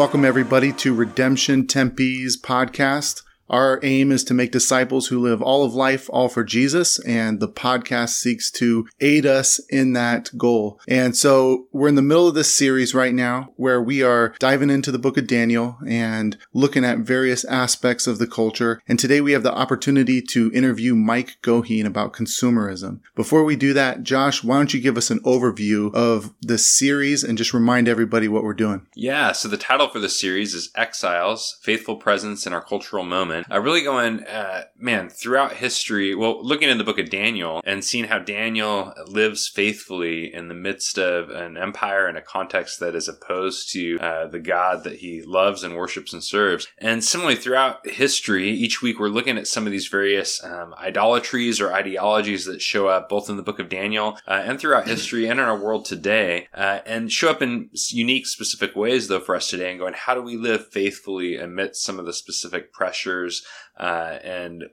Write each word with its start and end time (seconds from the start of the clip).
welcome 0.00 0.24
everybody 0.24 0.72
to 0.72 0.94
Redemption 0.94 1.66
Tempe's 1.66 2.34
podcast. 2.34 3.22
Our 3.50 3.80
aim 3.82 4.12
is 4.12 4.22
to 4.24 4.34
make 4.34 4.52
disciples 4.52 5.08
who 5.08 5.18
live 5.18 5.42
all 5.42 5.64
of 5.64 5.74
life 5.74 6.08
all 6.12 6.28
for 6.28 6.44
Jesus, 6.44 7.00
and 7.00 7.40
the 7.40 7.48
podcast 7.48 8.10
seeks 8.10 8.48
to 8.52 8.86
aid 9.00 9.26
us 9.26 9.58
in 9.68 9.92
that 9.94 10.30
goal. 10.38 10.80
And 10.86 11.16
so 11.16 11.66
we're 11.72 11.88
in 11.88 11.96
the 11.96 12.02
middle 12.02 12.28
of 12.28 12.36
this 12.36 12.54
series 12.54 12.94
right 12.94 13.12
now 13.12 13.52
where 13.56 13.82
we 13.82 14.04
are 14.04 14.36
diving 14.38 14.70
into 14.70 14.92
the 14.92 15.00
book 15.00 15.16
of 15.16 15.26
Daniel 15.26 15.78
and 15.84 16.38
looking 16.54 16.84
at 16.84 16.98
various 16.98 17.44
aspects 17.44 18.06
of 18.06 18.18
the 18.18 18.28
culture. 18.28 18.80
And 18.86 19.00
today 19.00 19.20
we 19.20 19.32
have 19.32 19.42
the 19.42 19.52
opportunity 19.52 20.22
to 20.22 20.52
interview 20.54 20.94
Mike 20.94 21.38
Goheen 21.42 21.86
about 21.86 22.12
consumerism. 22.12 23.00
Before 23.16 23.42
we 23.42 23.56
do 23.56 23.72
that, 23.72 24.04
Josh, 24.04 24.44
why 24.44 24.58
don't 24.58 24.72
you 24.72 24.80
give 24.80 24.96
us 24.96 25.10
an 25.10 25.18
overview 25.20 25.92
of 25.92 26.32
the 26.40 26.56
series 26.56 27.24
and 27.24 27.36
just 27.36 27.52
remind 27.52 27.88
everybody 27.88 28.28
what 28.28 28.44
we're 28.44 28.54
doing? 28.54 28.86
Yeah, 28.94 29.32
so 29.32 29.48
the 29.48 29.56
title 29.56 29.88
for 29.88 29.98
the 29.98 30.08
series 30.08 30.54
is 30.54 30.70
Exiles 30.76 31.58
Faithful 31.62 31.96
Presence 31.96 32.46
in 32.46 32.52
Our 32.52 32.62
Cultural 32.62 33.02
Moment. 33.02 33.39
I 33.48 33.56
really 33.56 33.82
going, 33.82 34.24
uh, 34.24 34.64
man, 34.76 35.08
throughout 35.08 35.54
history, 35.54 36.14
well, 36.14 36.44
looking 36.44 36.68
in 36.68 36.78
the 36.78 36.84
book 36.84 36.98
of 36.98 37.10
Daniel 37.10 37.60
and 37.64 37.84
seeing 37.84 38.04
how 38.04 38.18
Daniel 38.18 38.94
lives 39.06 39.48
faithfully 39.48 40.32
in 40.32 40.48
the 40.48 40.54
midst 40.54 40.98
of 40.98 41.30
an 41.30 41.56
empire 41.56 42.06
and 42.06 42.18
a 42.18 42.22
context 42.22 42.80
that 42.80 42.94
is 42.94 43.08
opposed 43.08 43.72
to 43.72 43.98
uh, 43.98 44.26
the 44.26 44.38
God 44.38 44.84
that 44.84 44.96
he 44.96 45.22
loves 45.22 45.62
and 45.62 45.76
worships 45.76 46.12
and 46.12 46.22
serves. 46.22 46.66
And 46.78 47.02
similarly, 47.02 47.36
throughout 47.36 47.86
history, 47.86 48.50
each 48.50 48.82
week 48.82 48.98
we're 48.98 49.08
looking 49.08 49.38
at 49.38 49.46
some 49.46 49.66
of 49.66 49.72
these 49.72 49.88
various 49.88 50.42
um, 50.42 50.74
idolatries 50.78 51.60
or 51.60 51.72
ideologies 51.72 52.44
that 52.46 52.62
show 52.62 52.88
up 52.88 53.08
both 53.08 53.28
in 53.28 53.36
the 53.36 53.42
book 53.42 53.58
of 53.58 53.68
Daniel 53.68 54.18
uh, 54.26 54.42
and 54.44 54.58
throughout 54.58 54.86
history 54.86 55.26
and 55.26 55.38
in 55.38 55.46
our 55.46 55.58
world 55.58 55.84
today, 55.84 56.48
uh, 56.54 56.80
and 56.86 57.12
show 57.12 57.30
up 57.30 57.42
in 57.42 57.70
unique, 57.90 58.26
specific 58.26 58.76
ways, 58.76 59.08
though, 59.08 59.20
for 59.20 59.36
us 59.36 59.48
today, 59.48 59.70
and 59.70 59.78
going, 59.78 59.94
how 59.94 60.14
do 60.14 60.22
we 60.22 60.36
live 60.36 60.68
faithfully 60.68 61.36
amidst 61.36 61.82
some 61.82 61.98
of 61.98 62.06
the 62.06 62.12
specific 62.12 62.72
pressures? 62.72 63.29
Uh, 63.78 64.18
and 64.22 64.64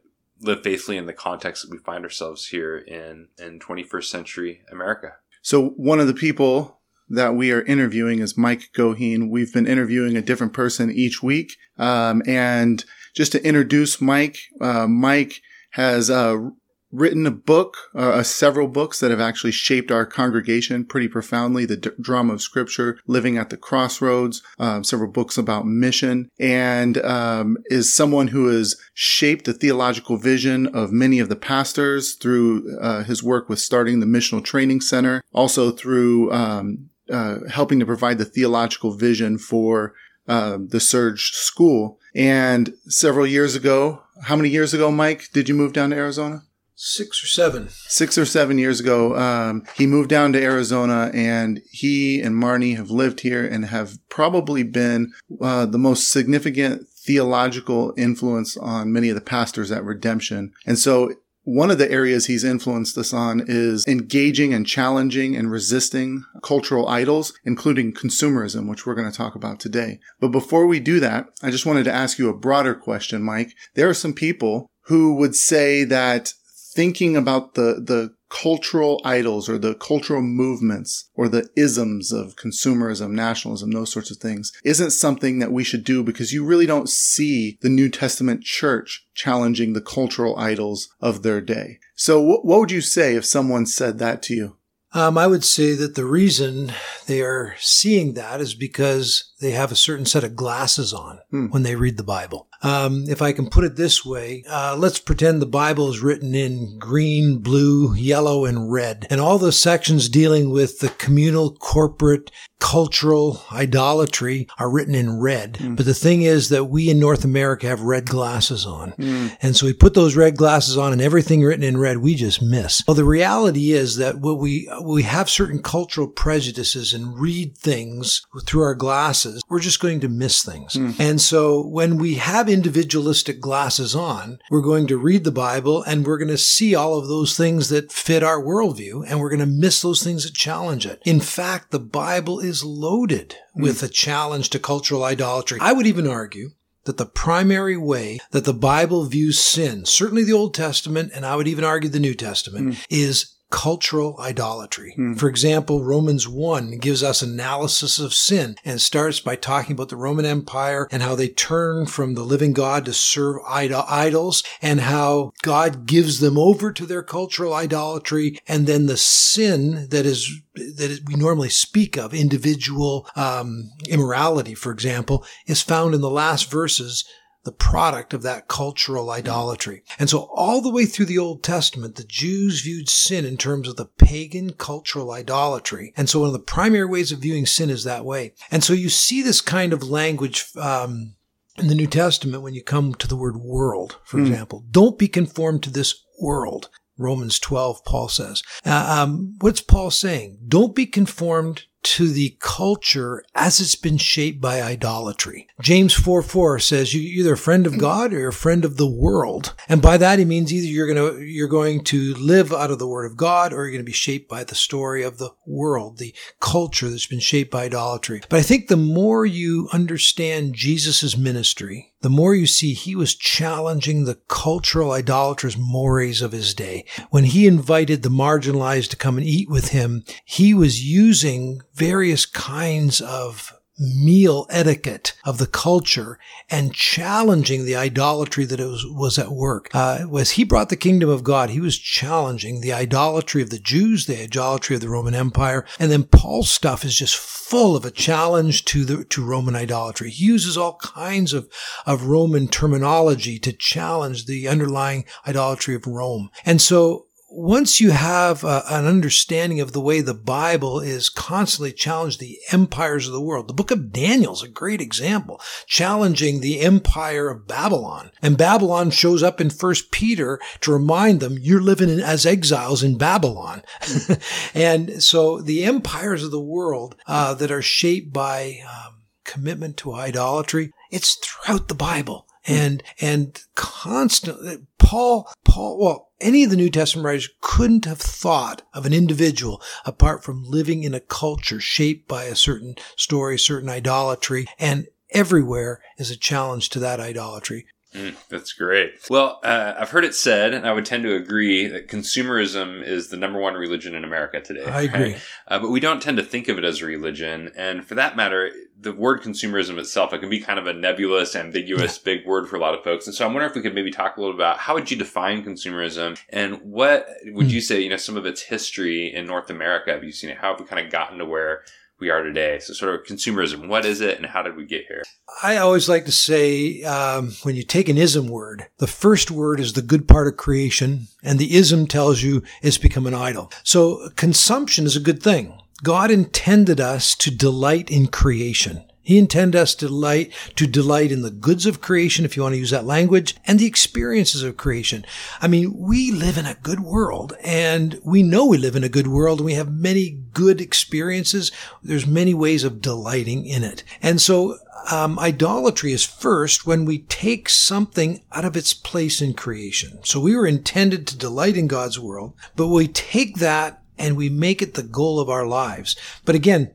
live 0.42 0.64
faithfully 0.64 0.98
in 0.98 1.06
the 1.06 1.14
context 1.14 1.64
that 1.64 1.72
we 1.72 1.78
find 1.80 2.04
ourselves 2.04 2.48
here 2.48 2.78
in 2.78 3.28
in 3.40 3.60
21st 3.60 4.06
century 4.06 4.62
America. 4.72 5.14
So 5.42 5.70
one 5.70 6.00
of 6.00 6.08
the 6.08 6.14
people 6.14 6.82
that 7.10 7.36
we 7.36 7.52
are 7.52 7.62
interviewing 7.62 8.20
is 8.20 8.38
Mike 8.38 8.70
Goheen. 8.76 9.30
We've 9.30 9.54
been 9.54 9.68
interviewing 9.68 10.18
a 10.18 10.22
different 10.22 10.54
person 10.54 10.92
each 10.92 11.24
week, 11.24 11.56
um, 11.78 12.22
and 12.28 12.84
just 13.16 13.32
to 13.32 13.44
introduce 13.46 14.02
Mike, 14.02 14.38
uh, 14.60 14.88
Mike 14.88 15.42
has 15.72 16.10
uh, 16.10 16.50
written 16.92 17.26
a 17.26 17.32
book, 17.32 17.78
uh, 17.94 18.10
uh, 18.10 18.24
several 18.24 18.68
books 18.68 19.00
that 19.00 19.12
have 19.12 19.20
actually 19.20 19.52
shaped 19.52 19.92
our 19.92 20.06
congregation 20.06 20.86
pretty 20.86 21.08
profoundly. 21.08 21.66
The 21.66 21.78
D- 21.78 21.90
Drama 22.00 22.34
of 22.34 22.42
Scripture, 22.42 22.98
Living 23.08 23.38
at 23.38 23.50
the 23.50 23.58
Crossroads, 23.58 24.42
um, 24.58 24.84
several 24.84 25.12
books 25.12 25.38
about 25.38 25.66
mission, 25.66 26.30
and 26.40 26.98
um, 27.00 27.58
is 27.66 27.94
someone 27.94 28.30
who 28.30 28.48
has 28.48 28.80
shaped 28.94 29.46
the 29.46 29.54
theological 29.54 30.18
vision 30.18 30.68
of 30.68 30.92
many 30.92 31.20
of 31.20 31.30
the 31.30 31.36
pastors 31.36 32.16
through 32.16 32.78
uh, 32.80 33.04
his 33.04 33.22
work 33.22 33.50
with 33.50 33.60
starting 33.60 34.00
the 34.00 34.06
Missional 34.06 34.44
Training 34.44 34.82
Center, 34.82 35.22
also 35.34 35.72
through 35.72 36.32
um, 36.32 36.90
uh, 37.12 37.40
helping 37.50 37.80
to 37.80 37.86
provide 37.86 38.18
the 38.18 38.26
theological 38.26 38.94
vision 38.96 39.38
for 39.38 39.94
uh, 40.28 40.58
the 40.60 40.80
Surge 40.80 41.32
School. 41.32 42.00
And 42.16 42.74
several 42.88 43.28
years 43.28 43.56
ago, 43.56 44.04
how 44.24 44.36
many 44.36 44.50
years 44.50 44.74
ago, 44.74 44.92
Mike, 44.92 45.30
did 45.34 45.48
you 45.48 45.56
move 45.56 45.74
down 45.74 45.92
to 45.92 45.96
Arizona? 45.96 46.44
Six 46.78 47.23
or 47.23 47.28
seven. 47.28 47.67
Six 47.70 48.17
or 48.17 48.25
seven 48.25 48.58
years 48.58 48.80
ago, 48.80 49.17
um, 49.17 49.64
he 49.75 49.88
moved 49.88 50.09
down 50.09 50.31
to 50.33 50.42
Arizona, 50.42 51.11
and 51.14 51.61
he 51.72 52.22
and 52.22 52.42
Marnie 52.42 52.78
have 52.78 52.92
lived 52.92 53.21
here 53.21 53.45
and 53.45 53.65
have 53.65 53.98
probably 54.10 54.64
been 54.64 55.11
uh, 55.42 55.66
the 55.66 55.80
most 55.80 56.11
significant 56.11 56.87
theological 57.05 57.93
influence 57.98 58.55
on 58.58 58.93
many 58.93 59.10
of 59.10 59.16
the 59.16 59.21
pastors 59.21 59.71
at 59.71 59.83
Redemption. 59.83 60.54
And 60.66 60.77
so 60.77 61.14
one 61.43 61.71
of 61.71 61.77
the 61.77 61.89
areas 61.89 62.26
he's 62.26 62.43
influenced 62.43 62.98
us 62.98 63.14
on 63.14 63.42
is 63.48 63.87
engaging 63.87 64.54
and 64.54 64.67
challenging 64.67 65.36
and 65.36 65.49
resisting 65.49 66.26
cultural 66.43 66.89
idols, 66.89 67.33
including 67.45 67.93
consumerism, 67.93 68.70
which 68.70 68.86
we're 68.86 68.95
going 68.95 69.10
to 69.10 69.17
talk 69.17 69.33
about 69.33 69.60
today. 69.60 69.99
But 70.20 70.33
before 70.33 70.67
we 70.67 70.82
do 70.82 70.99
that, 70.99 71.27
I 71.42 71.49
just 71.49 71.66
wanted 71.66 71.86
to 71.86 71.93
ask 71.93 72.20
you 72.20 72.30
a 72.30 72.37
broader 72.37 72.76
question, 72.76 73.23
Mike. 73.23 73.54
There 73.76 73.87
are 73.87 73.93
some 73.93 74.14
people 74.14 74.70
who 74.87 75.16
would 75.16 75.36
say 75.36 75.86
that 75.86 76.33
thinking 76.77 77.17
about 77.17 77.55
the, 77.55 77.82
the 77.83 78.14
cultural 78.30 79.02
idols 79.04 79.49
or 79.49 79.58
the 79.58 79.73
cultural 79.73 80.21
movements 80.21 81.10
or 81.15 81.27
the 81.27 81.49
isms 81.55 82.11
of 82.11 82.36
consumerism, 82.36 83.10
nationalism, 83.10 83.71
those 83.71 83.92
sorts 83.92 84.11
of 84.11 84.17
things 84.17 84.52
isn't 84.64 84.92
something 84.92 85.39
that 85.39 85.52
we 85.52 85.64
should 85.64 85.83
do 85.83 86.04
because 86.04 86.33
you 86.33 86.45
really 86.45 86.67
don't 86.67 86.87
see 86.87 87.58
the 87.61 87.70
New 87.70 87.89
Testament 87.89 88.43
church 88.43 89.08
challenging 89.16 89.73
the 89.73 89.82
cultural 89.82 90.37
idols 90.37 90.87
of 91.02 91.23
their 91.23 91.42
day. 91.42 91.80
So 91.95 92.21
what 92.21 92.45
would 92.45 92.71
you 92.71 92.82
say 92.82 93.16
if 93.16 93.26
someone 93.26 93.66
said 93.66 93.98
that 93.98 94.21
to 94.23 94.36
you? 94.36 94.58
Um, 94.93 95.17
I 95.17 95.26
would 95.26 95.43
say 95.43 95.73
that 95.73 95.95
the 95.95 96.05
reason 96.05 96.73
they 97.08 97.21
are 97.21 97.55
seeing 97.58 98.14
that 98.14 98.39
is 98.39 98.54
because 98.54 99.33
they 99.42 99.52
have 99.52 99.71
a 99.71 99.76
certain 99.76 100.05
set 100.05 100.23
of 100.23 100.36
glasses 100.36 100.93
on 100.93 101.20
hmm. 101.32 101.48
when 101.48 101.64
they 101.64 101.76
read 101.76 101.98
the 101.98 102.04
Bible. 102.04 102.47
Um, 102.64 103.06
if 103.08 103.22
I 103.22 103.34
can 103.34 103.50
put 103.50 103.64
it 103.64 103.76
this 103.76 104.06
way, 104.06 104.44
uh, 104.50 104.76
let's 104.78 105.00
pretend 105.00 105.42
the 105.42 105.45
Bible 105.45 105.90
is 105.90 106.02
written 106.02 106.34
in 106.34 106.80
green, 106.80 107.40
blue, 107.40 107.94
yellow, 107.95 108.45
and 108.45 108.72
red, 108.72 109.06
and 109.10 109.22
all 109.22 109.38
the 109.38 109.52
sections 109.52 110.10
dealing 110.10 110.50
with 110.50 110.80
the 110.80 110.90
communal, 110.90 111.54
corporate, 111.56 112.32
cultural 112.60 113.44
idolatry 113.52 114.48
are 114.58 114.70
written 114.70 114.95
in 114.95 115.20
red. 115.20 115.54
Mm. 115.56 115.76
But 115.76 115.86
the 115.86 115.94
thing 115.94 116.22
is 116.23 116.50
that 116.50 116.66
we 116.66 116.90
in 116.90 117.00
North 117.00 117.23
America 117.23 117.68
have 117.68 117.82
red 117.82 118.06
glasses 118.06 118.66
on. 118.66 118.94
Mm. 118.94 119.38
And 119.42 119.56
so 119.56 119.66
we 119.66 119.73
put 119.73 119.94
those 119.94 120.16
red 120.16 120.38
glasses 120.38 120.78
on 120.78 120.94
and 120.94 121.02
everything 121.02 121.44
written 121.44 121.64
in 121.64 121.78
red, 121.78 121.98
we 121.98 122.16
just 122.16 122.42
miss. 122.42 122.84
Well, 122.88 122.96
the 122.96 123.04
reality 123.04 123.72
is 123.72 123.98
that 123.98 124.20
what 124.20 124.40
we, 124.40 124.70
we 124.84 125.04
have 125.04 125.30
certain 125.30 125.62
cultural 125.62 126.08
prejudices 126.08 126.94
and 126.94 127.20
read 127.20 127.58
things 127.58 128.25
through 128.46 128.63
our 128.63 128.75
glasses, 128.75 129.44
we're 129.50 129.60
just 129.60 129.80
going 129.80 130.00
to 130.00 130.10
miss 130.10 130.44
things. 130.44 130.74
Mm. 130.74 131.00
And 131.00 131.22
so 131.22 131.66
when 131.66 131.98
we 131.98 132.16
have 132.16 132.38
have 132.38 132.50
individualistic 132.50 133.42
glasses 133.42 133.96
on, 133.96 134.38
we're 134.51 134.62
going 134.62 134.86
to 134.86 134.98
read 134.98 135.24
the 135.24 135.31
Bible 135.31 135.81
and 135.84 136.06
we're 136.06 136.19
going 136.19 136.28
to 136.28 136.38
see 136.38 136.75
all 136.75 137.00
of 137.00 137.07
those 137.07 137.36
things 137.36 137.69
that 137.69 137.92
fit 137.92 138.22
our 138.22 138.40
worldview 138.40 139.04
and 139.07 139.19
we're 139.19 139.30
going 139.30 139.40
to 139.40 139.46
miss 139.48 139.81
those 139.81 140.04
things 140.04 140.24
that 140.24 140.36
challenge 140.36 140.86
it. 140.86 141.01
In 141.04 141.19
fact, 141.19 141.72
the 141.72 141.80
Bible 141.80 142.40
is 142.48 142.63
loaded 142.63 143.36
mm. 143.56 143.62
with 143.62 143.84
a 143.84 143.88
challenge 143.88 144.50
to 144.52 144.60
cultural 144.60 145.04
idolatry. 145.04 145.60
I 145.62 145.74
would 145.74 145.86
even 145.86 146.08
argue 146.08 146.52
that 146.86 146.98
the 146.98 147.06
primary 147.06 147.78
way 147.78 148.18
that 148.31 148.46
the 148.46 148.54
Bible 148.54 149.06
views 149.06 149.38
sin, 149.38 149.86
certainly 149.86 150.24
the 150.24 150.34
Old 150.34 150.54
Testament, 150.56 151.12
and 151.13 151.25
I 151.25 151.36
would 151.36 151.48
even 151.48 151.63
argue 151.63 151.90
the 151.90 152.00
New 152.00 152.16
Testament, 152.16 152.69
mm. 152.69 152.86
is 152.90 153.37
cultural 153.50 154.19
idolatry. 154.19 154.94
Hmm. 154.96 155.13
For 155.13 155.30
example, 155.30 155.84
Romans 155.84 156.28
1 156.28 156.78
gives 156.80 157.02
us 157.02 157.22
analysis 157.22 157.98
of 158.00 158.13
sin 158.13 158.56
and 158.66 158.81
starts 158.81 159.19
by 159.19 159.36
talking 159.36 159.74
about 159.74 159.90
the 159.90 159.96
Roman 159.96 160.25
Empire 160.25 160.88
and 160.92 161.02
how 161.02 161.16
they 161.16 161.30
turn 161.30 161.86
from 161.86 162.13
the 162.13 162.24
living 162.24 162.54
God 162.54 162.86
to 162.86 162.94
serve 162.94 163.38
idols 163.48 164.44
and 164.62 164.81
how 164.81 165.31
God 165.44 165.86
gives 165.86 166.19
them 166.19 166.38
over 166.38 166.72
to 166.74 166.86
their 166.86 167.04
cultural 167.04 167.54
idolatry 167.54 168.38
and 168.48 168.68
then 168.68 168.86
the 168.86 168.98
sin 168.98 169.88
that 169.90 170.06
is 170.06 170.30
that 170.56 171.02
we 171.06 171.16
normally 171.16 171.50
speak 171.50 171.98
of 171.98 172.14
individual 172.14 173.08
um, 173.16 173.72
immorality 173.88 174.54
for 174.54 174.72
example 174.72 175.25
is 175.46 175.62
found 175.62 175.94
in 175.94 176.02
the 176.02 176.10
last 176.10 176.50
verses 176.50 177.06
the 177.48 177.54
product 177.54 178.13
of 178.13 178.24
that 178.24 178.50
cultural 178.50 179.10
idolatry. 179.10 179.81
And 179.98 180.10
so 180.10 180.30
all 180.34 180.62
the 180.62 180.69
way 180.69 180.86
through 180.86 181.06
the 181.06 181.18
Old 181.18 181.44
Testament, 181.44 181.96
the 181.96 182.04
Jews 182.04 182.60
viewed 182.62 182.90
sin 182.90 183.24
in 183.24 183.38
terms 183.38 183.70
of 183.70 183.78
the 183.78 183.86
pagan 183.86 184.52
cultural 184.52 185.12
idolatry. 185.12 185.94
And 185.96 186.10
so 186.10 186.20
one 186.20 186.28
of 186.28 186.34
the 186.34 186.40
primary 186.40 186.86
ways 186.86 187.14
of 187.14 187.20
viewing 187.20 187.46
sin 187.46 187.70
is 187.70 187.86
that 187.86 188.04
way. 188.04 188.34
And 188.52 188.66
so 188.66 188.74
you 188.74 188.90
see 188.90 189.22
this 189.22 189.40
kind 189.40 189.72
of 189.72 189.82
language, 189.82 190.46
um, 190.60 191.16
in 191.58 191.68
the 191.70 191.76
New 191.76 191.88
Testament 191.88 192.44
when 192.44 192.54
you 192.54 192.62
come 192.62 192.94
to 192.96 193.08
the 193.08 193.16
word 193.16 193.38
world, 193.38 193.98
for 194.04 194.18
mm. 194.18 194.28
example. 194.28 194.66
Don't 194.70 195.00
be 195.00 195.08
conformed 195.08 195.64
to 195.64 195.72
this 195.72 196.04
world. 196.22 196.70
Romans 196.98 197.40
12, 197.40 197.86
Paul 197.86 198.10
says. 198.10 198.44
Uh, 198.66 199.04
um, 199.04 199.36
what's 199.40 199.62
Paul 199.62 199.90
saying? 199.90 200.40
Don't 200.48 200.76
be 200.76 200.86
conformed 200.86 201.64
to 201.84 202.10
the 202.10 202.36
culture 202.40 203.24
as 203.36 203.60
it's 203.60 203.76
been 203.76 203.98
shaped 203.98 204.42
by 204.42 204.62
idolatry. 204.62 205.48
James 205.62 205.94
4 205.94 206.22
4 206.22 206.60
says 206.60 206.94
you're 206.94 207.04
either 207.04 207.34
a 207.34 207.38
friend 207.38 207.66
of 207.66 207.74
mm. 207.74 207.80
God 207.80 208.14
or 208.14 208.20
you're 208.20 208.30
a 208.30 208.34
friend 208.34 208.66
of 208.66 208.78
the 208.78 208.90
world. 208.90 209.54
And 209.70 209.82
by 209.82 209.98
that 209.98 210.20
he 210.20 210.26
means 210.26 210.54
either 210.54 210.68
you're 210.68 210.94
going 210.94 211.16
to, 211.16 211.22
you're 211.24 211.48
going 211.48 211.84
to 211.86 212.14
live 212.16 212.52
out 212.52 212.72
of 212.72 212.80
the 212.80 212.88
word 212.88 213.06
of 213.06 213.18
God 213.18 213.54
or 213.54 213.64
you're 213.64 213.72
going 213.72 213.84
to 213.84 213.84
be 213.84 213.92
shaped 213.92 214.30
by 214.30 214.44
the 214.44 214.56
story 214.56 215.04
of 215.04 215.18
the 215.18 215.32
world, 215.46 215.98
the 215.98 216.14
culture 216.40 216.90
that's 216.90 217.08
been 217.08 217.20
shaped 217.20 217.52
by 217.52 217.66
idolatry. 217.66 218.22
But 218.30 218.40
I 218.40 218.44
think 218.44 218.68
the 218.68 218.78
more 218.78 219.26
you 219.26 219.70
understand 219.72 220.56
Jesus' 220.56 221.18
ministry, 221.18 221.94
the 222.02 222.10
more 222.10 222.36
you 222.36 222.46
see 222.46 222.74
he 222.74 222.96
was 222.96 223.16
challenging 223.16 224.06
the 224.06 224.20
cultural 224.28 224.92
idolatrous 224.92 225.58
mores 225.58 226.22
of 226.22 226.32
his 226.32 226.54
day. 226.54 226.86
When 227.10 227.24
he 227.24 227.48
invited 227.48 228.04
the 228.04 228.10
marginalized 228.10 228.90
to 228.90 228.98
come 228.98 229.18
and 229.18 229.26
eat 229.26 229.50
with 229.50 229.70
him, 229.70 230.04
he 230.24 230.54
was 230.54 230.86
using 230.86 231.62
various 231.78 232.26
kinds 232.26 233.02
of 233.02 233.54
meal 233.80 234.48
etiquette 234.50 235.14
of 235.24 235.38
the 235.38 235.46
culture 235.46 236.18
and 236.50 236.74
challenging 236.74 237.64
the 237.64 237.76
idolatry 237.76 238.44
that 238.44 238.60
was, 238.60 238.84
was 238.88 239.20
at 239.20 239.30
work. 239.30 239.70
Uh, 239.74 240.00
as 240.18 240.32
he 240.32 240.44
brought 240.44 240.70
the 240.70 240.76
kingdom 240.76 241.10
of 241.10 241.24
God, 241.24 241.52
he 241.52 241.60
was 241.60 241.78
challenging 241.78 242.62
the 242.62 242.74
idolatry 242.74 243.42
of 243.44 243.52
the 243.52 243.60
Jews, 243.60 244.08
the 244.08 244.24
idolatry 244.24 244.76
of 244.76 244.82
the 244.82 244.90
Roman 244.90 245.14
Empire. 245.14 245.66
And 245.80 245.92
then 245.92 246.06
Paul's 246.06 246.50
stuff 246.50 246.84
is 246.84 246.98
just 246.98 247.16
full 247.16 247.76
of 247.76 247.86
a 247.86 247.92
challenge 247.92 248.66
to 248.66 248.84
the, 248.84 249.06
to 249.06 249.24
Roman 249.24 249.56
idolatry. 249.56 250.10
He 250.10 250.26
uses 250.26 250.58
all 250.58 250.78
kinds 250.78 251.34
of, 251.34 251.48
of 251.86 252.08
Roman 252.08 252.48
terminology 252.48 253.38
to 253.40 253.54
challenge 253.54 254.26
the 254.26 254.48
underlying 254.48 255.06
idolatry 255.28 255.76
of 255.76 255.86
Rome. 255.86 256.32
And 256.46 256.62
so 256.62 257.06
once 257.38 257.80
you 257.80 257.92
have 257.92 258.44
uh, 258.44 258.63
an 258.68 258.88
understanding 258.88 259.60
of 259.60 259.72
the 259.72 259.80
way 259.80 260.01
the 260.01 260.12
Bible 260.12 260.80
is 260.80 261.07
constantly 261.07 261.72
challenged 261.72 262.19
the 262.19 262.39
empires 262.51 263.06
of 263.06 263.13
the 263.13 263.22
world, 263.22 263.48
the 263.48 263.54
book 263.54 263.69
of 263.69 263.94
Daniel 263.94 264.34
is 264.34 264.42
a 264.42 264.48
great 264.48 264.81
example, 264.81 265.39
challenging 265.68 266.39
the 266.39 266.62
empire 266.62 267.30
of 267.30 267.48
Babylon. 267.48 268.10
And 268.24 268.39
Babylon 268.39 268.89
shows 268.89 269.22
up 269.22 269.39
in 269.39 269.51
First 269.51 269.92
Peter 269.92 270.39
to 270.62 270.74
remind 270.74 271.19
them 271.19 271.38
you're 271.39 271.62
living 271.62 271.89
in, 271.89 272.00
as 272.00 272.25
exiles 272.25 272.81
in 272.81 272.98
Babylon. 272.98 273.62
and 274.56 275.04
so 275.04 275.40
the 275.40 275.63
empires 275.63 276.24
of 276.24 276.31
the 276.31 276.42
world 276.42 276.95
uh, 277.06 277.36
that 277.36 277.51
are 277.51 277.62
shaped 277.62 278.12
by 278.12 278.62
um, 278.68 279.04
commitment 279.25 279.78
to 279.78 279.94
idolatry, 279.94 280.72
it's 280.90 281.16
throughout 281.24 281.68
the 281.68 281.75
Bible 281.75 282.25
and 282.48 282.81
and 283.01 283.44
constantly 283.56 284.66
Paul 284.80 285.30
Paul 285.44 285.78
well 285.78 286.06
any 286.19 286.44
of 286.44 286.50
the 286.50 286.56
New 286.56 286.69
Testament 286.69 287.06
writers 287.06 287.30
couldn't 287.42 287.86
have 287.86 288.00
thought 288.00 288.64
of 288.74 288.86
an 288.86 288.94
individual 288.94 289.62
apart 289.86 290.24
from 290.24 290.44
living 290.44 290.84
in 290.84 290.94
a 290.94 291.00
culture 291.00 291.60
shaped 291.60 292.08
by 292.08 292.25
a 292.25 292.36
certain 292.36 292.75
story, 292.96 293.38
certain 293.38 293.69
idolatry, 293.69 294.48
and 294.60 294.88
everywhere 295.12 295.81
is 295.98 296.12
a 296.12 296.18
challenge 296.18 296.69
to 296.69 296.80
that 296.80 297.00
idolatry. 297.00 297.66
Mm, 297.95 298.16
that's 298.30 298.51
great. 298.54 298.95
Well, 299.10 299.39
uh, 299.44 299.75
I've 299.80 299.89
heard 299.89 300.04
it 300.04 300.13
said, 300.13 300.54
and 300.54 300.68
I 300.68 300.74
would 300.74 300.86
tend 300.86 301.04
to 301.04 301.16
agree 301.16 301.68
that 301.68 301.88
consumerism 301.88 302.84
is 302.84 303.10
the 303.10 303.18
number 303.18 303.39
one 303.39 303.54
religion 303.54 303.95
in 303.95 304.04
America 304.04 304.42
today. 304.42 304.66
I 304.66 304.81
agree. 304.81 305.13
Right? 305.13 305.22
Uh, 305.48 305.60
but 305.60 305.69
we 305.69 305.80
don't 305.80 306.01
tend 306.01 306.18
to 306.18 306.24
think 306.24 306.50
of 306.50 306.57
it 306.57 306.66
as 306.66 306.81
a 306.81 306.86
religion. 306.86 307.51
And 307.56 307.86
for 307.86 307.95
that 307.95 308.18
matter, 308.18 308.51
the 308.80 308.92
word 308.92 309.22
consumerism 309.22 309.80
itself, 309.80 310.13
it 310.13 310.19
can 310.19 310.30
be 310.30 310.39
kind 310.39 310.60
of 310.60 310.68
a 310.68 310.74
nebulous, 310.74 311.36
ambiguous, 311.36 311.98
yeah. 311.98 312.13
big 312.13 312.28
word 312.28 312.50
for 312.50 312.57
a 312.57 312.60
lot 312.60 312.78
of 312.78 312.84
folks. 312.84 313.07
And 313.07 313.16
so 313.16 313.25
I'm 313.25 313.34
wondering 313.34 313.51
if 313.51 313.56
we 313.56 313.62
could 313.62 313.74
maybe 313.74 313.92
talk 313.92 314.18
a 314.18 314.22
little 314.22 314.36
about 314.36 314.60
how 314.60 314.74
would 314.74 314.92
you 314.92 314.98
define 314.98 315.44
consumerism 315.44 316.19
and 316.30 316.62
what 316.62 317.07
would 317.25 317.48
mm. 317.48 317.51
you 317.51 317.62
say, 317.62 317.80
you 317.80 317.90
know, 317.90 317.98
some 317.98 318.18
of 318.18 318.25
its 318.25 318.42
history 318.42 319.13
in 319.13 319.25
North 319.25 319.50
America? 319.50 319.94
Have 319.94 320.04
you 320.04 320.12
seen 320.12 320.30
it? 320.30 320.38
How 320.38 320.51
have 320.51 320.60
we 320.60 320.66
kind 320.66 320.86
of 320.86 320.92
gotten 320.92 321.19
to 321.19 321.25
where 321.25 321.63
we 322.00 322.10
are 322.10 322.22
today. 322.24 322.60
So, 322.60 322.74
sort 322.74 322.96
of 322.96 323.06
consumerism. 323.06 323.68
What 323.68 323.86
is 323.86 324.02
it, 324.02 324.18
and 324.18 324.26
how 324.26 324.42
did 324.42 324.56
we 324.56 324.66
get 324.66 324.86
here? 324.88 325.04
I 325.42 325.58
always 325.58 325.90
like 325.90 326.06
to 326.06 326.12
say 326.12 326.84
um, 326.84 327.32
when 327.44 327.56
you 327.56 327.64
take 327.64 327.90
an 327.90 327.98
ism 327.98 328.28
word, 328.28 328.68
the 328.78 328.88
first 328.88 329.32
word 329.32 329.60
is 329.60 329.74
the 329.74 329.82
good 329.82 330.08
part 330.08 330.28
of 330.28 330.38
creation, 330.38 331.08
and 331.24 331.40
the 331.40 331.56
ism 331.56 331.88
tells 331.88 332.22
you 332.22 332.44
it's 332.62 332.78
become 332.78 333.08
an 333.08 333.14
idol. 333.14 333.52
So, 333.64 334.10
consumption 334.16 334.86
is 334.86 334.96
a 334.96 335.02
good 335.02 335.22
thing. 335.22 335.58
God 335.84 336.10
intended 336.10 336.80
us 336.80 337.16
to 337.16 337.30
delight 337.30 337.92
in 337.92 338.08
creation. 338.08 338.84
He 339.07 339.18
intended 339.18 339.57
us 339.57 339.74
to 339.75 339.88
delight, 339.88 340.33
to 340.57 340.68
delight 340.68 341.13
in 341.13 341.21
the 341.21 341.31
goods 341.31 341.65
of 341.65 341.80
creation, 341.80 342.25
if 342.25 342.36
you 342.36 342.44
want 342.44 342.56
to 342.56 342.59
use 342.59 342.71
that 342.71 342.83
language, 342.83 343.38
and 343.45 343.57
the 343.57 343.65
experiences 343.65 344.44
of 344.44 344.57
creation. 344.57 345.06
I 345.39 345.48
mean, 345.48 345.77
we 345.77 346.12
live 346.12 346.38
in 346.38 346.45
a 346.45 346.56
good 346.56 346.81
world 346.81 347.31
and 347.42 348.01
we 348.04 348.21
know 348.21 348.45
we 348.45 348.57
live 348.57 348.75
in 348.75 348.83
a 348.83 348.89
good 348.89 349.07
world 349.07 349.39
and 349.39 349.45
we 349.45 349.54
have 349.54 349.71
many 349.71 350.09
good 350.33 350.59
experiences. 350.59 351.54
There's 351.81 352.06
many 352.06 352.33
ways 352.33 352.65
of 352.65 352.81
delighting 352.81 353.45
in 353.45 353.63
it. 353.63 353.81
And 354.01 354.19
so 354.19 354.57
um, 354.92 355.18
idolatry 355.19 355.94
is 355.94 356.04
first 356.04 356.68
when 356.68 356.83
we 356.83 357.00
take 357.00 357.48
something 357.48 358.25
out 358.33 358.44
of 358.44 358.57
its 358.57 358.74
place 358.74 359.21
in 359.21 359.36
creation. 359.36 360.00
So 360.04 360.19
we 360.19 360.36
were 360.36 360.45
intended 360.45 361.07
to 361.07 361.18
delight 361.18 361.56
in 361.56 361.68
God's 361.68 361.98
world, 361.98 362.33
but 362.57 362.68
we 362.68 362.89
take 362.89 363.38
that 363.38 363.81
and 363.98 364.18
we 364.18 364.27
make 364.27 364.62
it 364.62 364.74
the 364.74 364.83
goal 364.83 365.21
of 365.21 365.30
our 365.30 365.48
lives. 365.48 365.95
But 366.25 366.36
again, 366.36 366.74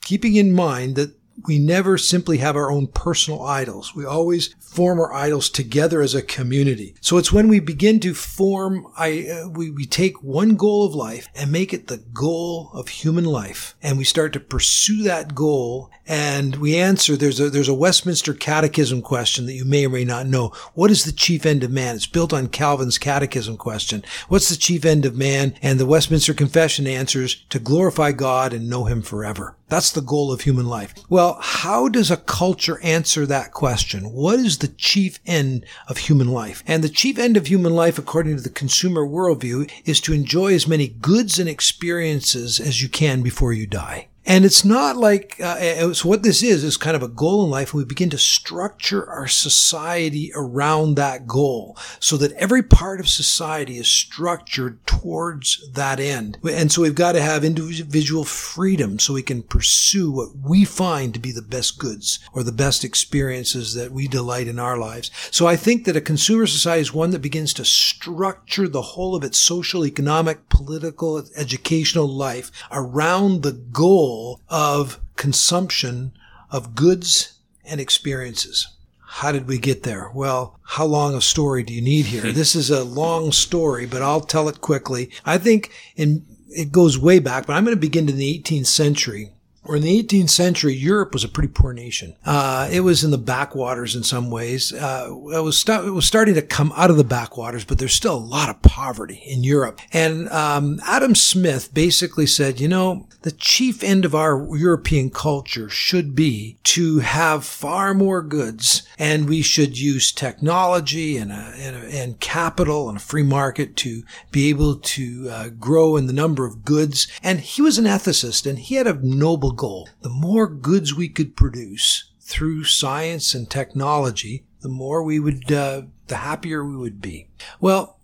keeping 0.00 0.36
in 0.36 0.52
mind 0.52 0.96
that 0.96 1.14
we 1.46 1.58
never 1.58 1.96
simply 1.98 2.38
have 2.38 2.56
our 2.56 2.70
own 2.70 2.88
personal 2.88 3.42
idols. 3.42 3.94
We 3.94 4.04
always 4.04 4.54
form 4.60 5.00
our 5.00 5.12
idols 5.12 5.48
together 5.48 6.02
as 6.02 6.14
a 6.14 6.22
community. 6.22 6.94
So 7.00 7.18
it's 7.18 7.32
when 7.32 7.48
we 7.48 7.60
begin 7.60 8.00
to 8.00 8.14
form, 8.14 8.86
I, 8.96 9.28
uh, 9.28 9.48
we, 9.48 9.70
we 9.70 9.86
take 9.86 10.22
one 10.22 10.56
goal 10.56 10.84
of 10.84 10.94
life 10.94 11.28
and 11.34 11.50
make 11.50 11.72
it 11.72 11.86
the 11.86 11.98
goal 11.98 12.70
of 12.74 12.88
human 12.88 13.24
life. 13.24 13.74
And 13.82 13.96
we 13.96 14.04
start 14.04 14.32
to 14.34 14.40
pursue 14.40 15.02
that 15.04 15.34
goal 15.34 15.90
and 16.06 16.56
we 16.56 16.76
answer, 16.76 17.16
there's 17.16 17.40
a, 17.40 17.50
there's 17.50 17.68
a 17.68 17.74
Westminster 17.74 18.32
catechism 18.32 19.02
question 19.02 19.46
that 19.46 19.54
you 19.54 19.64
may 19.64 19.86
or 19.86 19.90
may 19.90 20.04
not 20.04 20.26
know. 20.26 20.52
What 20.74 20.90
is 20.90 21.04
the 21.04 21.12
chief 21.12 21.44
end 21.44 21.64
of 21.64 21.70
man? 21.70 21.96
It's 21.96 22.06
built 22.06 22.32
on 22.32 22.48
Calvin's 22.48 22.98
catechism 22.98 23.56
question. 23.56 24.04
What's 24.28 24.48
the 24.48 24.56
chief 24.56 24.84
end 24.84 25.04
of 25.04 25.16
man? 25.16 25.54
And 25.62 25.80
the 25.80 25.86
Westminster 25.86 26.32
confession 26.32 26.86
answers 26.86 27.44
to 27.50 27.58
glorify 27.58 28.12
God 28.12 28.52
and 28.52 28.70
know 28.70 28.84
him 28.84 29.02
forever. 29.02 29.56
That's 29.68 29.90
the 29.90 30.00
goal 30.00 30.30
of 30.30 30.42
human 30.42 30.66
life. 30.66 30.94
Well, 31.08 31.38
how 31.40 31.88
does 31.88 32.12
a 32.12 32.16
culture 32.16 32.80
answer 32.84 33.26
that 33.26 33.50
question? 33.50 34.12
What 34.12 34.38
is 34.38 34.58
the 34.58 34.68
chief 34.68 35.18
end 35.26 35.66
of 35.88 35.98
human 35.98 36.28
life? 36.28 36.62
And 36.68 36.84
the 36.84 36.88
chief 36.88 37.18
end 37.18 37.36
of 37.36 37.48
human 37.48 37.74
life, 37.74 37.98
according 37.98 38.36
to 38.36 38.42
the 38.42 38.48
consumer 38.48 39.04
worldview, 39.04 39.68
is 39.84 40.00
to 40.02 40.12
enjoy 40.12 40.54
as 40.54 40.68
many 40.68 40.86
goods 40.86 41.40
and 41.40 41.48
experiences 41.48 42.60
as 42.60 42.80
you 42.80 42.88
can 42.88 43.22
before 43.22 43.52
you 43.52 43.66
die. 43.66 44.06
And 44.26 44.44
it's 44.44 44.64
not 44.64 44.96
like, 44.96 45.40
uh, 45.40 45.94
so 45.94 46.08
what 46.08 46.24
this 46.24 46.42
is, 46.42 46.64
is 46.64 46.76
kind 46.76 46.96
of 46.96 47.02
a 47.02 47.08
goal 47.08 47.44
in 47.44 47.50
life. 47.50 47.72
And 47.72 47.78
we 47.78 47.84
begin 47.84 48.10
to 48.10 48.18
structure 48.18 49.08
our 49.08 49.28
society 49.28 50.32
around 50.34 50.96
that 50.96 51.28
goal 51.28 51.78
so 52.00 52.16
that 52.16 52.32
every 52.32 52.64
part 52.64 52.98
of 52.98 53.08
society 53.08 53.78
is 53.78 53.86
structured 53.86 54.84
towards 54.84 55.70
that 55.72 56.00
end. 56.00 56.38
And 56.42 56.72
so 56.72 56.82
we've 56.82 56.94
got 56.94 57.12
to 57.12 57.22
have 57.22 57.44
individual 57.44 58.24
freedom 58.24 58.98
so 58.98 59.14
we 59.14 59.22
can 59.22 59.44
pursue 59.44 60.10
what 60.10 60.30
we 60.36 60.64
find 60.64 61.14
to 61.14 61.20
be 61.20 61.30
the 61.30 61.40
best 61.40 61.78
goods 61.78 62.18
or 62.32 62.42
the 62.42 62.50
best 62.50 62.82
experiences 62.82 63.74
that 63.74 63.92
we 63.92 64.08
delight 64.08 64.48
in 64.48 64.58
our 64.58 64.76
lives. 64.76 65.12
So 65.30 65.46
I 65.46 65.54
think 65.54 65.84
that 65.84 65.96
a 65.96 66.00
consumer 66.00 66.46
society 66.48 66.80
is 66.80 66.92
one 66.92 67.10
that 67.10 67.22
begins 67.22 67.54
to 67.54 67.64
structure 67.64 68.66
the 68.66 68.82
whole 68.82 69.14
of 69.14 69.22
its 69.22 69.38
social, 69.38 69.86
economic, 69.86 70.48
political, 70.48 71.24
educational 71.36 72.08
life 72.08 72.50
around 72.72 73.42
the 73.42 73.52
goal 73.52 74.15
of 74.48 75.00
consumption 75.16 76.12
of 76.50 76.74
goods 76.74 77.38
and 77.64 77.80
experiences. 77.80 78.68
How 79.00 79.32
did 79.32 79.48
we 79.48 79.58
get 79.58 79.82
there? 79.82 80.10
Well, 80.14 80.58
how 80.62 80.84
long 80.84 81.14
a 81.14 81.20
story 81.20 81.62
do 81.62 81.72
you 81.72 81.82
need 81.82 82.06
here? 82.06 82.32
this 82.32 82.54
is 82.54 82.70
a 82.70 82.84
long 82.84 83.32
story, 83.32 83.86
but 83.86 84.02
I'll 84.02 84.20
tell 84.20 84.48
it 84.48 84.60
quickly. 84.60 85.10
I 85.24 85.38
think 85.38 85.72
in, 85.96 86.26
it 86.48 86.72
goes 86.72 86.98
way 86.98 87.18
back, 87.18 87.46
but 87.46 87.54
I'm 87.54 87.64
going 87.64 87.76
to 87.76 87.80
begin 87.80 88.08
in 88.08 88.16
the 88.16 88.42
18th 88.42 88.66
century 88.66 89.32
or 89.66 89.76
in 89.76 89.82
the 89.82 90.02
18th 90.02 90.30
century, 90.30 90.74
Europe 90.74 91.12
was 91.12 91.24
a 91.24 91.28
pretty 91.28 91.48
poor 91.48 91.72
nation. 91.72 92.16
Uh, 92.24 92.68
it 92.70 92.80
was 92.80 93.04
in 93.04 93.10
the 93.10 93.18
backwaters 93.18 93.94
in 93.94 94.02
some 94.02 94.30
ways. 94.30 94.72
Uh, 94.72 95.08
it 95.10 95.42
was 95.42 95.58
st- 95.58 95.84
it 95.84 95.90
was 95.90 96.06
starting 96.06 96.34
to 96.34 96.42
come 96.42 96.72
out 96.76 96.90
of 96.90 96.96
the 96.96 97.04
backwaters, 97.04 97.64
but 97.64 97.78
there's 97.78 97.94
still 97.94 98.16
a 98.16 98.18
lot 98.18 98.48
of 98.48 98.62
poverty 98.62 99.22
in 99.26 99.44
Europe. 99.44 99.80
And 99.92 100.28
um, 100.30 100.80
Adam 100.84 101.14
Smith 101.14 101.72
basically 101.74 102.26
said, 102.26 102.60
you 102.60 102.68
know, 102.68 103.06
the 103.26 103.32
chief 103.32 103.82
end 103.82 104.04
of 104.04 104.14
our 104.14 104.56
European 104.56 105.10
culture 105.10 105.68
should 105.68 106.14
be 106.14 106.58
to 106.62 107.00
have 107.00 107.44
far 107.44 107.92
more 107.92 108.22
goods, 108.22 108.86
and 108.98 109.28
we 109.28 109.42
should 109.42 109.76
use 109.76 110.12
technology 110.12 111.16
and 111.16 111.32
a, 111.32 111.52
and, 111.56 111.76
a, 111.76 112.02
and, 112.02 112.20
capital 112.20 112.88
and 112.88 112.98
a 112.98 113.00
free 113.00 113.22
market 113.24 113.74
to 113.76 114.02
be 114.30 114.48
able 114.48 114.76
to 114.76 115.28
uh, 115.28 115.48
grow 115.48 115.96
in 115.96 116.06
the 116.06 116.12
number 116.12 116.46
of 116.46 116.64
goods. 116.64 117.08
And 117.22 117.40
he 117.40 117.62
was 117.62 117.78
an 117.78 117.84
ethicist, 117.84 118.48
and 118.48 118.60
he 118.60 118.76
had 118.76 118.86
a 118.86 119.04
noble 119.04 119.50
goal. 119.56 119.88
The 120.02 120.08
more 120.08 120.46
goods 120.46 120.94
we 120.94 121.08
could 121.08 121.36
produce 121.36 122.10
through 122.20 122.64
science 122.64 123.34
and 123.34 123.48
technology, 123.48 124.44
the 124.60 124.68
more 124.68 125.02
we 125.02 125.18
would, 125.18 125.50
uh, 125.50 125.82
the 126.08 126.16
happier 126.16 126.64
we 126.64 126.76
would 126.76 127.00
be. 127.00 127.28
Well, 127.60 127.96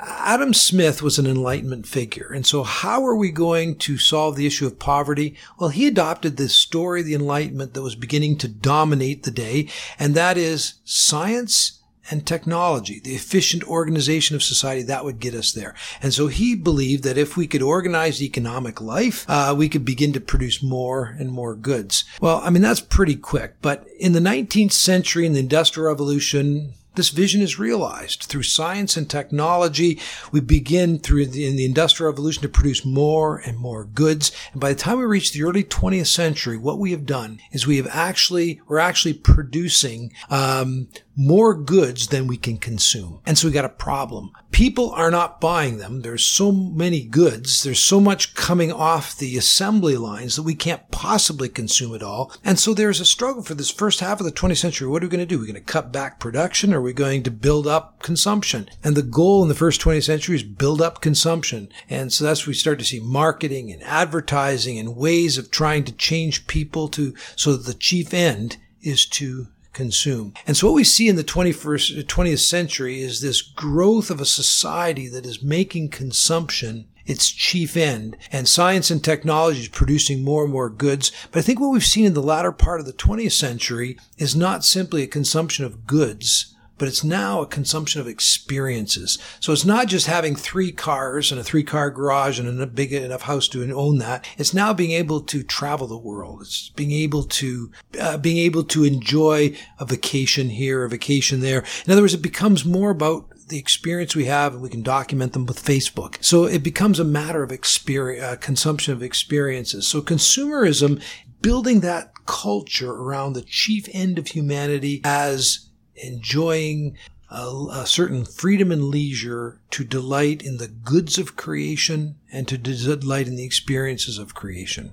Adam 0.00 0.54
Smith 0.54 1.02
was 1.02 1.18
an 1.18 1.26
Enlightenment 1.26 1.86
figure. 1.86 2.30
And 2.34 2.46
so 2.46 2.62
how 2.62 3.04
are 3.04 3.16
we 3.16 3.30
going 3.30 3.76
to 3.76 3.98
solve 3.98 4.36
the 4.36 4.46
issue 4.46 4.66
of 4.66 4.78
poverty? 4.78 5.36
Well, 5.58 5.70
he 5.70 5.86
adopted 5.86 6.36
this 6.36 6.54
story 6.54 7.00
of 7.00 7.06
the 7.06 7.14
Enlightenment 7.14 7.74
that 7.74 7.82
was 7.82 7.94
beginning 7.94 8.38
to 8.38 8.48
dominate 8.48 9.22
the 9.22 9.30
day, 9.30 9.68
and 9.98 10.14
that 10.14 10.36
is 10.36 10.74
science 10.84 11.77
and 12.10 12.26
technology, 12.26 13.00
the 13.00 13.14
efficient 13.14 13.64
organization 13.64 14.36
of 14.36 14.42
society, 14.42 14.82
that 14.82 15.04
would 15.04 15.20
get 15.20 15.34
us 15.34 15.52
there. 15.52 15.74
And 16.02 16.12
so 16.12 16.26
he 16.28 16.54
believed 16.54 17.04
that 17.04 17.18
if 17.18 17.36
we 17.36 17.46
could 17.46 17.62
organize 17.62 18.22
economic 18.22 18.80
life, 18.80 19.24
uh, 19.28 19.54
we 19.56 19.68
could 19.68 19.84
begin 19.84 20.12
to 20.12 20.20
produce 20.20 20.62
more 20.62 21.16
and 21.18 21.30
more 21.30 21.54
goods. 21.54 22.04
Well, 22.20 22.40
I 22.42 22.50
mean, 22.50 22.62
that's 22.62 22.80
pretty 22.80 23.16
quick, 23.16 23.56
but 23.62 23.86
in 23.98 24.12
the 24.12 24.20
19th 24.20 24.72
century, 24.72 25.26
in 25.26 25.32
the 25.32 25.40
Industrial 25.40 25.88
Revolution, 25.88 26.74
this 26.98 27.10
vision 27.10 27.42
is 27.42 27.60
realized 27.60 28.24
through 28.24 28.42
science 28.42 28.96
and 28.96 29.08
technology. 29.08 30.00
We 30.32 30.40
begin 30.40 30.98
through 30.98 31.26
the, 31.26 31.46
in 31.46 31.54
the 31.54 31.64
industrial 31.64 32.10
revolution 32.10 32.42
to 32.42 32.48
produce 32.48 32.84
more 32.84 33.38
and 33.38 33.56
more 33.56 33.84
goods. 33.84 34.32
And 34.50 34.60
by 34.60 34.72
the 34.72 34.80
time 34.80 34.98
we 34.98 35.04
reach 35.04 35.32
the 35.32 35.44
early 35.44 35.62
20th 35.62 36.08
century, 36.08 36.56
what 36.56 36.80
we 36.80 36.90
have 36.90 37.06
done 37.06 37.38
is 37.52 37.68
we 37.68 37.76
have 37.76 37.86
actually, 37.86 38.60
we're 38.66 38.80
actually 38.80 39.14
producing, 39.14 40.12
um, 40.28 40.88
more 41.18 41.52
goods 41.52 42.06
than 42.06 42.28
we 42.28 42.36
can 42.36 42.56
consume. 42.56 43.20
And 43.26 43.36
so 43.36 43.48
we 43.48 43.52
got 43.52 43.64
a 43.64 43.68
problem. 43.68 44.30
People 44.52 44.92
are 44.92 45.10
not 45.10 45.40
buying 45.40 45.78
them. 45.78 46.02
There's 46.02 46.24
so 46.24 46.52
many 46.52 47.04
goods. 47.04 47.64
There's 47.64 47.80
so 47.80 47.98
much 47.98 48.36
coming 48.36 48.70
off 48.70 49.16
the 49.16 49.36
assembly 49.36 49.96
lines 49.96 50.36
that 50.36 50.44
we 50.44 50.54
can't 50.54 50.88
possibly 50.92 51.48
consume 51.48 51.92
it 51.92 52.04
all. 52.04 52.32
And 52.44 52.56
so 52.56 52.72
there's 52.72 53.00
a 53.00 53.04
struggle 53.04 53.42
for 53.42 53.54
this 53.54 53.70
first 53.70 53.98
half 53.98 54.20
of 54.20 54.26
the 54.26 54.32
20th 54.32 54.58
century. 54.58 54.86
What 54.86 55.02
are 55.02 55.06
we 55.06 55.10
going 55.10 55.18
to 55.18 55.26
do? 55.26 55.36
Are 55.36 55.40
We're 55.40 55.46
going 55.46 55.54
to 55.56 55.60
cut 55.60 55.92
back 55.92 56.20
production 56.20 56.72
or 56.72 56.78
are 56.78 56.82
we 56.82 56.92
going 56.92 57.24
to 57.24 57.32
build 57.32 57.66
up 57.66 58.00
consumption? 58.00 58.70
And 58.84 58.96
the 58.96 59.02
goal 59.02 59.42
in 59.42 59.48
the 59.48 59.56
first 59.56 59.80
20th 59.80 60.04
century 60.04 60.36
is 60.36 60.44
build 60.44 60.80
up 60.80 61.00
consumption. 61.00 61.68
And 61.90 62.12
so 62.12 62.24
that's 62.24 62.46
we 62.46 62.54
start 62.54 62.78
to 62.78 62.84
see 62.84 63.00
marketing 63.00 63.72
and 63.72 63.82
advertising 63.82 64.78
and 64.78 64.96
ways 64.96 65.36
of 65.36 65.50
trying 65.50 65.82
to 65.84 65.92
change 65.92 66.46
people 66.46 66.86
to, 66.90 67.14
so 67.34 67.56
that 67.56 67.66
the 67.66 67.74
chief 67.74 68.14
end 68.14 68.56
is 68.82 69.04
to 69.04 69.48
consume. 69.78 70.34
And 70.44 70.56
so 70.56 70.66
what 70.66 70.74
we 70.74 70.82
see 70.82 71.06
in 71.06 71.14
the 71.14 71.22
21st, 71.22 72.02
20th 72.04 72.32
uh, 72.32 72.36
century 72.36 73.00
is 73.00 73.20
this 73.20 73.40
growth 73.40 74.10
of 74.10 74.20
a 74.20 74.26
society 74.26 75.06
that 75.06 75.24
is 75.24 75.40
making 75.40 75.90
consumption 75.90 76.88
its 77.06 77.30
chief 77.30 77.76
end. 77.76 78.16
And 78.32 78.48
science 78.48 78.90
and 78.90 79.02
technology 79.02 79.60
is 79.60 79.68
producing 79.68 80.24
more 80.24 80.42
and 80.42 80.52
more 80.52 80.68
goods. 80.68 81.12
But 81.30 81.38
I 81.38 81.42
think 81.42 81.60
what 81.60 81.70
we've 81.70 81.84
seen 81.84 82.04
in 82.04 82.14
the 82.14 82.20
latter 82.20 82.50
part 82.50 82.80
of 82.80 82.86
the 82.86 82.92
20th 82.92 83.32
century 83.32 83.96
is 84.18 84.34
not 84.34 84.64
simply 84.64 85.04
a 85.04 85.06
consumption 85.06 85.64
of 85.64 85.86
goods, 85.86 86.56
but 86.78 86.88
it's 86.88 87.04
now 87.04 87.42
a 87.42 87.46
consumption 87.46 88.00
of 88.00 88.06
experiences. 88.06 89.18
So 89.40 89.52
it's 89.52 89.64
not 89.64 89.88
just 89.88 90.06
having 90.06 90.36
three 90.36 90.72
cars 90.72 91.30
and 91.30 91.40
a 91.40 91.44
three 91.44 91.64
car 91.64 91.90
garage 91.90 92.38
and 92.38 92.60
a 92.60 92.66
big 92.66 92.92
enough 92.92 93.22
house 93.22 93.48
to 93.48 93.72
own 93.72 93.98
that. 93.98 94.26
It's 94.38 94.54
now 94.54 94.72
being 94.72 94.92
able 94.92 95.20
to 95.22 95.42
travel 95.42 95.86
the 95.86 95.98
world. 95.98 96.42
It's 96.42 96.70
being 96.70 96.92
able 96.92 97.24
to, 97.24 97.70
uh, 98.00 98.18
being 98.18 98.38
able 98.38 98.64
to 98.64 98.84
enjoy 98.84 99.56
a 99.78 99.84
vacation 99.84 100.48
here, 100.50 100.84
a 100.84 100.88
vacation 100.88 101.40
there. 101.40 101.64
In 101.84 101.92
other 101.92 102.02
words, 102.02 102.14
it 102.14 102.22
becomes 102.22 102.64
more 102.64 102.90
about 102.90 103.26
the 103.48 103.58
experience 103.58 104.14
we 104.14 104.26
have 104.26 104.52
and 104.52 104.62
we 104.62 104.68
can 104.68 104.82
document 104.82 105.32
them 105.32 105.46
with 105.46 105.62
Facebook. 105.62 106.22
So 106.22 106.44
it 106.44 106.62
becomes 106.62 107.00
a 107.00 107.04
matter 107.04 107.42
of 107.42 107.50
experience, 107.50 108.22
uh, 108.22 108.36
consumption 108.36 108.92
of 108.92 109.02
experiences. 109.02 109.86
So 109.86 110.02
consumerism, 110.02 111.02
building 111.40 111.80
that 111.80 112.12
culture 112.26 112.92
around 112.92 113.32
the 113.32 113.42
chief 113.42 113.88
end 113.92 114.18
of 114.18 114.28
humanity 114.28 115.00
as 115.04 115.67
enjoying 116.02 116.96
a, 117.30 117.66
a, 117.72 117.86
certain 117.86 118.24
freedom 118.24 118.72
and 118.72 118.84
leisure 118.84 119.60
to 119.70 119.84
delight 119.84 120.42
in 120.42 120.56
the 120.56 120.68
goods 120.68 121.18
of 121.18 121.36
creation 121.36 122.16
and 122.32 122.48
to 122.48 122.56
delight 122.56 123.28
in 123.28 123.36
the 123.36 123.44
experiences 123.44 124.18
of 124.18 124.34
creation. 124.34 124.92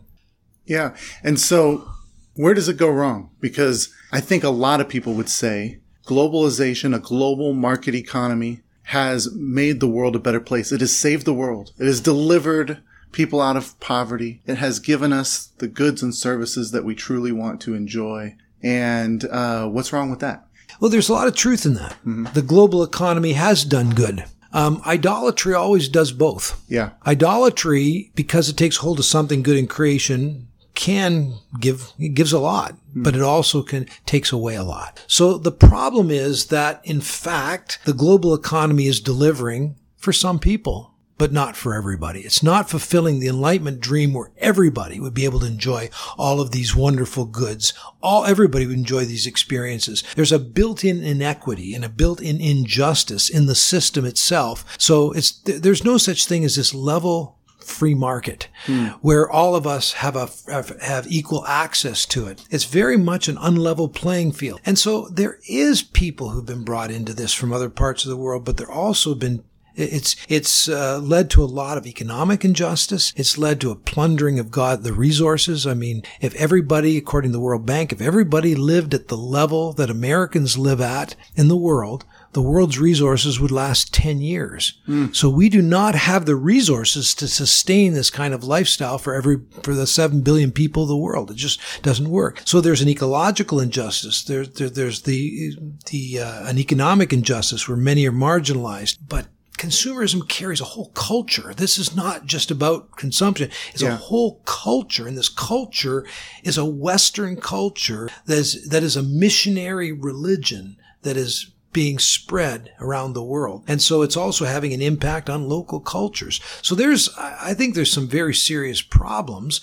Yeah. 0.65 0.95
And 1.23 1.39
so 1.39 1.87
where 2.35 2.53
does 2.53 2.67
it 2.67 2.77
go 2.77 2.89
wrong? 2.89 3.29
Because 3.39 3.93
I 4.11 4.19
think 4.19 4.43
a 4.43 4.49
lot 4.49 4.81
of 4.81 4.89
people 4.89 5.13
would 5.13 5.29
say 5.29 5.79
globalization, 6.05 6.95
a 6.95 6.99
global 6.99 7.53
market 7.53 7.95
economy 7.95 8.61
has 8.89 9.33
made 9.33 9.79
the 9.79 9.87
world 9.87 10.15
a 10.15 10.19
better 10.19 10.39
place. 10.39 10.71
It 10.71 10.81
has 10.81 10.95
saved 10.95 11.25
the 11.25 11.33
world. 11.33 11.71
It 11.79 11.85
has 11.85 12.01
delivered 12.01 12.83
people 13.11 13.41
out 13.41 13.57
of 13.57 13.79
poverty. 13.79 14.41
It 14.45 14.57
has 14.57 14.79
given 14.79 15.11
us 15.11 15.47
the 15.57 15.67
goods 15.67 16.03
and 16.03 16.13
services 16.13 16.71
that 16.71 16.83
we 16.83 16.93
truly 16.93 17.31
want 17.31 17.61
to 17.61 17.73
enjoy. 17.73 18.35
And 18.61 19.25
uh, 19.25 19.67
what's 19.67 19.91
wrong 19.91 20.09
with 20.11 20.19
that? 20.19 20.45
Well, 20.79 20.91
there's 20.91 21.09
a 21.09 21.13
lot 21.13 21.27
of 21.27 21.35
truth 21.35 21.65
in 21.65 21.73
that. 21.75 21.93
Mm-hmm. 22.05 22.25
The 22.33 22.41
global 22.41 22.83
economy 22.83 23.33
has 23.33 23.63
done 23.63 23.91
good. 23.91 24.25
Um, 24.53 24.81
idolatry 24.85 25.53
always 25.53 25.89
does 25.89 26.11
both. 26.13 26.63
Yeah. 26.69 26.91
Idolatry, 27.05 28.11
because 28.15 28.47
it 28.47 28.55
takes 28.55 28.77
hold 28.77 28.99
of 28.99 29.05
something 29.05 29.43
good 29.43 29.57
in 29.57 29.67
creation, 29.67 30.47
can 30.75 31.35
give 31.59 31.93
it 31.97 32.09
gives 32.09 32.33
a 32.33 32.39
lot, 32.39 32.73
mm. 32.95 33.03
but 33.03 33.15
it 33.15 33.21
also 33.21 33.63
can 33.63 33.87
takes 34.05 34.31
away 34.31 34.55
a 34.55 34.63
lot. 34.63 35.03
So 35.07 35.37
the 35.37 35.51
problem 35.51 36.11
is 36.11 36.47
that 36.47 36.81
in 36.83 37.01
fact 37.01 37.79
the 37.85 37.93
global 37.93 38.33
economy 38.33 38.85
is 38.85 38.99
delivering 38.99 39.75
for 39.95 40.13
some 40.13 40.37
people 40.37 40.93
but 41.17 41.31
not 41.31 41.55
for 41.55 41.73
everybody. 41.73 42.21
It's 42.21 42.43
not 42.43 42.69
fulfilling 42.69 43.19
the 43.19 43.27
enlightenment 43.27 43.79
dream 43.79 44.13
where 44.13 44.31
everybody 44.37 44.99
would 44.99 45.13
be 45.13 45.25
able 45.25 45.39
to 45.39 45.47
enjoy 45.47 45.89
all 46.17 46.41
of 46.41 46.51
these 46.51 46.75
wonderful 46.75 47.25
goods. 47.25 47.73
All 48.01 48.25
everybody 48.25 48.65
would 48.65 48.77
enjoy 48.77 49.05
these 49.05 49.27
experiences. 49.27 50.03
There's 50.15 50.31
a 50.31 50.39
built-in 50.39 51.03
inequity 51.03 51.73
and 51.73 51.85
a 51.85 51.89
built-in 51.89 52.41
injustice 52.41 53.29
in 53.29 53.45
the 53.45 53.55
system 53.55 54.05
itself. 54.05 54.65
So 54.77 55.11
it's 55.11 55.31
there's 55.39 55.83
no 55.83 55.97
such 55.97 56.25
thing 56.25 56.43
as 56.43 56.55
this 56.55 56.73
level 56.73 57.39
free 57.59 57.95
market 57.95 58.47
hmm. 58.65 58.87
where 59.01 59.29
all 59.29 59.55
of 59.55 59.65
us 59.65 59.93
have 59.93 60.15
a 60.15 60.29
have, 60.51 60.79
have, 60.81 61.07
equal 61.07 61.45
access 61.47 62.05
to 62.05 62.27
it. 62.27 62.45
It's 62.51 62.65
very 62.65 62.97
much 62.97 63.27
an 63.27 63.37
unlevel 63.37 63.91
playing 63.91 64.33
field. 64.33 64.61
And 64.65 64.77
so 64.77 65.09
there 65.09 65.39
is 65.49 65.81
people 65.81 66.29
who've 66.29 66.45
been 66.45 66.63
brought 66.63 66.91
into 66.91 67.13
this 67.13 67.33
from 67.33 67.51
other 67.51 67.69
parts 67.69 68.05
of 68.05 68.09
the 68.09 68.17
world, 68.17 68.45
but 68.45 68.57
there 68.57 68.71
also 68.71 69.15
been 69.15 69.43
it's 69.75 70.15
it's 70.27 70.69
uh, 70.69 70.99
led 70.99 71.29
to 71.31 71.43
a 71.43 71.45
lot 71.45 71.77
of 71.77 71.85
economic 71.85 72.45
injustice. 72.45 73.13
It's 73.15 73.37
led 73.37 73.61
to 73.61 73.71
a 73.71 73.75
plundering 73.75 74.39
of 74.39 74.51
God 74.51 74.83
the 74.83 74.93
resources. 74.93 75.67
I 75.67 75.73
mean, 75.73 76.03
if 76.21 76.35
everybody, 76.35 76.97
according 76.97 77.31
to 77.31 77.37
the 77.37 77.43
World 77.43 77.65
Bank, 77.65 77.91
if 77.91 78.01
everybody 78.01 78.55
lived 78.55 78.93
at 78.93 79.07
the 79.07 79.17
level 79.17 79.73
that 79.73 79.89
Americans 79.89 80.57
live 80.57 80.81
at 80.81 81.15
in 81.35 81.47
the 81.47 81.57
world, 81.57 82.05
the 82.35 82.41
world's 82.41 82.77
resources 82.77 83.39
would 83.39 83.49
last 83.49 83.93
10 83.93 84.19
years. 84.19 84.73
Mm. 84.89 85.15
So 85.15 85.29
we 85.29 85.47
do 85.47 85.61
not 85.61 85.95
have 85.95 86.25
the 86.25 86.35
resources 86.35 87.15
to 87.15 87.29
sustain 87.29 87.93
this 87.93 88.09
kind 88.09 88.33
of 88.33 88.43
lifestyle 88.43 88.97
for 88.97 89.13
every, 89.13 89.37
for 89.63 89.73
the 89.73 89.87
7 89.87 90.19
billion 90.19 90.51
people 90.51 90.83
of 90.83 90.89
the 90.89 90.97
world. 90.97 91.31
It 91.31 91.37
just 91.37 91.61
doesn't 91.81 92.09
work. 92.09 92.41
So 92.43 92.59
there's 92.59 92.81
an 92.81 92.89
ecological 92.89 93.61
injustice. 93.61 94.21
There, 94.21 94.45
there 94.45 94.69
there's 94.69 95.03
the, 95.03 95.53
the, 95.89 96.19
uh, 96.19 96.49
an 96.49 96.57
economic 96.57 97.13
injustice 97.13 97.69
where 97.69 97.77
many 97.77 98.05
are 98.05 98.11
marginalized, 98.11 98.97
but 99.07 99.27
consumerism 99.57 100.27
carries 100.27 100.61
a 100.61 100.65
whole 100.65 100.89
culture. 100.89 101.53
This 101.53 101.77
is 101.77 101.95
not 101.95 102.25
just 102.25 102.51
about 102.51 102.95
consumption. 102.95 103.49
It's 103.71 103.81
yeah. 103.81 103.93
a 103.93 103.97
whole 103.97 104.41
culture. 104.45 105.07
And 105.07 105.17
this 105.17 105.29
culture 105.29 106.05
is 106.43 106.57
a 106.57 106.65
Western 106.65 107.37
culture 107.37 108.09
that 108.25 108.37
is, 108.37 108.67
that 108.69 108.83
is 108.83 108.95
a 108.95 109.03
missionary 109.03 109.91
religion 109.91 110.77
that 111.01 111.17
is 111.17 111.51
being 111.73 111.99
spread 111.99 112.71
around 112.79 113.13
the 113.13 113.23
world. 113.23 113.63
And 113.67 113.81
so 113.81 114.01
it's 114.01 114.15
also 114.15 114.45
having 114.45 114.73
an 114.73 114.81
impact 114.81 115.29
on 115.29 115.49
local 115.49 115.79
cultures. 115.79 116.39
So 116.61 116.73
there's, 116.73 117.09
I 117.17 117.53
think 117.53 117.75
there's 117.75 117.91
some 117.91 118.07
very 118.07 118.33
serious 118.33 118.81
problems, 118.81 119.59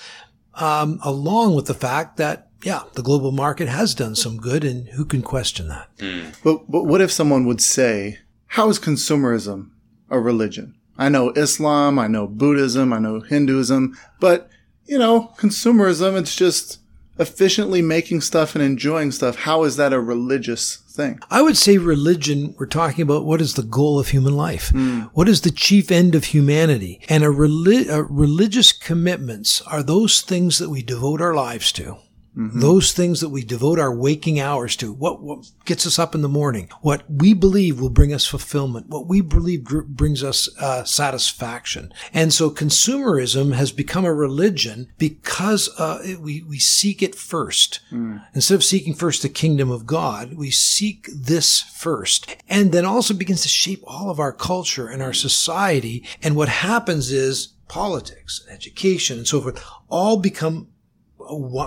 um, 0.54 1.00
along 1.02 1.54
with 1.54 1.66
the 1.66 1.74
fact 1.74 2.18
that 2.18 2.48
yeah, 2.62 2.82
the 2.94 3.02
global 3.02 3.32
market 3.32 3.68
has 3.68 3.94
done 3.94 4.14
some 4.14 4.36
good, 4.36 4.64
and 4.64 4.88
who 4.90 5.04
can 5.04 5.22
question 5.22 5.68
that? 5.68 5.88
Mm. 5.98 6.36
But 6.44 6.70
but 6.70 6.84
what 6.84 7.00
if 7.00 7.10
someone 7.10 7.44
would 7.46 7.60
say, 7.60 8.20
"How 8.46 8.68
is 8.68 8.78
consumerism 8.78 9.70
a 10.12 10.20
religion. 10.20 10.76
I 10.96 11.08
know 11.08 11.30
Islam, 11.30 11.98
I 11.98 12.06
know 12.06 12.28
Buddhism, 12.28 12.92
I 12.92 13.00
know 13.00 13.20
Hinduism, 13.20 13.98
but 14.20 14.48
you 14.86 14.98
know, 14.98 15.32
consumerism, 15.38 16.18
it's 16.18 16.36
just 16.36 16.78
efficiently 17.18 17.82
making 17.82 18.20
stuff 18.20 18.54
and 18.54 18.62
enjoying 18.62 19.10
stuff. 19.10 19.36
How 19.36 19.64
is 19.64 19.76
that 19.76 19.92
a 19.92 20.00
religious 20.00 20.76
thing? 20.76 21.20
I 21.30 21.42
would 21.42 21.56
say 21.56 21.78
religion, 21.78 22.54
we're 22.58 22.66
talking 22.66 23.02
about 23.02 23.24
what 23.24 23.40
is 23.40 23.54
the 23.54 23.62
goal 23.62 23.98
of 23.98 24.08
human 24.08 24.36
life? 24.36 24.70
Mm. 24.70 25.10
What 25.14 25.28
is 25.28 25.42
the 25.42 25.50
chief 25.50 25.90
end 25.90 26.14
of 26.14 26.24
humanity? 26.24 27.00
And 27.08 27.24
a, 27.24 27.30
relig- 27.30 27.88
a 27.88 28.02
religious 28.02 28.72
commitments 28.72 29.62
are 29.62 29.82
those 29.82 30.20
things 30.20 30.58
that 30.58 30.70
we 30.70 30.82
devote 30.82 31.20
our 31.20 31.34
lives 31.34 31.72
to. 31.72 31.96
Mm-hmm. 32.36 32.60
Those 32.60 32.92
things 32.92 33.20
that 33.20 33.28
we 33.28 33.44
devote 33.44 33.78
our 33.78 33.94
waking 33.94 34.40
hours 34.40 34.74
to, 34.76 34.92
what, 34.92 35.22
what 35.22 35.50
gets 35.66 35.86
us 35.86 35.98
up 35.98 36.14
in 36.14 36.22
the 36.22 36.28
morning, 36.28 36.70
what 36.80 37.02
we 37.08 37.34
believe 37.34 37.78
will 37.78 37.90
bring 37.90 38.12
us 38.14 38.26
fulfillment, 38.26 38.88
what 38.88 39.06
we 39.06 39.20
believe 39.20 39.64
gr- 39.64 39.82
brings 39.82 40.24
us 40.24 40.48
uh, 40.58 40.82
satisfaction. 40.84 41.92
And 42.14 42.32
so 42.32 42.50
consumerism 42.50 43.54
has 43.54 43.70
become 43.70 44.06
a 44.06 44.14
religion 44.14 44.88
because 44.96 45.68
uh, 45.78 46.16
we, 46.20 46.42
we 46.42 46.58
seek 46.58 47.02
it 47.02 47.14
first. 47.14 47.80
Mm. 47.90 48.24
Instead 48.34 48.54
of 48.54 48.64
seeking 48.64 48.94
first 48.94 49.20
the 49.20 49.28
kingdom 49.28 49.70
of 49.70 49.86
God, 49.86 50.34
we 50.34 50.50
seek 50.50 51.08
this 51.14 51.60
first. 51.60 52.34
And 52.48 52.72
then 52.72 52.86
also 52.86 53.12
begins 53.12 53.42
to 53.42 53.48
shape 53.48 53.82
all 53.86 54.08
of 54.10 54.18
our 54.18 54.32
culture 54.32 54.88
and 54.88 55.02
our 55.02 55.12
society. 55.12 56.06
And 56.22 56.34
what 56.34 56.48
happens 56.48 57.10
is 57.10 57.48
politics, 57.68 58.46
education, 58.50 59.18
and 59.18 59.26
so 59.26 59.40
forth 59.40 59.62
all 59.88 60.18
become 60.18 60.68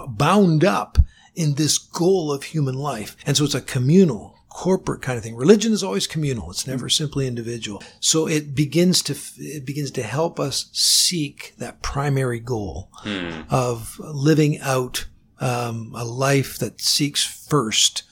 bound 0.09 0.63
up 0.63 0.97
in 1.35 1.55
this 1.55 1.77
goal 1.77 2.31
of 2.31 2.43
human 2.43 2.75
life. 2.75 3.15
And 3.25 3.35
so 3.35 3.43
it's 3.43 3.55
a 3.55 3.61
communal, 3.61 4.35
corporate 4.49 5.01
kind 5.01 5.17
of 5.17 5.23
thing. 5.23 5.35
Religion 5.35 5.73
is 5.73 5.83
always 5.83 6.07
communal. 6.07 6.49
It's 6.49 6.65
never 6.65 6.87
simply 6.89 7.27
individual. 7.27 7.83
So 7.99 8.27
it 8.27 8.55
begins 8.55 9.01
to, 9.03 9.17
it 9.37 9.65
begins 9.65 9.91
to 9.91 10.03
help 10.03 10.39
us 10.39 10.69
seek 10.71 11.53
that 11.57 11.81
primary 11.81 12.39
goal 12.39 12.89
hmm. 12.99 13.41
of 13.49 13.99
living 13.99 14.59
out 14.61 15.05
um, 15.39 15.91
a 15.95 16.05
life 16.05 16.57
that 16.59 16.79
seeks 16.79 17.25
first 17.25 18.03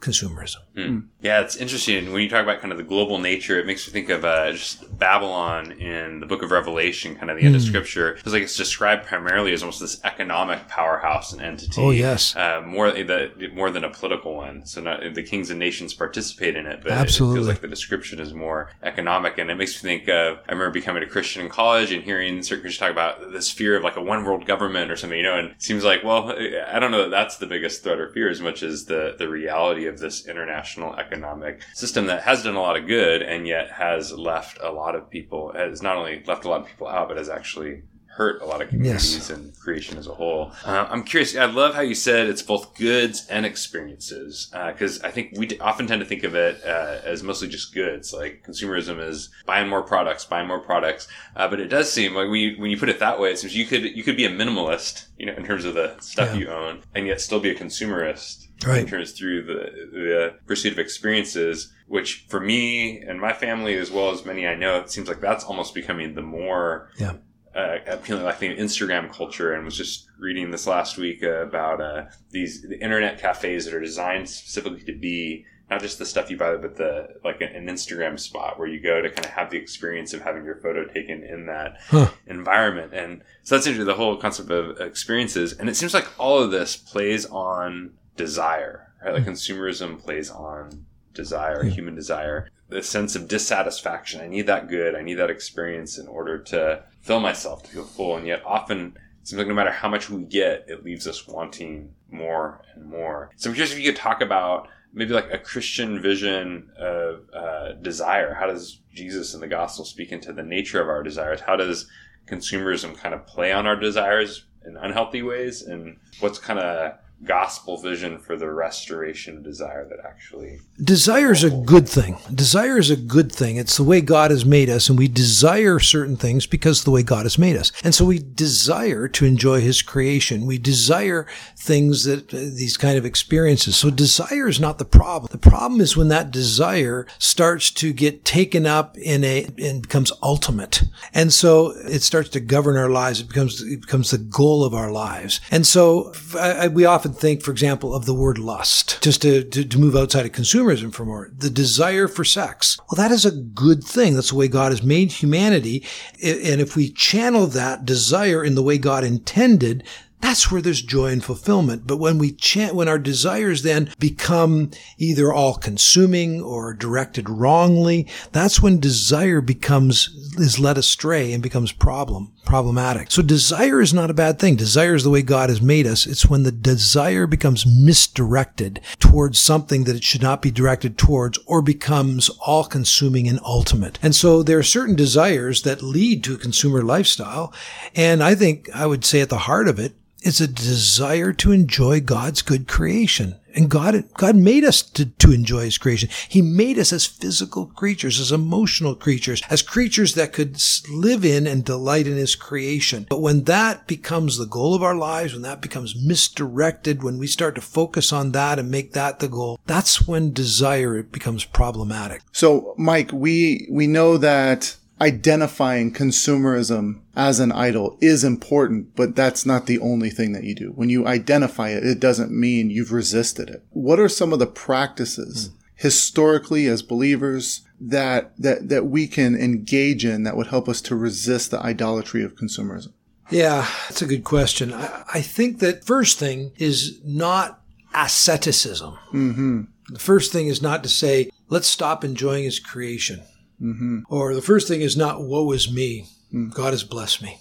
consumerism. 0.00 0.65
Mm. 0.76 1.06
Yeah, 1.22 1.40
it's 1.40 1.56
interesting. 1.56 2.12
When 2.12 2.20
you 2.22 2.28
talk 2.28 2.42
about 2.42 2.60
kind 2.60 2.70
of 2.70 2.76
the 2.78 2.84
global 2.84 3.18
nature, 3.18 3.58
it 3.58 3.66
makes 3.66 3.86
me 3.86 3.92
think 3.92 4.10
of 4.10 4.24
uh, 4.24 4.52
just 4.52 4.98
Babylon 4.98 5.72
in 5.72 6.20
the 6.20 6.26
book 6.26 6.42
of 6.42 6.50
Revelation, 6.50 7.16
kind 7.16 7.30
of 7.30 7.38
the 7.38 7.44
end 7.44 7.56
of 7.56 7.62
Mm. 7.62 7.66
scripture. 7.66 8.12
It's 8.12 8.26
like 8.32 8.42
it's 8.42 8.56
described 8.56 9.06
primarily 9.06 9.52
as 9.54 9.62
almost 9.62 9.80
this 9.80 9.98
economic 10.04 10.68
powerhouse 10.68 11.32
and 11.32 11.40
entity. 11.40 11.80
Oh, 11.80 11.90
yes. 11.90 12.36
Uh, 12.36 12.62
more, 12.64 12.90
the, 12.92 13.50
more 13.54 13.70
than 13.70 13.84
a 13.84 13.90
political 13.90 14.34
one. 14.36 14.66
So 14.66 14.82
not, 14.82 15.14
the 15.14 15.22
kings 15.22 15.48
and 15.50 15.58
nations 15.58 15.94
participate 15.94 16.54
in 16.56 16.66
it, 16.66 16.80
but 16.82 16.92
it 16.92 16.94
Absolutely. 16.94 17.38
feels 17.38 17.48
like 17.48 17.60
the 17.62 17.68
description 17.68 18.20
is 18.20 18.34
more 18.34 18.70
economic. 18.82 19.38
And 19.38 19.50
it 19.50 19.54
makes 19.54 19.82
me 19.82 19.88
think 19.98 20.08
of, 20.10 20.38
I 20.48 20.52
remember 20.52 20.70
becoming 20.72 21.02
a 21.02 21.06
Christian 21.06 21.42
in 21.42 21.48
college 21.48 21.90
and 21.90 22.04
hearing 22.04 22.42
certain 22.42 22.60
Christians 22.62 22.80
talk 22.80 22.90
about 22.92 23.32
this 23.32 23.50
fear 23.50 23.76
of 23.76 23.82
like 23.82 23.96
a 23.96 24.02
one 24.02 24.24
world 24.24 24.46
government 24.46 24.90
or 24.90 24.96
something, 24.96 25.16
you 25.18 25.24
know, 25.24 25.38
and 25.38 25.48
it 25.52 25.62
seems 25.62 25.84
like, 25.84 26.04
well, 26.04 26.30
I 26.70 26.78
don't 26.78 26.90
know 26.90 27.02
that 27.04 27.10
that's 27.10 27.38
the 27.38 27.46
biggest 27.46 27.82
threat 27.82 27.98
or 27.98 28.10
fear 28.10 28.28
as 28.28 28.42
much 28.42 28.62
as 28.62 28.84
the, 28.84 29.16
the 29.18 29.28
reality 29.28 29.86
of 29.86 29.98
this 29.98 30.26
international 30.28 30.65
economic 30.98 31.62
system 31.74 32.06
that 32.06 32.22
has 32.22 32.42
done 32.42 32.56
a 32.56 32.60
lot 32.60 32.76
of 32.76 32.86
good 32.86 33.22
and 33.22 33.46
yet 33.46 33.70
has 33.70 34.12
left 34.12 34.58
a 34.62 34.70
lot 34.70 34.94
of 34.94 35.08
people, 35.08 35.52
has 35.52 35.82
not 35.82 35.96
only 35.96 36.22
left 36.26 36.44
a 36.44 36.48
lot 36.48 36.60
of 36.60 36.66
people 36.66 36.88
out, 36.88 37.08
but 37.08 37.16
has 37.16 37.28
actually 37.28 37.82
hurt 38.16 38.40
a 38.40 38.46
lot 38.46 38.62
of 38.62 38.68
communities 38.70 39.28
and 39.28 39.54
creation 39.58 39.98
as 39.98 40.06
a 40.06 40.14
whole. 40.14 40.50
Uh, 40.64 40.86
I'm 40.88 41.02
curious. 41.04 41.36
I 41.36 41.44
love 41.44 41.74
how 41.74 41.82
you 41.82 41.94
said 41.94 42.28
it's 42.28 42.40
both 42.42 42.74
goods 42.74 43.26
and 43.28 43.44
experiences 43.44 44.50
because 44.72 45.02
I 45.02 45.10
think 45.10 45.32
we 45.36 45.46
d- 45.46 45.58
often 45.60 45.86
tend 45.86 46.00
to 46.00 46.06
think 46.06 46.24
of 46.24 46.34
it 46.34 46.64
uh, 46.64 47.00
as 47.04 47.22
mostly 47.22 47.48
just 47.48 47.74
goods. 47.74 48.12
Like 48.14 48.42
consumerism 48.46 49.06
is 49.06 49.28
buying 49.44 49.68
more 49.68 49.82
products, 49.82 50.24
buying 50.24 50.48
more 50.48 50.60
products. 50.60 51.08
Uh, 51.36 51.46
but 51.48 51.60
it 51.60 51.68
does 51.68 51.92
seem 51.92 52.14
like 52.14 52.30
when 52.30 52.40
you, 52.40 52.56
when 52.58 52.70
you 52.70 52.78
put 52.78 52.88
it 52.88 53.00
that 53.00 53.20
way, 53.20 53.30
it 53.32 53.38
seems 53.38 53.54
you 53.54 53.66
could 53.66 53.84
you 53.84 54.02
could 54.02 54.16
be 54.16 54.24
a 54.24 54.30
minimalist, 54.30 55.06
you 55.18 55.26
know, 55.26 55.34
in 55.34 55.44
terms 55.44 55.64
of 55.64 55.74
the 55.74 55.94
stuff 56.00 56.30
Yeah. 56.32 56.40
you 56.40 56.48
own, 56.48 56.82
and 56.94 57.06
yet 57.06 57.20
still 57.20 57.40
be 57.40 57.50
a 57.50 57.54
consumerist 57.54 58.44
Right. 58.66 58.78
in 58.80 58.86
terms 58.86 59.12
through 59.12 59.42
the 59.44 59.70
the 59.92 60.34
pursuit 60.46 60.72
of 60.72 60.78
experiences. 60.78 61.72
Which 61.88 62.24
for 62.28 62.40
me 62.40 62.98
and 62.98 63.20
my 63.20 63.32
family, 63.32 63.76
as 63.76 63.92
well 63.92 64.10
as 64.10 64.24
many 64.24 64.44
I 64.44 64.56
know, 64.56 64.80
it 64.80 64.90
seems 64.90 65.06
like 65.06 65.20
that's 65.20 65.44
almost 65.44 65.72
becoming 65.72 66.14
the 66.14 66.22
more 66.22 66.90
Yeah. 66.98 67.12
Uh, 67.56 67.78
appealing, 67.86 68.24
like 68.24 68.38
the 68.38 68.54
Instagram 68.56 69.10
culture, 69.12 69.54
and 69.54 69.64
was 69.64 69.76
just 69.76 70.08
reading 70.18 70.50
this 70.50 70.66
last 70.66 70.98
week 70.98 71.22
uh, 71.22 71.46
about 71.46 71.80
uh, 71.80 72.04
these 72.30 72.62
the 72.62 72.78
internet 72.80 73.18
cafes 73.18 73.64
that 73.64 73.74
are 73.74 73.80
designed 73.80 74.28
specifically 74.28 74.82
to 74.84 74.92
be 74.92 75.44
not 75.70 75.80
just 75.80 75.98
the 75.98 76.06
stuff 76.06 76.30
you 76.30 76.36
buy, 76.36 76.54
but 76.56 76.76
the 76.76 77.08
like 77.24 77.40
an, 77.40 77.48
an 77.48 77.66
Instagram 77.66 78.20
spot 78.20 78.58
where 78.58 78.68
you 78.68 78.80
go 78.80 79.00
to 79.02 79.08
kind 79.10 79.24
of 79.24 79.32
have 79.32 79.50
the 79.50 79.56
experience 79.56 80.12
of 80.14 80.20
having 80.20 80.44
your 80.44 80.56
photo 80.60 80.84
taken 80.84 81.24
in 81.24 81.46
that 81.46 81.78
Huh. 81.88 82.10
environment. 82.28 82.92
And 82.94 83.22
so 83.42 83.54
that's 83.56 83.66
into 83.66 83.84
the 83.84 83.94
whole 83.94 84.16
concept 84.16 84.50
of 84.50 84.80
experiences. 84.80 85.54
And 85.54 85.68
it 85.68 85.74
seems 85.76 85.94
like 85.94 86.06
all 86.20 86.38
of 86.40 86.50
this 86.52 86.76
plays 86.76 87.26
on 87.26 87.94
desire, 88.16 88.92
right? 89.04 89.14
Like 89.14 89.24
consumerism 89.24 89.98
plays 89.98 90.30
on 90.30 90.86
desire, 91.14 91.64
Yeah. 91.64 91.72
human 91.72 91.94
desire, 91.94 92.48
the 92.68 92.82
sense 92.82 93.16
of 93.16 93.26
dissatisfaction. 93.26 94.20
I 94.20 94.28
need 94.28 94.46
that 94.46 94.68
good. 94.68 94.94
I 94.94 95.02
need 95.02 95.14
that 95.14 95.30
experience 95.30 95.98
in 95.98 96.06
order 96.06 96.38
to 96.44 96.84
fill 97.06 97.20
myself, 97.20 97.62
to 97.62 97.70
feel 97.70 97.84
full. 97.84 98.16
And 98.16 98.26
yet 98.26 98.42
often 98.44 98.96
it 99.22 99.28
seems 99.28 99.38
like 99.38 99.46
no 99.46 99.54
matter 99.54 99.70
how 99.70 99.88
much 99.88 100.10
we 100.10 100.24
get, 100.24 100.64
it 100.66 100.84
leaves 100.84 101.06
us 101.06 101.26
wanting 101.28 101.94
more 102.10 102.62
and 102.74 102.84
more. 102.84 103.30
So 103.36 103.48
I'm 103.48 103.54
curious 103.54 103.72
if 103.72 103.78
you 103.78 103.90
could 103.90 104.00
talk 104.00 104.20
about 104.20 104.68
maybe 104.92 105.14
like 105.14 105.30
a 105.32 105.38
Christian 105.38 106.02
vision 106.02 106.68
of 106.76 107.20
uh, 107.32 107.72
desire. 107.80 108.34
How 108.34 108.46
does 108.46 108.80
Jesus 108.92 109.34
and 109.34 109.42
the 109.42 109.46
gospel 109.46 109.84
speak 109.84 110.10
into 110.10 110.32
the 110.32 110.42
nature 110.42 110.82
of 110.82 110.88
our 110.88 111.02
desires? 111.04 111.40
How 111.40 111.54
does 111.54 111.88
consumerism 112.26 112.96
kind 112.96 113.14
of 113.14 113.24
play 113.26 113.52
on 113.52 113.66
our 113.66 113.76
desires 113.76 114.46
in 114.66 114.76
unhealthy 114.76 115.22
ways? 115.22 115.62
And 115.62 115.98
what's 116.18 116.40
kind 116.40 116.58
of 116.58 116.94
gospel 117.24 117.80
vision 117.80 118.18
for 118.18 118.36
the 118.36 118.48
restoration 118.50 119.38
of 119.38 119.42
desire 119.44 119.88
that 119.88 119.98
actually 120.06 120.60
Desire 120.82 121.32
is 121.32 121.42
a 121.42 121.48
good 121.50 121.88
thing. 121.88 122.18
Desire 122.32 122.76
is 122.76 122.90
a 122.90 122.96
good 122.96 123.32
thing. 123.32 123.56
It's 123.56 123.78
the 123.78 123.82
way 123.82 124.02
God 124.02 124.30
has 124.30 124.44
made 124.44 124.68
us, 124.68 124.90
and 124.90 124.98
we 124.98 125.08
desire 125.08 125.78
certain 125.78 126.16
things 126.18 126.44
because 126.46 126.80
of 126.80 126.84
the 126.84 126.90
way 126.90 127.02
God 127.02 127.24
has 127.24 127.38
made 127.38 127.56
us. 127.56 127.72
And 127.82 127.94
so 127.94 128.04
we 128.04 128.18
desire 128.18 129.08
to 129.08 129.24
enjoy 129.24 129.62
His 129.62 129.80
creation. 129.80 130.44
We 130.44 130.58
desire 130.58 131.26
things 131.56 132.04
that 132.04 132.32
uh, 132.34 132.36
these 132.36 132.76
kind 132.76 132.98
of 132.98 133.06
experiences. 133.06 133.76
So 133.78 133.88
desire 133.88 134.48
is 134.48 134.60
not 134.60 134.76
the 134.76 134.84
problem. 134.84 135.30
The 135.32 135.38
problem 135.50 135.80
is 135.80 135.96
when 135.96 136.08
that 136.08 136.30
desire 136.30 137.06
starts 137.18 137.70
to 137.72 137.94
get 137.94 138.26
taken 138.26 138.66
up 138.66 138.98
in 138.98 139.24
a 139.24 139.46
and 139.58 139.80
becomes 139.80 140.12
ultimate, 140.22 140.82
and 141.14 141.32
so 141.32 141.70
it 141.86 142.02
starts 142.02 142.28
to 142.30 142.40
govern 142.40 142.76
our 142.76 142.90
lives. 142.90 143.20
It 143.20 143.28
becomes 143.28 143.62
it 143.62 143.80
becomes 143.80 144.10
the 144.10 144.18
goal 144.18 144.62
of 144.62 144.74
our 144.74 144.92
lives. 144.92 145.40
And 145.50 145.66
so 145.66 146.12
I, 146.38 146.50
I- 146.64 146.68
we 146.68 146.84
often 146.84 147.05
think, 147.14 147.42
for 147.42 147.50
example, 147.50 147.94
of 147.94 148.06
the 148.06 148.14
word 148.14 148.38
lust, 148.38 148.98
just 149.02 149.22
to, 149.22 149.44
to, 149.44 149.64
to 149.64 149.78
move 149.78 149.94
outside 149.94 150.26
of 150.26 150.32
consumerism 150.32 150.92
for 150.92 151.04
more. 151.04 151.30
The 151.36 151.50
desire 151.50 152.08
for 152.08 152.24
sex. 152.24 152.78
Well, 152.90 152.96
that 152.96 153.12
is 153.14 153.24
a 153.24 153.30
good 153.30 153.84
thing. 153.84 154.14
That's 154.14 154.30
the 154.30 154.36
way 154.36 154.48
God 154.48 154.72
has 154.72 154.82
made 154.82 155.12
humanity. 155.12 155.84
And 156.22 156.60
if 156.60 156.74
we 156.74 156.90
channel 156.90 157.46
that 157.48 157.84
desire 157.84 158.42
in 158.42 158.54
the 158.54 158.62
way 158.62 158.78
God 158.78 159.04
intended, 159.04 159.84
that's 160.20 160.50
where 160.50 160.62
there's 160.62 160.82
joy 160.82 161.08
and 161.08 161.22
fulfillment. 161.22 161.86
But 161.86 161.98
when 161.98 162.18
we 162.18 162.32
chant, 162.32 162.74
when 162.74 162.88
our 162.88 162.98
desires 162.98 163.62
then 163.62 163.92
become 163.98 164.70
either 164.98 165.32
all 165.32 165.54
consuming 165.54 166.40
or 166.42 166.74
directed 166.74 167.28
wrongly, 167.28 168.08
that's 168.32 168.60
when 168.60 168.80
desire 168.80 169.40
becomes, 169.40 170.08
is 170.38 170.58
led 170.58 170.78
astray 170.78 171.32
and 171.32 171.42
becomes 171.42 171.70
problem, 171.70 172.32
problematic. 172.46 173.10
So 173.10 173.20
desire 173.20 173.82
is 173.82 173.92
not 173.92 174.10
a 174.10 174.14
bad 174.14 174.38
thing. 174.38 174.56
Desire 174.56 174.94
is 174.94 175.04
the 175.04 175.10
way 175.10 175.20
God 175.20 175.50
has 175.50 175.60
made 175.60 175.86
us. 175.86 176.06
It's 176.06 176.26
when 176.26 176.44
the 176.44 176.52
desire 176.52 177.26
becomes 177.26 177.66
misdirected 177.66 178.80
towards 178.98 179.38
something 179.38 179.84
that 179.84 179.96
it 179.96 180.04
should 180.04 180.22
not 180.22 180.40
be 180.40 180.50
directed 180.50 180.96
towards 180.96 181.38
or 181.46 181.60
becomes 181.60 182.30
all 182.40 182.64
consuming 182.64 183.28
and 183.28 183.40
ultimate. 183.44 183.98
And 184.00 184.14
so 184.14 184.42
there 184.42 184.58
are 184.58 184.62
certain 184.62 184.96
desires 184.96 185.62
that 185.62 185.82
lead 185.82 186.24
to 186.24 186.34
a 186.34 186.38
consumer 186.38 186.82
lifestyle. 186.82 187.52
And 187.94 188.22
I 188.22 188.34
think 188.34 188.70
I 188.74 188.86
would 188.86 189.04
say 189.04 189.20
at 189.20 189.28
the 189.28 189.38
heart 189.38 189.68
of 189.68 189.78
it, 189.78 189.94
it's 190.26 190.40
a 190.40 190.48
desire 190.48 191.32
to 191.34 191.52
enjoy 191.52 192.00
God's 192.00 192.42
good 192.42 192.66
creation. 192.66 193.38
And 193.54 193.70
God, 193.70 194.04
God 194.14 194.34
made 194.34 194.64
us 194.64 194.82
to, 194.82 195.06
to 195.06 195.32
enjoy 195.32 195.64
His 195.64 195.78
creation. 195.78 196.10
He 196.28 196.42
made 196.42 196.78
us 196.78 196.92
as 196.92 197.06
physical 197.06 197.66
creatures, 197.66 198.18
as 198.20 198.32
emotional 198.32 198.94
creatures, 198.96 199.40
as 199.48 199.62
creatures 199.62 200.14
that 200.14 200.32
could 200.32 200.60
live 200.90 201.24
in 201.24 201.46
and 201.46 201.64
delight 201.64 202.06
in 202.06 202.16
His 202.16 202.34
creation. 202.34 203.06
But 203.08 203.22
when 203.22 203.44
that 203.44 203.86
becomes 203.86 204.36
the 204.36 204.46
goal 204.46 204.74
of 204.74 204.82
our 204.82 204.96
lives, 204.96 205.32
when 205.32 205.42
that 205.42 205.62
becomes 205.62 205.94
misdirected, 205.96 207.02
when 207.02 207.18
we 207.18 207.28
start 207.28 207.54
to 207.54 207.60
focus 207.60 208.12
on 208.12 208.32
that 208.32 208.58
and 208.58 208.70
make 208.70 208.92
that 208.92 209.20
the 209.20 209.28
goal, 209.28 209.60
that's 209.64 210.06
when 210.06 210.32
desire 210.32 211.02
becomes 211.04 211.44
problematic. 211.44 212.22
So, 212.32 212.74
Mike, 212.76 213.10
we 213.12 213.68
we 213.70 213.86
know 213.86 214.18
that 214.18 214.76
identifying 215.00 215.92
consumerism 215.92 217.00
as 217.14 217.38
an 217.40 217.52
idol 217.52 217.98
is 218.00 218.24
important, 218.24 218.94
but 218.96 219.14
that's 219.14 219.44
not 219.44 219.66
the 219.66 219.78
only 219.78 220.10
thing 220.10 220.32
that 220.32 220.44
you 220.44 220.54
do. 220.54 220.72
When 220.74 220.88
you 220.88 221.06
identify 221.06 221.70
it, 221.70 221.84
it 221.84 222.00
doesn't 222.00 222.30
mean 222.30 222.70
you've 222.70 222.92
resisted 222.92 223.50
it. 223.50 223.64
What 223.70 224.00
are 224.00 224.08
some 224.08 224.32
of 224.32 224.38
the 224.38 224.46
practices 224.46 225.50
historically 225.74 226.66
as 226.66 226.82
believers 226.82 227.62
that 227.78 228.32
that 228.38 228.70
that 228.70 228.86
we 228.86 229.06
can 229.06 229.36
engage 229.36 230.04
in 230.04 230.22
that 230.22 230.36
would 230.36 230.46
help 230.46 230.68
us 230.68 230.80
to 230.80 230.96
resist 230.96 231.50
the 231.50 231.60
idolatry 231.60 232.24
of 232.24 232.34
consumerism? 232.34 232.92
Yeah, 233.30 233.68
that's 233.88 234.02
a 234.02 234.06
good 234.06 234.24
question. 234.24 234.72
I, 234.72 235.04
I 235.14 235.20
think 235.20 235.58
that 235.58 235.84
first 235.84 236.18
thing 236.18 236.52
is 236.56 237.00
not 237.04 237.60
asceticism. 237.94 238.96
Mm-hmm. 239.12 239.62
The 239.88 239.98
first 239.98 240.32
thing 240.32 240.46
is 240.46 240.62
not 240.62 240.82
to 240.84 240.88
say, 240.88 241.30
let's 241.48 241.68
stop 241.68 242.04
enjoying 242.04 242.44
his 242.44 242.58
creation. 242.58 243.22
Mm-hmm. 243.60 244.00
Or 244.08 244.34
the 244.34 244.42
first 244.42 244.68
thing 244.68 244.80
is 244.80 244.96
not, 244.96 245.22
woe 245.22 245.52
is 245.52 245.70
me. 245.72 246.06
God 246.50 246.72
has 246.72 246.84
blessed 246.84 247.22
me. 247.22 247.40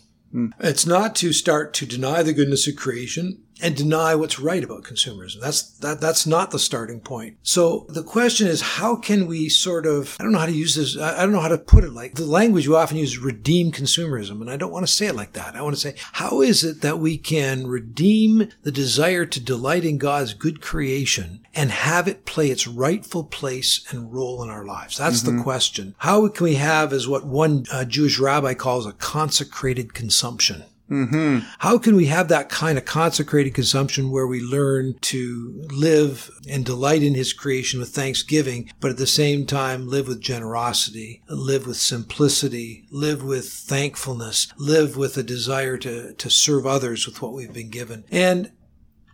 It's 0.60 0.86
not 0.86 1.16
to 1.18 1.32
start 1.34 1.74
to 1.76 1.86
deny 1.86 2.22
the 2.24 2.34
goodness 2.34 2.68
of 2.68 2.76
creation 2.76 3.42
and 3.62 3.76
deny 3.76 4.16
what's 4.16 4.40
right 4.40 4.64
about 4.64 4.84
consumerism. 4.84 5.40
That's 5.40 5.64
that 5.80 6.02
that's 6.02 6.28
not 6.28 6.52
the 6.52 6.60
starting 6.60 7.00
point. 7.00 7.38
So 7.44 7.86
the 7.90 8.04
question 8.04 8.48
is 8.48 8.62
how 8.62 8.96
can 8.96 9.28
we 9.28 9.50
sort 9.50 9.86
of 9.86 10.16
I 10.20 10.24
don't 10.24 10.34
know 10.34 10.40
how 10.40 10.46
to 10.46 10.52
use 10.52 10.76
this 10.76 10.98
I 10.98 11.22
don't 11.22 11.32
know 11.32 11.40
how 11.40 11.48
to 11.48 11.58
put 11.58 11.84
it 11.84 11.94
like 11.94 12.16
the 12.16 12.26
language 12.26 12.68
we 12.68 12.76
often 12.76 12.98
use 12.98 13.18
redeem 13.18 13.72
consumerism 13.72 14.42
and 14.42 14.50
I 14.50 14.58
don't 14.58 14.72
want 14.72 14.86
to 14.86 14.92
say 14.92 15.08
it 15.08 15.16
like 15.16 15.34
that. 15.34 15.56
I 15.56 15.62
want 15.62 15.76
to 15.76 15.82
say 15.82 15.96
how 16.14 16.42
is 16.42 16.64
it 16.64 16.82
that 16.82 17.00
we 17.00 17.18
can 17.18 17.68
redeem 17.68 18.50
the 18.64 18.72
desire 18.72 19.26
to 19.26 19.40
delight 19.40 19.86
in 19.86 19.98
God's 19.98 20.34
good 20.34 20.62
creation 20.62 21.46
and 21.54 21.72
have 21.72 22.08
it 22.08 22.26
play 22.26 22.50
its 22.50 22.68
rightful 22.68 23.24
place 23.24 23.86
and 23.92 24.14
role 24.14 24.44
in 24.44 24.50
our 24.50 24.66
lives? 24.66 24.98
That's 24.98 25.22
the 25.22 25.42
question. 25.42 25.96
How 26.00 26.28
can 26.28 26.44
we 26.44 26.56
have 26.56 26.92
as 26.92 27.08
what 27.08 27.26
one 27.26 27.66
uh, 27.72 27.86
Jewish 27.86 28.20
rabbi 28.20 28.54
calls 28.54 28.86
a 28.86 28.94
consecrated 28.94 29.94
consumption? 29.94 30.66
Mm-hmm. 30.90 31.40
How 31.60 31.78
can 31.78 31.96
we 31.96 32.06
have 32.06 32.28
that 32.28 32.50
kind 32.50 32.78
of 32.78 32.86
consecrated 32.86 33.54
consumption 33.54 34.12
where 34.12 34.28
we 34.28 34.42
learn 34.42 34.96
to 35.02 35.68
live 35.72 36.30
and 36.48 36.66
delight 36.66 37.04
in 37.04 37.16
his 37.16 37.34
creation 37.34 37.80
with 37.80 37.90
thanksgiving, 37.90 38.72
but 38.80 38.92
at 38.92 38.98
the 38.98 39.08
same 39.08 39.46
time 39.46 39.88
live 39.88 40.08
with 40.08 40.22
generosity, 40.22 41.24
live 41.28 41.66
with 41.66 41.78
simplicity, 41.78 42.86
live 42.92 43.24
with 43.24 43.50
thankfulness, 43.50 44.48
live 44.58 44.96
with 44.96 45.18
a 45.18 45.24
desire 45.24 45.78
to, 45.78 46.14
to 46.14 46.30
serve 46.30 46.66
others 46.66 47.06
with 47.06 47.22
what 47.22 47.34
we've 47.34 47.54
been 47.54 47.70
given? 47.70 48.06
And 48.12 48.52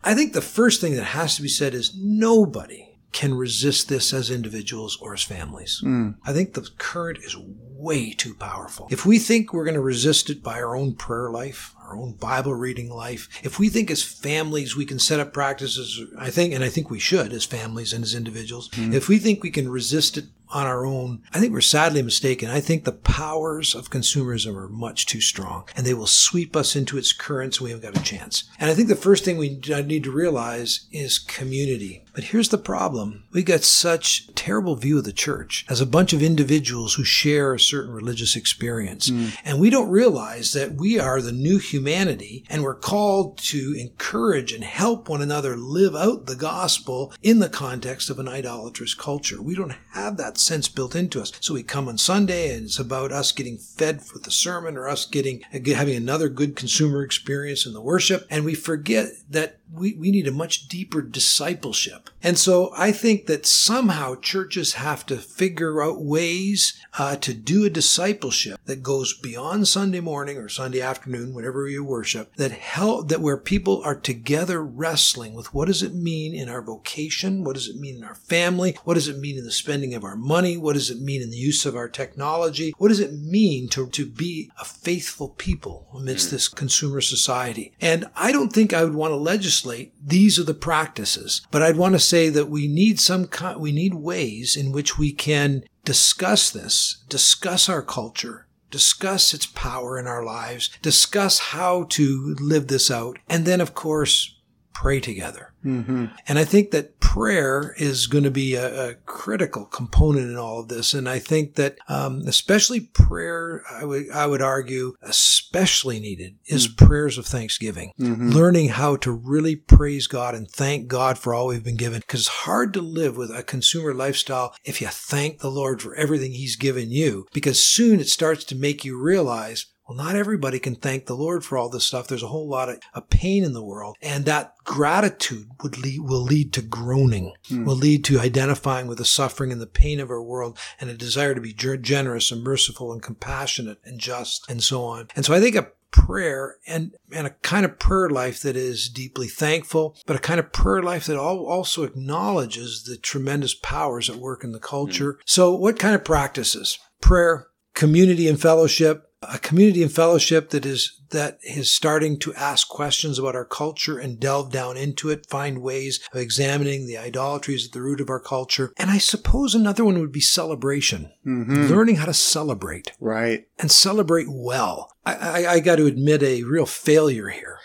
I 0.04 0.14
think 0.14 0.34
the 0.34 0.42
first 0.42 0.82
thing 0.82 0.96
that 0.96 1.04
has 1.04 1.36
to 1.36 1.42
be 1.42 1.48
said 1.48 1.74
is 1.74 1.96
nobody 1.96 2.88
can 3.12 3.34
resist 3.34 3.90
this 3.90 4.14
as 4.14 4.32
individuals 4.32 4.98
or 5.02 5.14
as 5.14 5.24
families. 5.24 5.82
Mm. 5.84 6.16
I 6.26 6.34
think 6.34 6.54
the 6.54 6.68
current 6.78 7.20
is 7.24 7.36
way 7.82 8.12
too 8.12 8.34
powerful. 8.36 8.88
If 8.92 9.06
we 9.06 9.20
think 9.20 9.54
we're 9.54 9.66
going 9.66 9.76
to 9.76 9.82
resist 9.82 10.30
it 10.30 10.44
by 10.44 10.62
our 10.62 10.76
own 10.76 10.94
prayer 10.94 11.30
life, 11.30 11.76
our 11.84 11.98
own 11.98 12.14
Bible 12.14 12.54
reading 12.54 12.90
life, 12.90 13.28
if 13.44 13.60
we 13.60 13.70
think 13.70 13.90
as 13.92 14.04
families 14.04 14.76
we 14.76 14.86
can 14.86 15.00
set 15.00 15.20
up 15.20 15.34
practices, 15.34 16.02
I 16.18 16.30
think, 16.30 16.54
and 16.54 16.64
I 16.64 16.70
think 16.70 16.90
we 16.90 17.00
should 17.00 17.34
as 17.34 17.44
families 17.44 17.92
and 17.92 18.04
as 18.04 18.16
individuals, 18.16 18.70
mm-hmm. 18.70 18.94
if 18.94 19.10
we 19.10 19.18
think 19.18 19.44
we 19.44 19.52
can 19.52 19.70
resist 19.70 20.18
it 20.18 20.26
on 20.54 20.68
our 20.68 20.86
own, 20.86 21.24
I 21.34 21.40
think 21.40 21.54
we're 21.54 21.62
sadly 21.62 22.02
mistaken. 22.02 22.50
I 22.50 22.60
think 22.60 22.84
the 22.84 22.92
powers 22.92 23.74
of 23.74 23.90
consumerism 23.90 24.56
are 24.56 24.68
much 24.68 25.06
too 25.06 25.22
strong 25.22 25.66
and 25.76 25.86
they 25.86 25.94
will 25.94 26.08
sweep 26.08 26.56
us 26.56 26.76
into 26.76 26.98
its 26.98 27.14
currents 27.14 27.58
and 27.58 27.66
we 27.66 27.72
haven't 27.72 27.94
got 27.94 28.02
a 28.02 28.04
chance. 28.04 28.44
And 28.60 28.70
I 28.70 28.74
think 28.74 28.88
the 28.88 28.96
first 28.96 29.24
thing 29.24 29.38
we 29.38 29.60
need 29.86 30.04
to 30.04 30.12
realize 30.12 30.88
is 30.92 31.20
community. 31.20 32.04
But 32.14 32.26
here's 32.26 32.50
the 32.50 32.58
problem. 32.58 33.24
We 33.32 33.44
got 33.44 33.62
such 33.62 34.34
terrible 34.36 34.76
view 34.76 34.98
of 34.98 35.06
the 35.06 35.14
church 35.14 35.66
as 35.70 35.80
a 35.80 35.86
bunch 35.86 36.14
of 36.14 36.22
individuals 36.22 36.96
who 36.96 37.04
share 37.04 37.54
a 37.54 37.60
certain 37.72 37.94
religious 37.94 38.36
experience. 38.36 39.08
Hmm. 39.08 39.30
And 39.46 39.60
we 39.60 39.70
don't 39.70 39.90
realize 39.90 40.52
that 40.52 40.74
we 40.74 41.00
are 41.00 41.22
the 41.22 41.32
new 41.32 41.58
humanity 41.58 42.46
and 42.50 42.64
we're 42.64 42.76
called 42.76 43.38
to 43.40 43.74
encourage 43.80 44.52
and 44.52 44.64
help 44.64 45.08
one 45.08 45.22
another 45.22 45.56
live 45.56 45.96
out 45.96 46.26
the 46.26 46.36
gospel 46.36 47.14
in 47.22 47.40
the 47.40 47.50
context 47.50 48.10
of 48.10 48.20
an 48.20 48.28
idolatrous 48.28 48.94
culture. 48.94 49.42
We 49.42 49.56
don't 49.56 49.76
have 49.92 50.18
that 50.18 50.38
sense 50.38 50.68
built 50.68 50.96
into 50.96 51.22
us. 51.22 51.32
So 51.40 51.54
we 51.54 51.64
come 51.64 51.88
on 51.88 51.98
Sunday 51.98 52.54
and 52.54 52.66
it's 52.66 52.78
about 52.78 53.14
us 53.14 53.32
getting 53.32 53.58
fed 53.58 54.02
with 54.14 54.24
the 54.24 54.32
sermon 54.32 54.76
or 54.76 54.90
us 54.90 55.06
getting, 55.06 55.42
having 55.52 55.96
another 55.96 56.28
good 56.28 56.58
consumer 56.58 57.04
experience 57.04 57.66
in 57.66 57.72
the 57.72 57.82
worship. 57.82 58.28
And 58.30 58.44
we 58.44 58.54
forget 58.54 59.08
that 59.30 59.61
we, 59.74 59.94
we 59.94 60.12
need 60.12 60.28
a 60.28 60.32
much 60.32 60.68
deeper 60.68 61.02
discipleship. 61.02 62.10
And 62.22 62.38
so 62.38 62.72
I 62.76 62.92
think 62.92 63.28
that 63.28 63.46
somehow 63.46 64.16
churches 64.16 64.74
have 64.74 65.06
to 65.08 65.18
figure 65.18 65.82
out 65.82 66.04
ways 66.04 66.80
uh, 66.98 67.16
to 67.18 67.34
do 67.34 67.66
a 67.66 67.70
discipleship 67.70 68.60
that 68.66 68.84
goes 68.84 69.18
beyond 69.18 69.68
Sunday 69.68 70.02
morning 70.02 70.38
or 70.38 70.50
Sunday 70.50 70.82
afternoon, 70.82 71.34
whenever 71.34 71.68
you 71.68 71.84
worship, 71.84 72.36
that 72.36 72.52
help, 72.52 73.08
that 73.08 73.22
where 73.22 73.38
people 73.38 73.82
are 73.84 73.96
together 73.96 74.64
wrestling 74.64 75.34
with 75.34 75.54
what 75.54 75.68
does 75.68 75.82
it 75.82 75.96
mean 75.96 76.36
in 76.36 76.50
our 76.50 76.62
vocation? 76.62 77.44
What 77.44 77.56
does 77.56 77.70
it 77.70 77.78
mean 77.78 77.98
in 77.98 78.04
our 78.04 78.16
family? 78.16 78.78
What 78.84 78.96
does 78.96 79.08
it 79.08 79.20
mean 79.20 79.38
in 79.38 79.46
the 79.46 79.52
spending 79.52 79.94
of 79.94 80.04
our 80.04 80.16
money? 80.16 80.58
What 80.58 80.74
does 80.74 80.90
it 80.90 81.02
mean 81.02 81.22
in 81.22 81.30
the 81.30 81.38
use 81.38 81.66
of 81.66 81.76
our 81.76 81.88
technology? 81.88 82.74
What 82.78 82.90
does 82.90 83.00
it 83.00 83.14
mean 83.14 83.70
to, 83.70 83.88
to 83.88 84.06
be 84.06 84.52
a 84.60 84.66
faithful 84.66 85.30
people 85.30 85.88
amidst 85.94 86.30
this 86.30 86.48
consumer 86.48 87.02
society? 87.02 87.74
And 87.80 88.06
I 88.16 88.32
don't 88.32 88.52
think 88.52 88.74
I 88.74 88.84
would 88.84 88.96
want 88.96 89.12
to 89.12 89.16
legislate 89.16 89.61
these 90.02 90.40
are 90.40 90.44
the 90.44 90.54
practices, 90.54 91.42
but 91.52 91.62
I'd 91.62 91.78
want 91.78 91.94
to 91.94 92.00
say 92.00 92.30
that 92.30 92.50
we 92.50 92.68
need 92.68 93.00
some 93.00 93.30
we 93.58 93.72
need 93.72 93.94
ways 93.94 94.56
in 94.56 94.72
which 94.72 94.98
we 94.98 95.12
can 95.12 95.64
discuss 95.86 96.50
this, 96.50 97.04
discuss 97.10 97.70
our 97.70 97.82
culture, 97.82 98.48
discuss 98.70 99.34
its 99.34 99.46
power 99.46 99.98
in 100.00 100.08
our 100.08 100.24
lives, 100.24 100.70
discuss 100.82 101.40
how 101.40 101.84
to 101.90 102.36
live 102.40 102.68
this 102.68 102.90
out, 102.90 103.18
and 103.30 103.46
then 103.46 103.62
of 103.62 103.74
course 103.74 104.38
pray 104.74 105.00
together. 105.00 105.54
Mm-hmm. 105.66 106.08
And 106.28 106.40
I 106.40 106.44
think 106.44 106.72
that 106.72 107.00
prayer 107.00 107.76
is 107.78 108.08
going 108.08 108.24
to 108.24 108.32
be 108.32 108.56
a, 108.56 108.90
a, 108.90 108.94
critical 109.06 109.66
component 109.66 110.32
in 110.32 110.38
all 110.38 110.62
of 110.62 110.70
this. 110.70 110.94
And 110.94 111.08
I 111.08 111.20
think 111.20 111.56
that, 111.56 111.78
um, 111.88 112.24
especially 112.26 112.80
prayer, 112.80 113.64
I 113.70 113.86
would, 113.86 114.10
I 114.10 114.26
would 114.26 114.42
argue, 114.42 114.94
especially 115.02 116.00
needed 116.00 116.38
is 116.46 116.68
mm-hmm. 116.68 116.86
prayers 116.86 117.18
of 117.18 117.26
thanksgiving. 117.26 117.92
Mm-hmm. 118.00 118.30
Learning 118.30 118.70
how 118.70 118.96
to 118.98 119.12
really 119.12 119.56
praise 119.56 120.08
God 120.08 120.34
and 120.34 120.50
thank 120.50 120.88
God 120.88 121.20
for 121.20 121.34
all 121.34 121.48
we've 121.48 121.64
been 121.64 121.78
given. 121.78 122.00
Because 122.00 122.22
it's 122.22 122.30
hard 122.30 122.74
to 122.74 122.82
live 122.82 123.18
with 123.18 123.30
a 123.30 123.44
consumer 123.44 123.94
lifestyle 123.94 124.56
if 124.64 124.82
you 124.82 124.88
thank 124.88 125.40
the 125.40 125.52
Lord 125.52 125.82
for 125.82 125.96
everything 125.96 126.32
He's 126.32 126.56
given 126.56 126.92
you. 126.92 127.28
Because 127.34 127.62
soon 127.62 128.00
it 128.00 128.08
starts 128.08 128.44
to 128.46 128.56
make 128.56 128.84
you 128.84 129.00
realize, 129.00 129.68
well, 129.88 129.98
not 129.98 130.16
everybody 130.16 130.60
can 130.60 130.76
thank 130.76 131.06
the 131.06 131.16
Lord 131.16 131.44
for 131.44 131.58
all 131.58 131.70
this 131.70 131.86
stuff. 131.86 132.08
There's 132.08 132.24
a 132.24 132.28
whole 132.28 132.48
lot 132.48 132.70
of, 132.70 132.80
of 132.94 133.10
pain 133.10 133.44
in 133.44 133.54
the 133.54 133.64
world. 133.64 133.96
And 134.02 134.26
that 134.26 134.54
gratitude 134.64 135.48
would 135.64 135.78
lead, 135.78 136.02
will 136.02 136.24
lead 136.24 136.54
to 136.54 136.62
groaning, 136.62 137.34
Hmm. 137.48 137.66
will 137.66 137.76
lead 137.76 138.04
to 138.06 138.20
identifying 138.20 138.88
with 138.88 139.00
the 139.00 139.06
suffering 139.06 139.52
and 139.52 139.62
the 139.62 139.68
pain 139.68 140.00
of 140.00 140.10
our 140.10 140.22
world 140.22 140.58
and 140.80 140.90
a 140.90 140.94
desire 140.94 141.36
to 141.36 141.42
be 141.42 141.54
generous 141.54 142.32
and 142.32 142.44
merciful 142.44 142.92
and 142.92 143.02
compassionate 143.02 143.80
and 143.84 144.00
just 144.00 144.50
and 144.50 144.64
so 144.64 144.84
on. 144.84 145.08
And 145.16 145.26
so 145.26 145.34
I 145.34 145.40
think 145.40 145.56
a 145.56 145.70
prayer 145.92 146.56
and, 146.66 146.96
and 147.12 147.28
a 147.28 147.32
kind 147.42 147.66
of 147.66 147.78
prayer 147.78 148.10
life 148.10 148.42
that 148.42 148.56
is 148.56 148.88
deeply 148.90 149.28
thankful, 149.28 149.98
but 150.06 150.16
a 150.16 150.20
kind 150.20 150.40
of 150.40 150.54
prayer 150.54 150.82
life 150.82 151.06
that 151.06 151.18
also 151.18 151.84
acknowledges 151.84 152.84
the 152.84 152.98
tremendous 152.98 153.54
powers 153.54 154.10
at 154.10 154.16
work 154.16 154.44
in 154.44 154.52
the 154.52 154.60
culture. 154.60 155.20
So 155.26 155.54
what 155.54 155.80
kind 155.80 155.94
of 155.96 156.06
practices? 156.06 156.80
Prayer, 157.02 157.48
community 157.74 158.28
and 158.28 158.40
fellowship, 158.40 159.11
a 159.22 159.38
community 159.38 159.84
and 159.84 159.92
fellowship 159.92 160.50
that 160.50 160.66
is 160.66 161.00
that 161.12 161.38
is 161.44 161.72
starting 161.74 162.18
to 162.20 162.34
ask 162.36 162.68
questions 162.70 163.20
about 163.20 163.36
our 163.36 163.46
culture 163.46 164.00
and 164.00 164.20
delve 164.20 164.52
down 164.52 164.78
into 164.78 165.10
it, 165.10 165.28
find 165.30 165.62
ways 165.62 166.00
of 166.14 166.20
examining 166.20 166.88
the 166.88 166.98
idolatries 166.98 167.66
at 167.68 167.74
the 167.74 167.82
root 167.82 168.00
of 168.02 168.10
our 168.10 168.20
culture. 168.20 168.74
And 168.78 168.90
I 168.90 168.98
suppose 168.98 169.54
another 169.54 169.84
one 169.84 170.00
would 170.00 170.12
be 170.14 170.22
celebration, 170.22 171.12
Mm-hmm. 171.26 171.68
learning 171.68 171.96
how 171.98 172.06
to 172.06 172.14
celebrate 172.14 172.94
Right. 173.00 173.46
and 173.60 173.70
celebrate 173.70 174.28
well. 174.30 174.92
I, 175.06 175.14
I, 175.16 175.52
I 175.54 175.60
got 175.60 175.76
to 175.78 175.86
admit 175.86 176.24
a 176.24 176.44
real 176.44 176.66
failure 176.66 177.28
here 177.30 177.60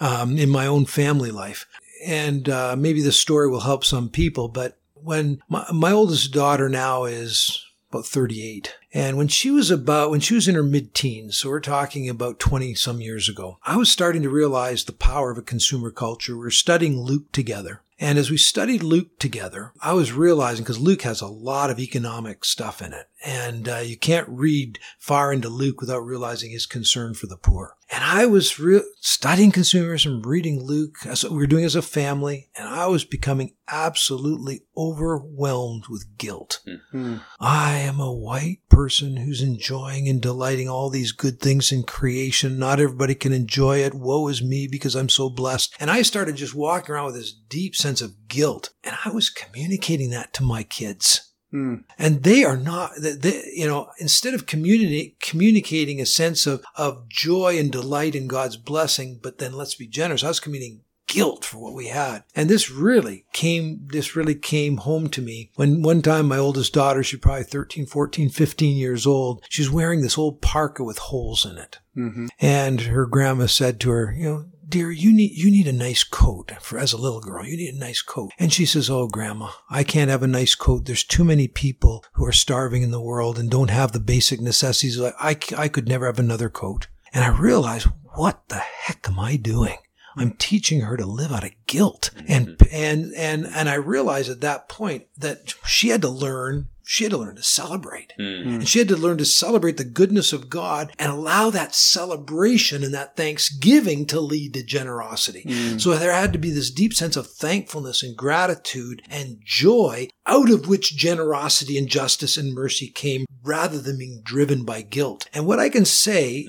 um, 0.00 0.36
in 0.38 0.48
my 0.48 0.66
own 0.66 0.86
family 0.86 1.30
life. 1.30 1.66
And 2.06 2.48
uh, 2.48 2.74
maybe 2.76 3.02
this 3.02 3.18
story 3.18 3.48
will 3.48 3.60
help 3.60 3.84
some 3.84 4.08
people, 4.08 4.48
but 4.48 4.78
when 4.94 5.42
my, 5.48 5.64
my 5.72 5.92
oldest 5.92 6.32
daughter 6.32 6.68
now 6.68 7.04
is 7.04 7.64
about 7.92 8.06
38. 8.06 8.74
And 8.94 9.18
when 9.18 9.28
she 9.28 9.50
was 9.50 9.70
about, 9.70 10.10
when 10.10 10.20
she 10.20 10.34
was 10.34 10.48
in 10.48 10.54
her 10.54 10.62
mid 10.62 10.94
teens, 10.94 11.36
so 11.36 11.50
we're 11.50 11.60
talking 11.60 12.08
about 12.08 12.38
20 12.38 12.74
some 12.74 13.00
years 13.00 13.28
ago, 13.28 13.58
I 13.64 13.76
was 13.76 13.90
starting 13.90 14.22
to 14.22 14.30
realize 14.30 14.84
the 14.84 14.92
power 14.92 15.30
of 15.30 15.38
a 15.38 15.42
consumer 15.42 15.90
culture. 15.90 16.34
We 16.34 16.44
were 16.44 16.50
studying 16.50 16.98
Luke 16.98 17.30
together. 17.32 17.82
And 18.02 18.18
as 18.18 18.32
we 18.32 18.36
studied 18.36 18.82
Luke 18.82 19.20
together, 19.20 19.72
I 19.80 19.92
was 19.92 20.12
realizing 20.12 20.64
because 20.64 20.80
Luke 20.80 21.02
has 21.02 21.20
a 21.20 21.28
lot 21.28 21.70
of 21.70 21.78
economic 21.78 22.44
stuff 22.44 22.82
in 22.82 22.92
it. 22.92 23.06
And 23.24 23.68
uh, 23.68 23.76
you 23.76 23.96
can't 23.96 24.28
read 24.28 24.80
far 24.98 25.32
into 25.32 25.48
Luke 25.48 25.80
without 25.80 26.00
realizing 26.00 26.50
his 26.50 26.66
concern 26.66 27.14
for 27.14 27.28
the 27.28 27.36
poor. 27.36 27.76
And 27.92 28.02
I 28.02 28.24
was 28.24 28.58
re- 28.58 28.82
studying 29.00 29.52
consumerism, 29.52 30.24
reading 30.24 30.64
Luke, 30.64 30.96
as 31.04 31.24
we 31.24 31.36
were 31.36 31.46
doing 31.46 31.64
as 31.64 31.76
a 31.76 31.82
family, 31.82 32.48
and 32.56 32.66
I 32.66 32.86
was 32.86 33.04
becoming 33.04 33.54
absolutely 33.68 34.62
overwhelmed 34.74 35.84
with 35.90 36.16
guilt. 36.16 36.60
Hmm. 36.90 37.18
I 37.38 37.74
am 37.74 38.00
a 38.00 38.12
white 38.12 38.60
person 38.70 39.18
who's 39.18 39.42
enjoying 39.42 40.08
and 40.08 40.22
delighting 40.22 40.70
all 40.70 40.88
these 40.88 41.12
good 41.12 41.38
things 41.38 41.70
in 41.70 41.82
creation. 41.82 42.58
Not 42.58 42.80
everybody 42.80 43.14
can 43.14 43.32
enjoy 43.34 43.78
it. 43.78 43.94
Woe 43.94 44.26
is 44.28 44.42
me 44.42 44.66
because 44.70 44.94
I'm 44.94 45.10
so 45.10 45.28
blessed. 45.28 45.74
And 45.78 45.90
I 45.90 46.00
started 46.00 46.36
just 46.36 46.54
walking 46.54 46.94
around 46.94 47.06
with 47.06 47.16
this 47.16 47.32
deep 47.32 47.76
sense 47.76 47.91
of 48.00 48.28
guilt. 48.28 48.70
And 48.84 48.96
I 49.04 49.10
was 49.10 49.28
communicating 49.28 50.10
that 50.10 50.32
to 50.34 50.42
my 50.42 50.62
kids. 50.62 51.32
Hmm. 51.50 51.76
And 51.98 52.22
they 52.22 52.44
are 52.44 52.56
not, 52.56 52.92
they, 52.98 53.12
they, 53.12 53.52
you 53.54 53.66
know, 53.66 53.90
instead 53.98 54.32
of 54.32 54.46
community, 54.46 55.16
communicating 55.20 56.00
a 56.00 56.06
sense 56.06 56.46
of, 56.46 56.64
of 56.76 57.08
joy 57.08 57.58
and 57.58 57.70
delight 57.70 58.14
in 58.14 58.26
God's 58.26 58.56
blessing, 58.56 59.20
but 59.22 59.38
then 59.38 59.52
let's 59.52 59.74
be 59.74 59.86
generous, 59.86 60.24
I 60.24 60.28
was 60.28 60.40
communicating 60.40 60.84
guilt 61.12 61.44
for 61.44 61.58
what 61.58 61.74
we 61.74 61.88
had. 61.88 62.24
And 62.34 62.48
this 62.48 62.70
really 62.70 63.26
came, 63.34 63.86
this 63.88 64.16
really 64.16 64.34
came 64.34 64.78
home 64.78 65.08
to 65.10 65.20
me 65.20 65.50
when 65.56 65.82
one 65.82 66.00
time 66.00 66.26
my 66.26 66.38
oldest 66.38 66.72
daughter, 66.72 67.02
she's 67.02 67.20
probably 67.20 67.44
13, 67.44 67.84
14, 67.84 68.30
15 68.30 68.76
years 68.76 69.06
old, 69.06 69.44
she's 69.50 69.70
wearing 69.70 70.00
this 70.00 70.16
old 70.16 70.40
parka 70.40 70.82
with 70.82 70.98
holes 70.98 71.44
in 71.44 71.58
it. 71.58 71.78
Mm-hmm. 71.96 72.26
And 72.40 72.80
her 72.82 73.04
grandma 73.04 73.46
said 73.46 73.78
to 73.80 73.90
her, 73.90 74.14
you 74.16 74.24
know, 74.24 74.44
dear, 74.66 74.90
you 74.90 75.12
need, 75.12 75.32
you 75.32 75.50
need 75.50 75.66
a 75.66 75.72
nice 75.72 76.04
coat 76.04 76.52
for, 76.60 76.78
as 76.78 76.92
a 76.92 76.98
little 76.98 77.20
girl. 77.20 77.44
You 77.44 77.56
need 77.56 77.74
a 77.74 77.78
nice 77.78 78.02
coat. 78.02 78.32
And 78.38 78.52
she 78.52 78.66
says, 78.66 78.88
Oh, 78.90 79.08
grandma, 79.08 79.50
I 79.70 79.84
can't 79.84 80.10
have 80.10 80.22
a 80.22 80.28
nice 80.28 80.54
coat. 80.54 80.84
There's 80.84 81.04
too 81.04 81.24
many 81.24 81.48
people 81.48 82.04
who 82.14 82.26
are 82.26 82.32
starving 82.32 82.82
in 82.82 82.90
the 82.90 83.00
world 83.00 83.38
and 83.38 83.50
don't 83.50 83.70
have 83.70 83.92
the 83.92 84.00
basic 84.00 84.40
necessities. 84.40 85.00
I, 85.00 85.12
I, 85.20 85.36
I 85.56 85.68
could 85.68 85.88
never 85.88 86.06
have 86.06 86.18
another 86.18 86.48
coat. 86.48 86.88
And 87.12 87.24
I 87.24 87.28
realized, 87.28 87.88
what 88.14 88.48
the 88.48 88.58
heck 88.58 89.08
am 89.08 89.18
I 89.18 89.36
doing? 89.36 89.76
I'm 90.16 90.32
teaching 90.32 90.82
her 90.82 90.96
to 90.96 91.06
live 91.06 91.32
out 91.32 91.44
of 91.44 91.52
guilt. 91.66 92.10
And, 92.28 92.48
mm-hmm. 92.48 92.74
and, 92.74 93.14
and, 93.14 93.46
and 93.46 93.68
I 93.68 93.74
realized 93.74 94.30
at 94.30 94.42
that 94.42 94.68
point 94.68 95.06
that 95.16 95.54
she 95.64 95.88
had 95.88 96.02
to 96.02 96.08
learn 96.08 96.68
she 96.92 97.04
had 97.04 97.10
to 97.10 97.16
learn 97.16 97.36
to 97.36 97.42
celebrate. 97.42 98.12
Mm. 98.20 98.46
And 98.46 98.68
she 98.68 98.78
had 98.78 98.88
to 98.88 98.98
learn 98.98 99.16
to 99.16 99.24
celebrate 99.24 99.78
the 99.78 99.84
goodness 99.84 100.34
of 100.34 100.50
God 100.50 100.92
and 100.98 101.10
allow 101.10 101.48
that 101.48 101.74
celebration 101.74 102.84
and 102.84 102.92
that 102.92 103.16
thanksgiving 103.16 104.04
to 104.08 104.20
lead 104.20 104.52
to 104.52 104.62
generosity. 104.62 105.42
Mm. 105.46 105.80
So 105.80 105.94
there 105.94 106.12
had 106.12 106.34
to 106.34 106.38
be 106.38 106.50
this 106.50 106.70
deep 106.70 106.92
sense 106.92 107.16
of 107.16 107.26
thankfulness 107.26 108.02
and 108.02 108.14
gratitude 108.14 109.00
and 109.08 109.38
joy 109.42 110.10
out 110.26 110.50
of 110.50 110.68
which 110.68 110.94
generosity 110.94 111.78
and 111.78 111.88
justice 111.88 112.36
and 112.36 112.52
mercy 112.52 112.88
came 112.88 113.24
rather 113.42 113.78
than 113.78 113.96
being 113.96 114.20
driven 114.22 114.62
by 114.62 114.82
guilt. 114.82 115.30
And 115.32 115.46
what 115.46 115.58
I 115.58 115.70
can 115.70 115.86
say 115.86 116.46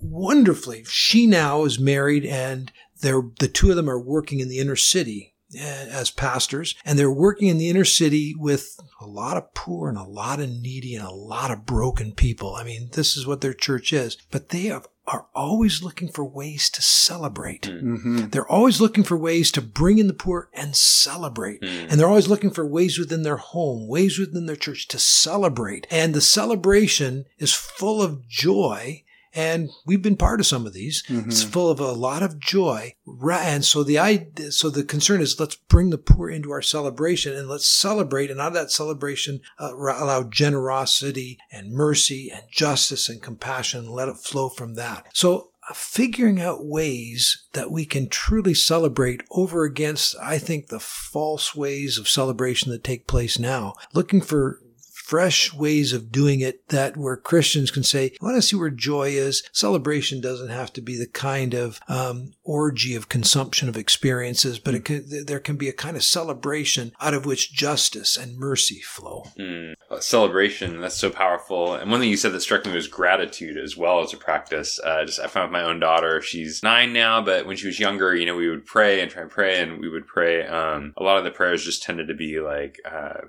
wonderfully, 0.00 0.82
she 0.88 1.24
now 1.24 1.62
is 1.66 1.78
married 1.78 2.26
and 2.26 2.72
they're, 3.00 3.22
the 3.38 3.46
two 3.46 3.70
of 3.70 3.76
them 3.76 3.88
are 3.88 4.00
working 4.00 4.40
in 4.40 4.48
the 4.48 4.58
inner 4.58 4.74
city 4.74 5.33
as 5.58 6.10
pastors, 6.10 6.74
and 6.84 6.98
they're 6.98 7.10
working 7.10 7.48
in 7.48 7.58
the 7.58 7.68
inner 7.68 7.84
city 7.84 8.34
with 8.36 8.78
a 9.00 9.06
lot 9.06 9.36
of 9.36 9.54
poor 9.54 9.88
and 9.88 9.98
a 9.98 10.04
lot 10.04 10.40
of 10.40 10.48
needy 10.48 10.94
and 10.94 11.06
a 11.06 11.10
lot 11.10 11.50
of 11.50 11.66
broken 11.66 12.12
people. 12.12 12.54
I 12.54 12.64
mean, 12.64 12.90
this 12.92 13.16
is 13.16 13.26
what 13.26 13.40
their 13.40 13.54
church 13.54 13.92
is, 13.92 14.16
but 14.30 14.50
they 14.50 14.64
have 14.64 14.88
are 15.06 15.26
always 15.34 15.82
looking 15.82 16.08
for 16.08 16.24
ways 16.24 16.70
to 16.70 16.80
celebrate. 16.80 17.62
Mm-hmm. 17.62 18.28
They're 18.28 18.50
always 18.50 18.80
looking 18.80 19.04
for 19.04 19.16
ways 19.16 19.52
to 19.52 19.60
bring 19.60 19.98
in 19.98 20.06
the 20.06 20.14
poor 20.14 20.48
and 20.54 20.74
celebrate. 20.74 21.60
Mm. 21.60 21.90
And 21.90 22.00
they're 22.00 22.08
always 22.08 22.28
looking 22.28 22.50
for 22.50 22.66
ways 22.66 22.98
within 22.98 23.22
their 23.22 23.36
home, 23.36 23.86
ways 23.86 24.18
within 24.18 24.46
their 24.46 24.56
church 24.56 24.88
to 24.88 24.98
celebrate. 24.98 25.86
And 25.90 26.14
the 26.14 26.22
celebration 26.22 27.26
is 27.38 27.52
full 27.52 28.00
of 28.00 28.26
joy. 28.28 29.03
And 29.34 29.70
we've 29.84 30.02
been 30.02 30.16
part 30.16 30.40
of 30.40 30.46
some 30.46 30.66
of 30.66 30.72
these. 30.72 31.02
It's 31.26 31.42
full 31.42 31.70
of 31.70 31.80
a 31.80 31.92
lot 31.92 32.22
of 32.22 32.38
joy. 32.38 32.94
And 33.22 33.64
so 33.64 33.82
the 33.82 33.98
idea, 33.98 34.52
so 34.52 34.70
the 34.70 34.84
concern 34.84 35.20
is 35.20 35.40
let's 35.40 35.56
bring 35.56 35.90
the 35.90 35.98
poor 35.98 36.30
into 36.30 36.52
our 36.52 36.62
celebration 36.62 37.34
and 37.34 37.48
let's 37.48 37.68
celebrate. 37.68 38.30
And 38.30 38.40
out 38.40 38.48
of 38.48 38.54
that 38.54 38.70
celebration, 38.70 39.40
uh, 39.58 39.74
allow 39.74 40.22
generosity 40.22 41.38
and 41.50 41.72
mercy 41.72 42.30
and 42.32 42.44
justice 42.50 43.08
and 43.08 43.20
compassion. 43.20 43.74
And 43.74 43.90
let 43.90 44.08
it 44.08 44.16
flow 44.16 44.48
from 44.48 44.74
that. 44.74 45.06
So 45.12 45.50
uh, 45.68 45.74
figuring 45.74 46.40
out 46.40 46.64
ways 46.64 47.46
that 47.54 47.70
we 47.70 47.84
can 47.84 48.08
truly 48.08 48.54
celebrate 48.54 49.22
over 49.30 49.64
against, 49.64 50.14
I 50.22 50.38
think, 50.38 50.68
the 50.68 50.80
false 50.80 51.54
ways 51.54 51.98
of 51.98 52.08
celebration 52.08 52.70
that 52.70 52.84
take 52.84 53.06
place 53.06 53.38
now. 53.38 53.74
Looking 53.92 54.20
for 54.20 54.60
fresh 55.04 55.52
ways 55.52 55.92
of 55.92 56.10
doing 56.10 56.40
it 56.40 56.66
that 56.68 56.96
where 56.96 57.16
Christians 57.16 57.70
can 57.70 57.82
say, 57.82 58.06
I 58.20 58.24
want 58.24 58.36
to 58.36 58.42
see 58.42 58.56
where 58.56 58.70
joy 58.70 59.10
is. 59.10 59.42
Celebration 59.52 60.22
doesn't 60.22 60.48
have 60.48 60.72
to 60.72 60.80
be 60.80 60.96
the 60.96 61.06
kind 61.06 61.52
of 61.52 61.78
um, 61.88 62.32
orgy 62.42 62.94
of 62.94 63.10
consumption 63.10 63.68
of 63.68 63.76
experiences, 63.76 64.58
but 64.58 64.74
it 64.74 64.86
can, 64.86 65.04
there 65.26 65.40
can 65.40 65.56
be 65.56 65.68
a 65.68 65.74
kind 65.74 65.96
of 65.96 66.04
celebration 66.04 66.92
out 67.02 67.12
of 67.12 67.26
which 67.26 67.52
justice 67.52 68.16
and 68.16 68.38
mercy 68.38 68.80
flow. 68.80 69.24
Mm. 69.38 69.74
Celebration, 70.00 70.80
that's 70.80 70.96
so 70.96 71.10
powerful. 71.10 71.74
And 71.74 71.90
one 71.90 72.00
thing 72.00 72.08
you 72.08 72.16
said 72.16 72.32
that 72.32 72.40
struck 72.40 72.64
me 72.64 72.72
was 72.72 72.88
gratitude 72.88 73.58
as 73.58 73.76
well 73.76 74.00
as 74.00 74.14
a 74.14 74.16
practice. 74.16 74.80
Uh, 74.82 75.04
just 75.04 75.20
I 75.20 75.26
found 75.26 75.50
with 75.50 75.60
my 75.60 75.68
own 75.68 75.80
daughter, 75.80 76.22
she's 76.22 76.62
nine 76.62 76.94
now, 76.94 77.20
but 77.20 77.46
when 77.46 77.58
she 77.58 77.66
was 77.66 77.78
younger, 77.78 78.16
you 78.16 78.24
know, 78.24 78.36
we 78.36 78.48
would 78.48 78.64
pray 78.64 79.02
and 79.02 79.10
try 79.10 79.20
and 79.20 79.30
pray, 79.30 79.60
and 79.60 79.80
we 79.80 79.88
would 79.90 80.06
pray. 80.06 80.46
Um, 80.46 80.94
a 80.96 81.02
lot 81.02 81.18
of 81.18 81.24
the 81.24 81.30
prayers 81.30 81.62
just 81.62 81.82
tended 81.82 82.08
to 82.08 82.14
be 82.14 82.40
like, 82.40 82.80
uh, 82.90 83.26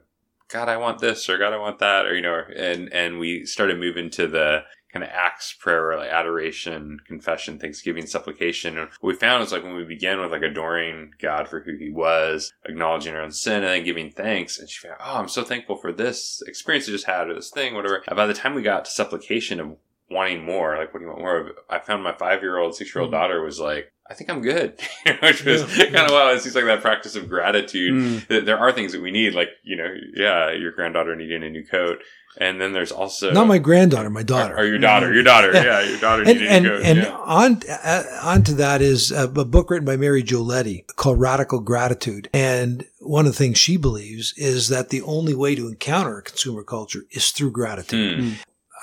God, 0.50 0.70
I 0.70 0.78
want 0.78 1.00
this, 1.00 1.28
or 1.30 1.38
God, 1.38 1.54
I 1.54 1.58
want 1.58 1.80
that, 1.80 2.06
or 2.06 2.16
you 2.16 2.22
know, 2.22 2.42
and 2.56 2.92
and 2.94 3.20
we 3.20 3.46
started 3.46 3.80
moving 3.80 4.10
to 4.12 4.28
the 4.28 4.64
kind 4.94 5.04
of 5.04 5.10
acts 5.12 5.52
prayer, 5.52 5.98
like 5.98 6.10
adoration, 6.10 7.00
confession, 7.06 7.60
thanksgiving, 7.60 8.06
supplication. 8.06 8.78
And 8.78 8.90
what 9.02 9.14
we 9.14 9.16
found 9.16 9.42
was 9.42 9.52
like 9.52 9.64
when 9.64 9.76
we 9.76 9.84
began 9.84 10.22
with 10.22 10.32
like 10.32 10.42
adoring 10.44 11.12
God 11.20 11.50
for 11.50 11.60
who 11.62 11.76
He 11.78 11.90
was, 11.90 12.54
acknowledging 12.64 13.14
our 13.14 13.22
own 13.22 13.32
sin, 13.32 13.56
and 13.58 13.66
then 13.66 13.84
giving 13.84 14.12
thanks. 14.12 14.58
And 14.58 14.70
she 14.70 14.88
found, 14.88 15.00
oh, 15.04 15.18
I'm 15.18 15.28
so 15.28 15.44
thankful 15.44 15.76
for 15.76 15.92
this 15.92 16.42
experience 16.48 16.88
I 16.88 16.92
just 16.92 17.08
had, 17.08 17.28
or 17.30 17.34
this 17.34 17.50
thing, 17.50 17.74
whatever. 17.76 18.04
And 18.08 18.16
by 18.16 18.28
the 18.28 18.34
time 18.34 18.54
we 18.56 18.62
got 18.62 18.86
to 18.86 18.92
supplication 18.92 19.60
of 19.60 19.76
wanting 20.10 20.46
more, 20.46 20.78
like 20.78 20.94
what 20.94 21.00
do 21.00 21.06
you 21.06 21.10
want 21.10 21.22
more 21.22 21.38
of? 21.40 21.48
I 21.70 21.80
found 21.80 22.04
my 22.04 22.14
five 22.16 22.42
year 22.42 22.58
old, 22.58 22.76
six 22.76 22.94
year 22.94 23.02
old 23.02 23.10
Mhm. 23.12 23.16
daughter 23.16 23.42
was 23.42 23.60
like. 23.60 23.92
I 24.08 24.14
think 24.14 24.30
I'm 24.30 24.42
good, 24.42 24.80
which 25.22 25.44
was 25.44 25.62
Yeah. 25.78 25.86
kind 25.86 26.06
of 26.06 26.12
wow. 26.12 26.30
It 26.30 26.42
seems 26.42 26.56
like 26.56 26.66
that 26.66 26.82
practice 26.82 27.16
of 27.16 27.28
gratitude 27.28 27.94
Mm. 28.30 28.46
there 28.46 28.58
are 28.60 28.72
things 28.72 28.92
that 28.92 29.02
we 29.02 29.12
need, 29.12 29.34
like 29.34 29.50
you 29.64 29.76
know, 29.76 29.94
yeah, 30.16 30.52
your 30.52 30.72
granddaughter 30.72 31.16
needing 31.16 31.44
a 31.44 31.50
new 31.50 31.66
coat, 31.66 32.00
and 32.38 32.62
then 32.62 32.74
there's 32.74 32.92
also 32.92 33.32
Not 33.32 33.48
my 33.48 33.58
granddaughter, 33.58 34.10
my 34.12 34.22
daughter. 34.22 34.56
or 34.58 34.66
your 34.66 34.78
daughter, 34.78 35.12
your 35.14 35.24
daughter, 35.24 35.52
yeah, 35.54 35.82
your 35.82 36.00
daughter 36.00 36.22
and 36.24 36.34
needing 36.34 36.48
and, 36.48 36.66
a 36.66 36.70
coat, 36.70 36.82
and 36.84 36.98
yeah. 37.00 37.18
on 37.18 37.62
uh, 37.68 38.04
on 38.22 38.44
to 38.44 38.54
that 38.56 38.82
is 38.82 39.12
a, 39.12 39.24
a 39.24 39.46
book 39.46 39.72
written 39.72 39.86
by 39.86 39.98
Mary 39.98 40.22
Jo 40.22 40.42
Leddy 40.42 40.86
called 40.98 41.20
Radical 41.20 41.60
Gratitude. 41.62 42.30
And 42.34 42.86
one 43.00 43.26
of 43.26 43.32
the 43.32 43.38
things 43.38 43.58
she 43.58 43.76
believes 43.78 44.34
is 44.38 44.68
that 44.70 44.90
the 44.90 45.02
only 45.02 45.34
way 45.34 45.56
to 45.56 45.68
encounter 45.68 46.22
consumer 46.22 46.64
culture 46.64 47.04
is 47.12 47.32
through 47.32 47.52
gratitude. 47.52 48.20
Hmm. 48.24 48.32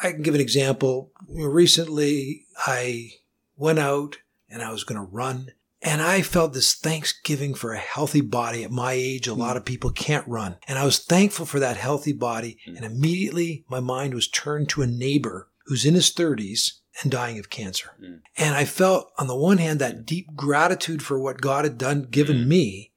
I 0.03 0.11
can 0.13 0.23
give 0.23 0.35
an 0.35 0.41
example. 0.41 1.13
Recently, 1.29 2.47
I 2.67 3.11
went 3.57 3.79
out 3.79 4.17
and 4.53 4.62
I 4.62 4.71
was 4.71 4.85
going 4.85 5.01
to 5.01 5.11
run. 5.11 5.49
And 5.85 6.01
I 6.01 6.23
felt 6.23 6.53
this 6.53 6.75
thanksgiving 6.75 7.55
for 7.55 7.73
a 7.73 7.79
healthy 7.79 8.21
body. 8.21 8.62
At 8.62 8.71
my 8.71 8.93
age, 8.93 9.27
a 9.27 9.35
hmm. 9.35 9.41
lot 9.41 9.57
of 9.57 9.65
people 9.65 9.91
can't 9.91 10.27
run. 10.29 10.57
And 10.69 10.79
I 10.79 10.85
was 10.85 10.99
thankful 10.99 11.45
for 11.45 11.59
that 11.59 11.77
healthy 11.77 12.12
body. 12.12 12.59
Hmm. 12.65 12.77
And 12.77 12.85
immediately 12.85 13.65
my 13.69 13.81
mind 13.81 14.15
was 14.15 14.29
turned 14.29 14.69
to 14.71 14.83
a 14.83 14.87
neighbor 14.87 15.49
who's 15.67 15.85
in 15.85 15.95
his 15.95 16.12
30s 16.12 16.73
and 17.03 17.11
dying 17.11 17.38
of 17.38 17.51
cancer. 17.51 17.93
Mm. 18.03 18.21
And 18.37 18.55
I 18.55 18.65
felt, 18.65 19.11
on 19.17 19.27
the 19.27 19.37
one 19.37 19.59
hand, 19.59 19.81
that 19.81 19.95
hmm. 19.97 20.03
deep 20.03 20.37
gratitude 20.37 21.03
for 21.03 21.19
what 21.19 21.41
God 21.41 21.65
had 21.65 21.79
done, 21.79 22.07
given 22.11 22.49
me. 22.49 22.91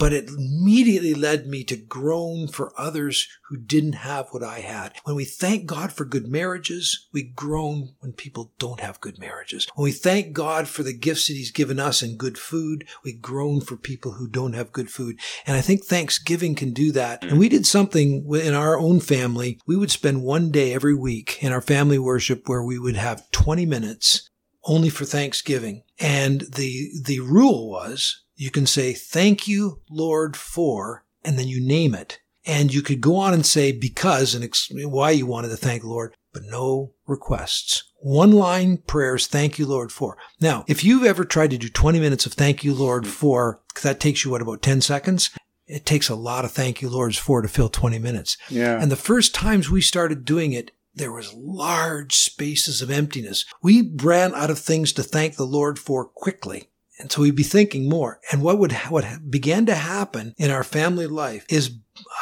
But 0.00 0.14
it 0.14 0.30
immediately 0.30 1.12
led 1.12 1.46
me 1.46 1.62
to 1.64 1.76
groan 1.76 2.48
for 2.48 2.72
others 2.76 3.28
who 3.50 3.58
didn't 3.58 3.92
have 3.92 4.28
what 4.30 4.42
I 4.42 4.60
had. 4.60 4.94
When 5.04 5.14
we 5.14 5.26
thank 5.26 5.66
God 5.66 5.92
for 5.92 6.06
good 6.06 6.26
marriages, 6.26 7.06
we 7.12 7.22
groan 7.22 7.90
when 8.00 8.14
people 8.14 8.52
don't 8.58 8.80
have 8.80 9.02
good 9.02 9.18
marriages. 9.18 9.68
When 9.74 9.84
we 9.84 9.92
thank 9.92 10.32
God 10.32 10.68
for 10.68 10.82
the 10.82 10.94
gifts 10.94 11.28
that 11.28 11.34
He's 11.34 11.52
given 11.52 11.78
us 11.78 12.00
and 12.00 12.16
good 12.16 12.38
food, 12.38 12.88
we 13.04 13.12
groan 13.12 13.60
for 13.60 13.76
people 13.76 14.12
who 14.12 14.26
don't 14.26 14.54
have 14.54 14.72
good 14.72 14.90
food. 14.90 15.20
And 15.46 15.54
I 15.54 15.60
think 15.60 15.84
Thanksgiving 15.84 16.54
can 16.54 16.72
do 16.72 16.92
that. 16.92 17.22
And 17.22 17.38
we 17.38 17.50
did 17.50 17.66
something 17.66 18.26
in 18.34 18.54
our 18.54 18.78
own 18.78 19.00
family. 19.00 19.60
We 19.66 19.76
would 19.76 19.90
spend 19.90 20.22
one 20.22 20.50
day 20.50 20.72
every 20.72 20.94
week 20.94 21.42
in 21.42 21.52
our 21.52 21.60
family 21.60 21.98
worship 21.98 22.48
where 22.48 22.62
we 22.62 22.78
would 22.78 22.96
have 22.96 23.30
20 23.32 23.66
minutes 23.66 24.30
only 24.64 24.88
for 24.88 25.04
Thanksgiving. 25.04 25.82
And 25.98 26.40
the, 26.40 26.90
the 27.04 27.20
rule 27.20 27.70
was 27.70 28.22
you 28.40 28.50
can 28.50 28.64
say, 28.64 28.94
thank 28.94 29.46
you, 29.46 29.82
Lord, 29.90 30.34
for, 30.34 31.04
and 31.22 31.38
then 31.38 31.46
you 31.46 31.60
name 31.60 31.94
it. 31.94 32.20
And 32.46 32.72
you 32.72 32.80
could 32.80 33.02
go 33.02 33.16
on 33.16 33.34
and 33.34 33.44
say 33.44 33.70
because 33.70 34.34
and 34.34 34.50
why 34.90 35.10
you 35.10 35.26
wanted 35.26 35.48
to 35.48 35.58
thank 35.58 35.82
the 35.82 35.88
Lord, 35.88 36.14
but 36.32 36.44
no 36.44 36.94
requests. 37.06 37.84
One 37.98 38.32
line 38.32 38.78
prayers, 38.78 39.26
thank 39.26 39.58
you, 39.58 39.66
Lord, 39.66 39.92
for. 39.92 40.16
Now, 40.40 40.64
if 40.66 40.82
you've 40.82 41.04
ever 41.04 41.26
tried 41.26 41.50
to 41.50 41.58
do 41.58 41.68
20 41.68 42.00
minutes 42.00 42.24
of 42.24 42.32
thank 42.32 42.64
you, 42.64 42.72
Lord, 42.72 43.06
for, 43.06 43.60
because 43.68 43.82
that 43.82 44.00
takes 44.00 44.24
you, 44.24 44.30
what, 44.30 44.40
about 44.40 44.62
10 44.62 44.80
seconds? 44.80 45.28
It 45.66 45.84
takes 45.84 46.08
a 46.08 46.14
lot 46.14 46.46
of 46.46 46.50
thank 46.50 46.80
you, 46.80 46.88
Lords, 46.88 47.18
for 47.18 47.42
to 47.42 47.48
fill 47.48 47.68
20 47.68 47.98
minutes. 47.98 48.38
Yeah. 48.48 48.80
And 48.80 48.90
the 48.90 48.96
first 48.96 49.34
times 49.34 49.68
we 49.68 49.82
started 49.82 50.24
doing 50.24 50.52
it, 50.54 50.70
there 50.94 51.12
was 51.12 51.34
large 51.34 52.16
spaces 52.16 52.80
of 52.80 52.90
emptiness. 52.90 53.44
We 53.62 53.92
ran 53.96 54.34
out 54.34 54.50
of 54.50 54.58
things 54.58 54.94
to 54.94 55.02
thank 55.02 55.36
the 55.36 55.44
Lord 55.44 55.78
for 55.78 56.06
quickly. 56.06 56.69
And 57.00 57.10
so 57.10 57.22
we'd 57.22 57.34
be 57.34 57.42
thinking 57.42 57.88
more. 57.88 58.20
And 58.30 58.42
what 58.42 58.58
would, 58.58 58.72
what 58.90 59.06
began 59.30 59.66
to 59.66 59.74
happen 59.74 60.34
in 60.36 60.50
our 60.50 60.62
family 60.64 61.06
life 61.06 61.44
is 61.48 61.72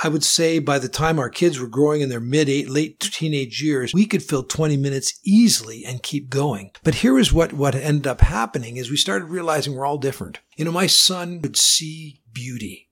I 0.03 0.09
would 0.09 0.25
say 0.25 0.59
by 0.59 0.79
the 0.79 0.89
time 0.89 1.19
our 1.19 1.29
kids 1.31 1.59
were 1.59 1.69
growing 1.69 2.01
in 2.01 2.09
their 2.09 2.21
mid 2.21 2.49
eight, 2.49 2.69
late 2.69 2.99
teenage 3.01 3.63
years, 3.63 3.93
we 3.93 4.07
could 4.07 4.23
fill 4.23 4.43
20 4.43 4.77
minutes 4.77 5.19
easily 5.25 5.85
and 5.85 6.03
keep 6.03 6.31
going. 6.31 6.71
But 6.83 6.97
here 6.97 7.19
is 7.19 7.33
what, 7.33 7.53
what 7.53 7.75
ended 7.75 8.07
up 8.07 8.21
happening 8.21 8.77
is 8.77 8.91
we 8.91 8.97
started 8.97 9.27
realizing 9.27 9.75
we're 9.75 9.87
all 9.87 9.99
different. 9.99 10.39
You 10.57 10.65
know, 10.65 10.73
my 10.73 10.87
son 10.87 11.41
could 11.41 11.57
see 11.57 12.23
beauty 12.33 12.89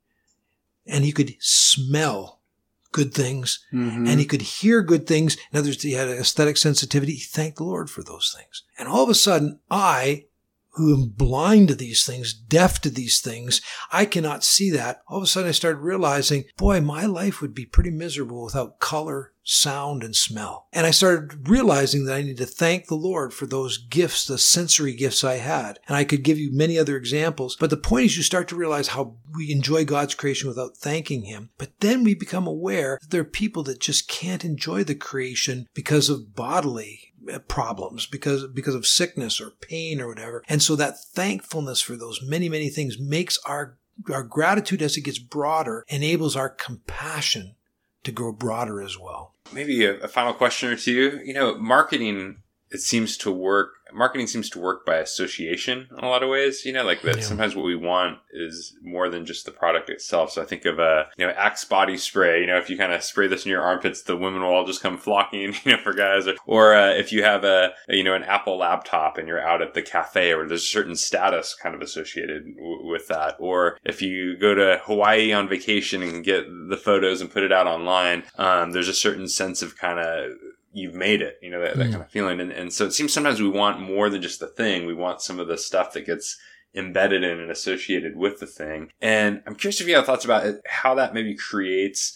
and 0.86 1.04
he 1.04 1.12
could 1.12 1.34
smell 1.40 2.40
good 2.92 3.12
things 3.12 3.60
Mhm. 3.74 4.08
and 4.08 4.18
he 4.20 4.24
could 4.24 4.42
hear 4.42 4.80
good 4.82 5.06
things. 5.06 5.36
In 5.52 5.58
other 5.58 5.68
words, 5.68 5.82
he 5.82 5.92
had 5.92 6.08
an 6.08 6.18
aesthetic 6.18 6.56
sensitivity. 6.56 7.14
He 7.14 7.20
thanked 7.20 7.58
the 7.58 7.64
Lord 7.64 7.90
for 7.90 8.02
those 8.02 8.34
things. 8.36 8.62
And 8.78 8.88
all 8.88 9.02
of 9.04 9.10
a 9.10 9.14
sudden, 9.14 9.60
I, 9.70 10.26
who 10.76 10.94
am 10.94 11.08
blind 11.08 11.68
to 11.68 11.74
these 11.74 12.04
things, 12.04 12.34
deaf 12.34 12.80
to 12.82 12.90
these 12.90 13.20
things, 13.20 13.62
I 13.90 14.04
cannot 14.04 14.44
see 14.44 14.70
that. 14.70 15.00
All 15.08 15.16
of 15.16 15.24
a 15.24 15.26
sudden, 15.26 15.48
I 15.48 15.52
started 15.52 15.78
realizing, 15.78 16.44
boy, 16.58 16.80
my 16.80 17.06
life 17.06 17.40
would 17.40 17.54
be 17.54 17.64
pretty 17.64 17.90
miserable 17.90 18.44
without 18.44 18.78
color, 18.78 19.32
sound, 19.42 20.02
and 20.02 20.14
smell. 20.14 20.66
And 20.72 20.86
I 20.86 20.90
started 20.90 21.48
realizing 21.48 22.04
that 22.04 22.16
I 22.16 22.22
need 22.22 22.36
to 22.38 22.46
thank 22.46 22.86
the 22.86 22.94
Lord 22.94 23.32
for 23.32 23.46
those 23.46 23.78
gifts, 23.78 24.26
the 24.26 24.36
sensory 24.36 24.92
gifts 24.92 25.24
I 25.24 25.34
had. 25.34 25.78
And 25.88 25.96
I 25.96 26.04
could 26.04 26.22
give 26.22 26.38
you 26.38 26.52
many 26.52 26.78
other 26.78 26.96
examples. 26.96 27.56
But 27.58 27.70
the 27.70 27.78
point 27.78 28.06
is, 28.06 28.16
you 28.18 28.22
start 28.22 28.46
to 28.48 28.56
realize 28.56 28.88
how 28.88 29.16
we 29.34 29.50
enjoy 29.50 29.86
God's 29.86 30.14
creation 30.14 30.48
without 30.48 30.76
thanking 30.76 31.22
Him. 31.22 31.50
But 31.56 31.80
then 31.80 32.04
we 32.04 32.14
become 32.14 32.46
aware 32.46 32.98
that 33.00 33.10
there 33.10 33.22
are 33.22 33.24
people 33.24 33.62
that 33.64 33.80
just 33.80 34.08
can't 34.08 34.44
enjoy 34.44 34.84
the 34.84 34.94
creation 34.94 35.68
because 35.72 36.10
of 36.10 36.34
bodily 36.34 37.14
problems 37.48 38.06
because 38.06 38.46
because 38.48 38.74
of 38.74 38.86
sickness 38.86 39.40
or 39.40 39.50
pain 39.50 40.00
or 40.00 40.08
whatever 40.08 40.42
and 40.48 40.62
so 40.62 40.76
that 40.76 40.98
thankfulness 40.98 41.80
for 41.80 41.96
those 41.96 42.22
many 42.22 42.48
many 42.48 42.68
things 42.68 42.98
makes 42.98 43.38
our 43.46 43.76
our 44.12 44.22
gratitude 44.22 44.82
as 44.82 44.96
it 44.96 45.02
gets 45.02 45.18
broader 45.18 45.84
enables 45.88 46.36
our 46.36 46.48
compassion 46.48 47.54
to 48.04 48.12
grow 48.12 48.32
broader 48.32 48.80
as 48.80 48.98
well 48.98 49.32
Maybe 49.52 49.84
a, 49.84 49.94
a 50.00 50.08
final 50.08 50.32
question 50.32 50.70
or 50.70 50.76
two. 50.76 51.20
You 51.24 51.34
know, 51.34 51.56
marketing 51.56 52.42
it 52.70 52.80
seems 52.80 53.16
to 53.16 53.30
work 53.30 53.70
marketing 53.92 54.26
seems 54.26 54.50
to 54.50 54.58
work 54.58 54.84
by 54.84 54.96
association 54.96 55.86
in 55.96 56.04
a 56.04 56.08
lot 56.08 56.22
of 56.22 56.28
ways 56.28 56.64
you 56.64 56.72
know 56.72 56.84
like 56.84 57.02
that 57.02 57.16
Yeah. 57.16 57.22
sometimes 57.22 57.54
what 57.54 57.64
we 57.64 57.76
want 57.76 58.18
is 58.32 58.74
more 58.82 59.08
than 59.08 59.24
just 59.24 59.44
the 59.46 59.52
product 59.52 59.88
itself. 59.90 60.32
So 60.32 60.42
i 60.42 60.44
think 60.44 60.64
of 60.64 60.78
a 60.78 61.06
you 61.16 61.24
know 61.26 61.32
axe 61.32 61.64
body 61.64 61.96
spray 61.96 62.40
you 62.40 62.46
know 62.46 62.56
if 62.58 62.68
you 62.68 62.76
kind 62.76 62.92
of 62.92 63.02
spray 63.02 63.28
this 63.28 63.44
in 63.44 63.50
your 63.50 63.62
armpits 63.62 64.02
the 64.02 64.16
women 64.16 64.42
will 64.42 64.48
all 64.50 64.66
just 64.66 64.82
come 64.82 64.98
flocking 64.98 65.54
you 65.64 65.72
know 65.72 65.78
for 65.82 65.92
guys. 65.92 66.26
Or, 66.26 66.34
or 66.46 66.74
uh, 66.74 66.90
if 66.94 67.12
you 67.12 67.22
have 67.22 67.44
a, 67.44 67.72
a, 67.88 67.96
you 67.96 68.02
know 68.04 68.14
an 68.14 68.24
apple 68.24 68.58
laptop 68.58 69.18
and 69.18 69.28
you're 69.28 69.40
out 69.40 69.62
at 69.62 69.74
the 69.74 69.82
cafe 69.82 70.32
or 70.32 70.46
there's 70.48 70.62
a 70.64 70.66
certain 70.66 70.96
status 70.96 71.54
kind 71.54 71.74
of 71.74 71.80
associated 71.80 72.44
w- 72.56 72.86
with 72.90 73.06
that. 73.08 73.36
Or 73.38 73.78
if 73.84 74.02
you 74.02 74.36
go 74.36 74.54
to 74.54 74.80
hawaii 74.84 75.32
on 75.32 75.48
vacation 75.48 76.02
and 76.02 76.24
get 76.24 76.44
the 76.68 76.76
photos 76.76 77.20
and 77.20 77.30
put 77.30 77.42
it 77.44 77.52
out 77.52 77.66
online 77.68 78.24
um, 78.36 78.72
there's 78.72 78.88
a 78.88 78.94
certain 78.94 79.28
sense 79.28 79.62
of 79.62 79.76
kind 79.78 80.00
of 80.00 80.32
you've 80.76 80.94
made 80.94 81.22
it, 81.22 81.38
you 81.42 81.50
know, 81.50 81.60
that, 81.60 81.76
that 81.78 81.86
Mm. 81.88 81.92
kind 81.92 82.02
of 82.04 82.10
feeling. 82.10 82.38
And, 82.40 82.52
and 82.52 82.72
so 82.72 82.84
it 82.84 82.92
seems 82.92 83.12
sometimes 83.12 83.40
we 83.40 83.48
want 83.48 83.80
more 83.80 84.10
than 84.10 84.20
just 84.22 84.40
the 84.40 84.46
thing. 84.46 84.84
We 84.86 84.94
want 84.94 85.22
some 85.22 85.38
of 85.40 85.48
the 85.48 85.56
stuff 85.58 85.92
that 85.94 86.04
gets 86.06 86.38
embedded 86.74 87.22
in 87.24 87.40
and 87.40 87.50
associated 87.50 88.14
with 88.16 88.38
the 88.38 88.46
thing. 88.46 88.90
And 89.00 89.42
I'm 89.46 89.54
curious 89.54 89.80
if 89.80 89.88
you 89.88 89.94
have 89.96 90.04
thoughts 90.04 90.26
about 90.26 90.44
it, 90.44 90.60
how 90.66 90.94
that 90.96 91.14
maybe 91.14 91.34
creates 91.34 92.14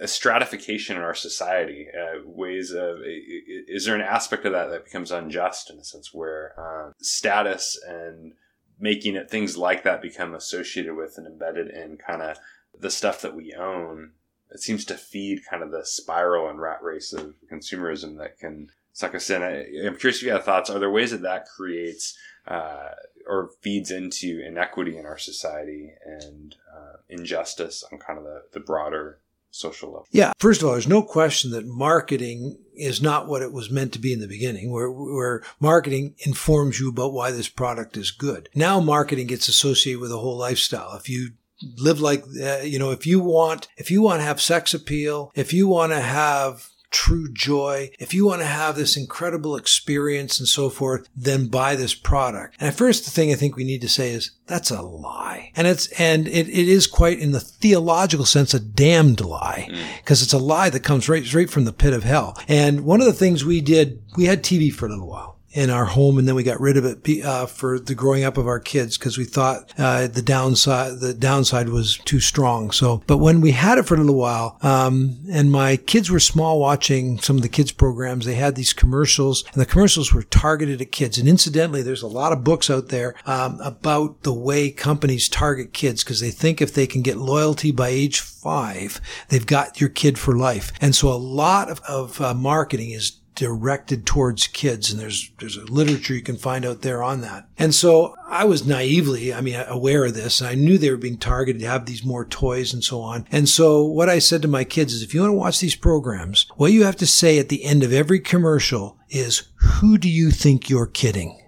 a- 0.00 0.06
stratification 0.06 0.96
in 0.98 1.02
our 1.02 1.14
society, 1.14 1.86
uh, 1.98 2.18
ways 2.26 2.72
of, 2.72 2.98
is 3.02 3.86
there 3.86 3.94
an 3.94 4.02
aspect 4.02 4.44
of 4.44 4.52
that 4.52 4.68
that 4.68 4.84
becomes 4.84 5.10
unjust 5.10 5.70
in 5.70 5.78
a 5.78 5.84
sense 5.84 6.12
where 6.12 6.52
uh, 6.60 6.92
status 7.00 7.80
and 7.88 8.34
making 8.78 9.14
it 9.16 9.30
things 9.30 9.56
like 9.56 9.82
that 9.84 10.02
become 10.02 10.34
associated 10.34 10.94
with 10.94 11.16
and 11.16 11.26
embedded 11.26 11.68
in 11.70 11.96
kind 11.96 12.20
of 12.20 12.36
the 12.78 12.90
stuff 12.90 13.22
that 13.22 13.34
we 13.34 13.54
own 13.54 14.10
it 14.52 14.60
seems 14.60 14.84
to 14.86 14.94
feed 14.94 15.40
kind 15.48 15.62
of 15.62 15.70
the 15.70 15.84
spiral 15.84 16.48
and 16.48 16.60
rat 16.60 16.82
race 16.82 17.12
of 17.12 17.34
consumerism 17.50 18.18
that 18.18 18.38
can 18.38 18.68
suck 18.92 19.14
us 19.14 19.30
in. 19.30 19.42
I, 19.42 19.64
I'm 19.86 19.96
curious 19.96 20.18
if 20.18 20.22
you 20.22 20.32
have 20.32 20.44
thoughts. 20.44 20.70
Are 20.70 20.78
there 20.78 20.90
ways 20.90 21.10
that 21.12 21.22
that 21.22 21.46
creates 21.46 22.16
uh, 22.46 22.90
or 23.26 23.50
feeds 23.60 23.90
into 23.90 24.42
inequity 24.44 24.96
in 24.96 25.06
our 25.06 25.18
society 25.18 25.92
and 26.04 26.56
uh, 26.74 26.96
injustice 27.08 27.84
on 27.90 27.98
kind 27.98 28.18
of 28.18 28.24
the, 28.24 28.42
the 28.52 28.60
broader 28.60 29.20
social 29.50 29.90
level? 29.90 30.06
Yeah. 30.10 30.32
First 30.38 30.60
of 30.60 30.66
all, 30.66 30.72
there's 30.72 30.88
no 30.88 31.02
question 31.02 31.52
that 31.52 31.66
marketing 31.66 32.58
is 32.74 33.00
not 33.00 33.28
what 33.28 33.42
it 33.42 33.52
was 33.52 33.70
meant 33.70 33.92
to 33.92 33.98
be 33.98 34.12
in 34.12 34.20
the 34.20 34.26
beginning, 34.26 34.72
where, 34.72 34.90
where 34.90 35.42
marketing 35.60 36.14
informs 36.18 36.80
you 36.80 36.88
about 36.88 37.12
why 37.12 37.30
this 37.30 37.48
product 37.48 37.96
is 37.96 38.10
good. 38.10 38.48
Now 38.54 38.80
marketing 38.80 39.26
gets 39.26 39.48
associated 39.48 40.00
with 40.00 40.12
a 40.12 40.18
whole 40.18 40.36
lifestyle. 40.36 40.96
If 40.96 41.08
you 41.08 41.32
live 41.76 42.00
like, 42.00 42.24
uh, 42.40 42.58
you 42.58 42.78
know, 42.78 42.90
if 42.90 43.06
you 43.06 43.20
want, 43.20 43.68
if 43.76 43.90
you 43.90 44.02
want 44.02 44.20
to 44.20 44.24
have 44.24 44.40
sex 44.40 44.74
appeal, 44.74 45.32
if 45.34 45.52
you 45.52 45.68
want 45.68 45.92
to 45.92 46.00
have 46.00 46.68
true 46.92 47.32
joy, 47.32 47.90
if 47.98 48.14
you 48.14 48.26
want 48.26 48.40
to 48.42 48.46
have 48.46 48.76
this 48.76 48.96
incredible 48.96 49.56
experience 49.56 50.38
and 50.38 50.46
so 50.46 50.68
forth, 50.68 51.08
then 51.16 51.48
buy 51.48 51.74
this 51.74 51.94
product. 51.94 52.54
And 52.60 52.68
at 52.68 52.74
first, 52.74 53.04
the 53.04 53.10
thing 53.10 53.32
I 53.32 53.34
think 53.34 53.56
we 53.56 53.64
need 53.64 53.80
to 53.80 53.88
say 53.88 54.10
is 54.10 54.30
that's 54.46 54.70
a 54.70 54.82
lie. 54.82 55.50
And 55.56 55.66
it's, 55.66 55.88
and 55.98 56.28
it, 56.28 56.48
it 56.48 56.68
is 56.68 56.86
quite 56.86 57.18
in 57.18 57.32
the 57.32 57.40
theological 57.40 58.26
sense, 58.26 58.54
a 58.54 58.60
damned 58.60 59.20
lie 59.22 59.68
because 59.98 60.22
it's 60.22 60.34
a 60.34 60.38
lie 60.38 60.70
that 60.70 60.84
comes 60.84 61.08
right, 61.08 61.24
straight 61.24 61.50
from 61.50 61.64
the 61.64 61.72
pit 61.72 61.94
of 61.94 62.04
hell. 62.04 62.36
And 62.46 62.84
one 62.84 63.00
of 63.00 63.06
the 63.06 63.12
things 63.12 63.44
we 63.44 63.60
did, 63.60 64.02
we 64.16 64.26
had 64.26 64.44
TV 64.44 64.72
for 64.72 64.86
a 64.86 64.90
little 64.90 65.08
while 65.08 65.31
in 65.52 65.70
our 65.70 65.84
home 65.84 66.18
and 66.18 66.26
then 66.26 66.34
we 66.34 66.42
got 66.42 66.60
rid 66.60 66.76
of 66.76 66.84
it 66.84 67.24
uh, 67.24 67.46
for 67.46 67.78
the 67.78 67.94
growing 67.94 68.24
up 68.24 68.38
of 68.38 68.46
our 68.46 68.60
kids 68.60 68.96
because 68.96 69.18
we 69.18 69.24
thought 69.24 69.72
uh, 69.78 70.06
the 70.06 70.22
downside 70.22 71.00
the 71.00 71.14
downside 71.14 71.68
was 71.68 71.98
too 71.98 72.20
strong. 72.20 72.70
So 72.70 73.02
but 73.06 73.18
when 73.18 73.40
we 73.40 73.52
had 73.52 73.78
it 73.78 73.84
for 73.84 73.94
a 73.94 73.98
little 73.98 74.16
while 74.16 74.58
um, 74.62 75.18
and 75.30 75.52
my 75.52 75.76
kids 75.76 76.10
were 76.10 76.20
small 76.20 76.58
watching 76.58 77.18
some 77.18 77.36
of 77.36 77.42
the 77.42 77.48
kids 77.48 77.72
programs 77.72 78.24
they 78.24 78.34
had 78.34 78.54
these 78.54 78.72
commercials 78.72 79.44
and 79.52 79.60
the 79.60 79.66
commercials 79.66 80.12
were 80.12 80.22
targeted 80.22 80.80
at 80.80 80.92
kids. 80.92 81.18
And 81.18 81.28
incidentally 81.28 81.82
there's 81.82 82.02
a 82.02 82.06
lot 82.08 82.32
of 82.32 82.44
books 82.44 82.70
out 82.70 82.88
there 82.88 83.14
um, 83.26 83.60
about 83.60 84.22
the 84.22 84.32
way 84.32 84.70
companies 84.70 85.28
target 85.28 85.72
kids 85.72 86.02
because 86.02 86.20
they 86.20 86.30
think 86.30 86.60
if 86.60 86.72
they 86.74 86.86
can 86.86 87.02
get 87.02 87.18
loyalty 87.18 87.72
by 87.72 87.88
age 87.88 88.20
five 88.20 89.00
they've 89.28 89.46
got 89.46 89.80
your 89.80 89.90
kid 89.90 90.18
for 90.18 90.36
life. 90.36 90.72
And 90.80 90.94
so 90.94 91.08
a 91.08 91.14
lot 91.14 91.70
of, 91.70 91.80
of 91.88 92.20
uh, 92.20 92.34
marketing 92.34 92.90
is 92.90 93.18
directed 93.34 94.04
towards 94.06 94.46
kids 94.46 94.90
and 94.90 95.00
there's 95.00 95.30
there's 95.38 95.56
a 95.56 95.64
literature 95.64 96.14
you 96.14 96.22
can 96.22 96.36
find 96.36 96.64
out 96.64 96.82
there 96.82 97.02
on 97.02 97.20
that. 97.22 97.48
And 97.58 97.74
so 97.74 98.14
i 98.26 98.44
was 98.44 98.66
naively 98.66 99.32
i 99.32 99.40
mean 99.40 99.62
aware 99.68 100.04
of 100.04 100.14
this 100.14 100.40
and 100.40 100.48
i 100.48 100.54
knew 100.54 100.78
they 100.78 100.90
were 100.90 100.96
being 100.96 101.18
targeted 101.18 101.60
to 101.60 101.68
have 101.68 101.86
these 101.86 102.04
more 102.04 102.24
toys 102.24 102.72
and 102.72 102.82
so 102.84 103.00
on. 103.00 103.26
And 103.30 103.48
so 103.48 103.84
what 103.84 104.08
i 104.08 104.18
said 104.18 104.42
to 104.42 104.48
my 104.48 104.64
kids 104.64 104.92
is 104.92 105.02
if 105.02 105.14
you 105.14 105.20
want 105.20 105.30
to 105.30 105.36
watch 105.36 105.60
these 105.60 105.76
programs 105.76 106.46
what 106.56 106.72
you 106.72 106.84
have 106.84 106.96
to 106.96 107.06
say 107.06 107.38
at 107.38 107.48
the 107.48 107.64
end 107.64 107.82
of 107.82 107.92
every 107.92 108.20
commercial 108.20 108.98
is 109.08 109.48
who 109.56 109.98
do 109.98 110.08
you 110.08 110.30
think 110.30 110.68
you're 110.68 110.86
kidding 110.86 111.41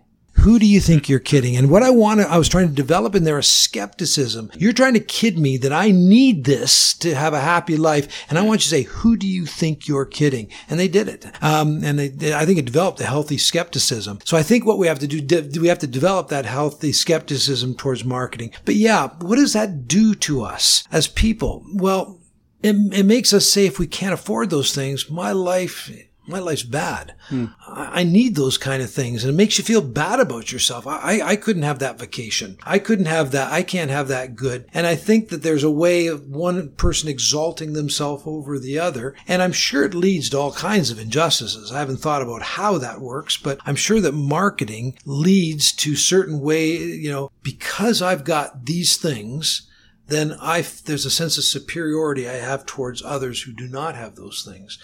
who 0.44 0.58
do 0.58 0.66
you 0.66 0.78
think 0.78 1.08
you're 1.08 1.18
kidding? 1.18 1.56
And 1.56 1.70
what 1.70 1.82
I 1.82 1.88
wanted, 1.88 2.26
I 2.26 2.36
was 2.36 2.50
trying 2.50 2.68
to 2.68 2.74
develop 2.74 3.14
in 3.14 3.24
there 3.24 3.38
a 3.38 3.42
skepticism. 3.42 4.50
You're 4.56 4.74
trying 4.74 4.92
to 4.92 5.00
kid 5.00 5.38
me 5.38 5.56
that 5.58 5.72
I 5.72 5.90
need 5.90 6.44
this 6.44 6.92
to 6.98 7.14
have 7.14 7.32
a 7.32 7.40
happy 7.40 7.78
life. 7.78 8.26
And 8.28 8.38
I 8.38 8.42
want 8.42 8.60
you 8.60 8.64
to 8.64 8.68
say, 8.68 8.82
who 8.82 9.16
do 9.16 9.26
you 9.26 9.46
think 9.46 9.88
you're 9.88 10.04
kidding? 10.04 10.50
And 10.68 10.78
they 10.78 10.88
did 10.88 11.08
it. 11.08 11.24
Um, 11.42 11.82
and 11.82 11.98
they, 11.98 12.08
they- 12.08 12.34
I 12.34 12.44
think 12.44 12.58
it 12.58 12.66
developed 12.66 13.00
a 13.00 13.06
healthy 13.06 13.38
skepticism. 13.38 14.18
So 14.24 14.36
I 14.36 14.42
think 14.42 14.66
what 14.66 14.78
we 14.78 14.86
have 14.86 14.98
to 14.98 15.06
do, 15.06 15.20
de- 15.20 15.58
we 15.60 15.68
have 15.68 15.78
to 15.78 15.86
develop 15.86 16.28
that 16.28 16.44
healthy 16.44 16.92
skepticism 16.92 17.74
towards 17.74 18.04
marketing. 18.04 18.52
But 18.66 18.74
yeah, 18.74 19.08
what 19.20 19.36
does 19.36 19.54
that 19.54 19.88
do 19.88 20.14
to 20.16 20.42
us 20.42 20.84
as 20.92 21.08
people? 21.08 21.64
Well, 21.74 22.20
it, 22.62 22.76
it 22.92 23.06
makes 23.06 23.32
us 23.32 23.48
say 23.48 23.66
if 23.66 23.78
we 23.78 23.86
can't 23.86 24.14
afford 24.14 24.50
those 24.50 24.74
things, 24.74 25.08
my 25.10 25.32
life, 25.32 25.90
my 26.26 26.38
life's 26.38 26.62
bad. 26.62 27.14
Hmm. 27.28 27.46
I, 27.66 28.00
I 28.00 28.04
need 28.04 28.34
those 28.34 28.58
kind 28.58 28.82
of 28.82 28.90
things. 28.90 29.24
And 29.24 29.32
it 29.32 29.36
makes 29.36 29.58
you 29.58 29.64
feel 29.64 29.82
bad 29.82 30.20
about 30.20 30.52
yourself. 30.52 30.86
I, 30.86 31.20
I 31.22 31.36
couldn't 31.36 31.62
have 31.62 31.78
that 31.80 31.98
vacation. 31.98 32.58
I 32.64 32.78
couldn't 32.78 33.06
have 33.06 33.30
that. 33.32 33.52
I 33.52 33.62
can't 33.62 33.90
have 33.90 34.08
that 34.08 34.34
good. 34.36 34.68
And 34.72 34.86
I 34.86 34.96
think 34.96 35.28
that 35.28 35.42
there's 35.42 35.64
a 35.64 35.70
way 35.70 36.06
of 36.06 36.28
one 36.28 36.70
person 36.70 37.08
exalting 37.08 37.72
themselves 37.72 38.22
over 38.26 38.58
the 38.58 38.78
other. 38.78 39.14
And 39.28 39.42
I'm 39.42 39.52
sure 39.52 39.84
it 39.84 39.94
leads 39.94 40.30
to 40.30 40.38
all 40.38 40.52
kinds 40.52 40.90
of 40.90 40.98
injustices. 40.98 41.72
I 41.72 41.78
haven't 41.78 41.98
thought 41.98 42.22
about 42.22 42.42
how 42.42 42.78
that 42.78 43.00
works, 43.00 43.36
but 43.36 43.58
I'm 43.66 43.76
sure 43.76 44.00
that 44.00 44.12
marketing 44.12 44.98
leads 45.04 45.72
to 45.72 45.96
certain 45.96 46.40
way, 46.40 46.76
you 46.76 47.10
know, 47.10 47.30
because 47.42 48.02
I've 48.02 48.24
got 48.24 48.66
these 48.66 48.96
things, 48.96 49.68
then 50.08 50.36
I 50.40 50.64
there's 50.84 51.06
a 51.06 51.10
sense 51.10 51.38
of 51.38 51.44
superiority 51.44 52.28
I 52.28 52.34
have 52.34 52.66
towards 52.66 53.02
others 53.02 53.42
who 53.42 53.52
do 53.52 53.66
not 53.66 53.96
have 53.96 54.16
those 54.16 54.42
things. 54.42 54.78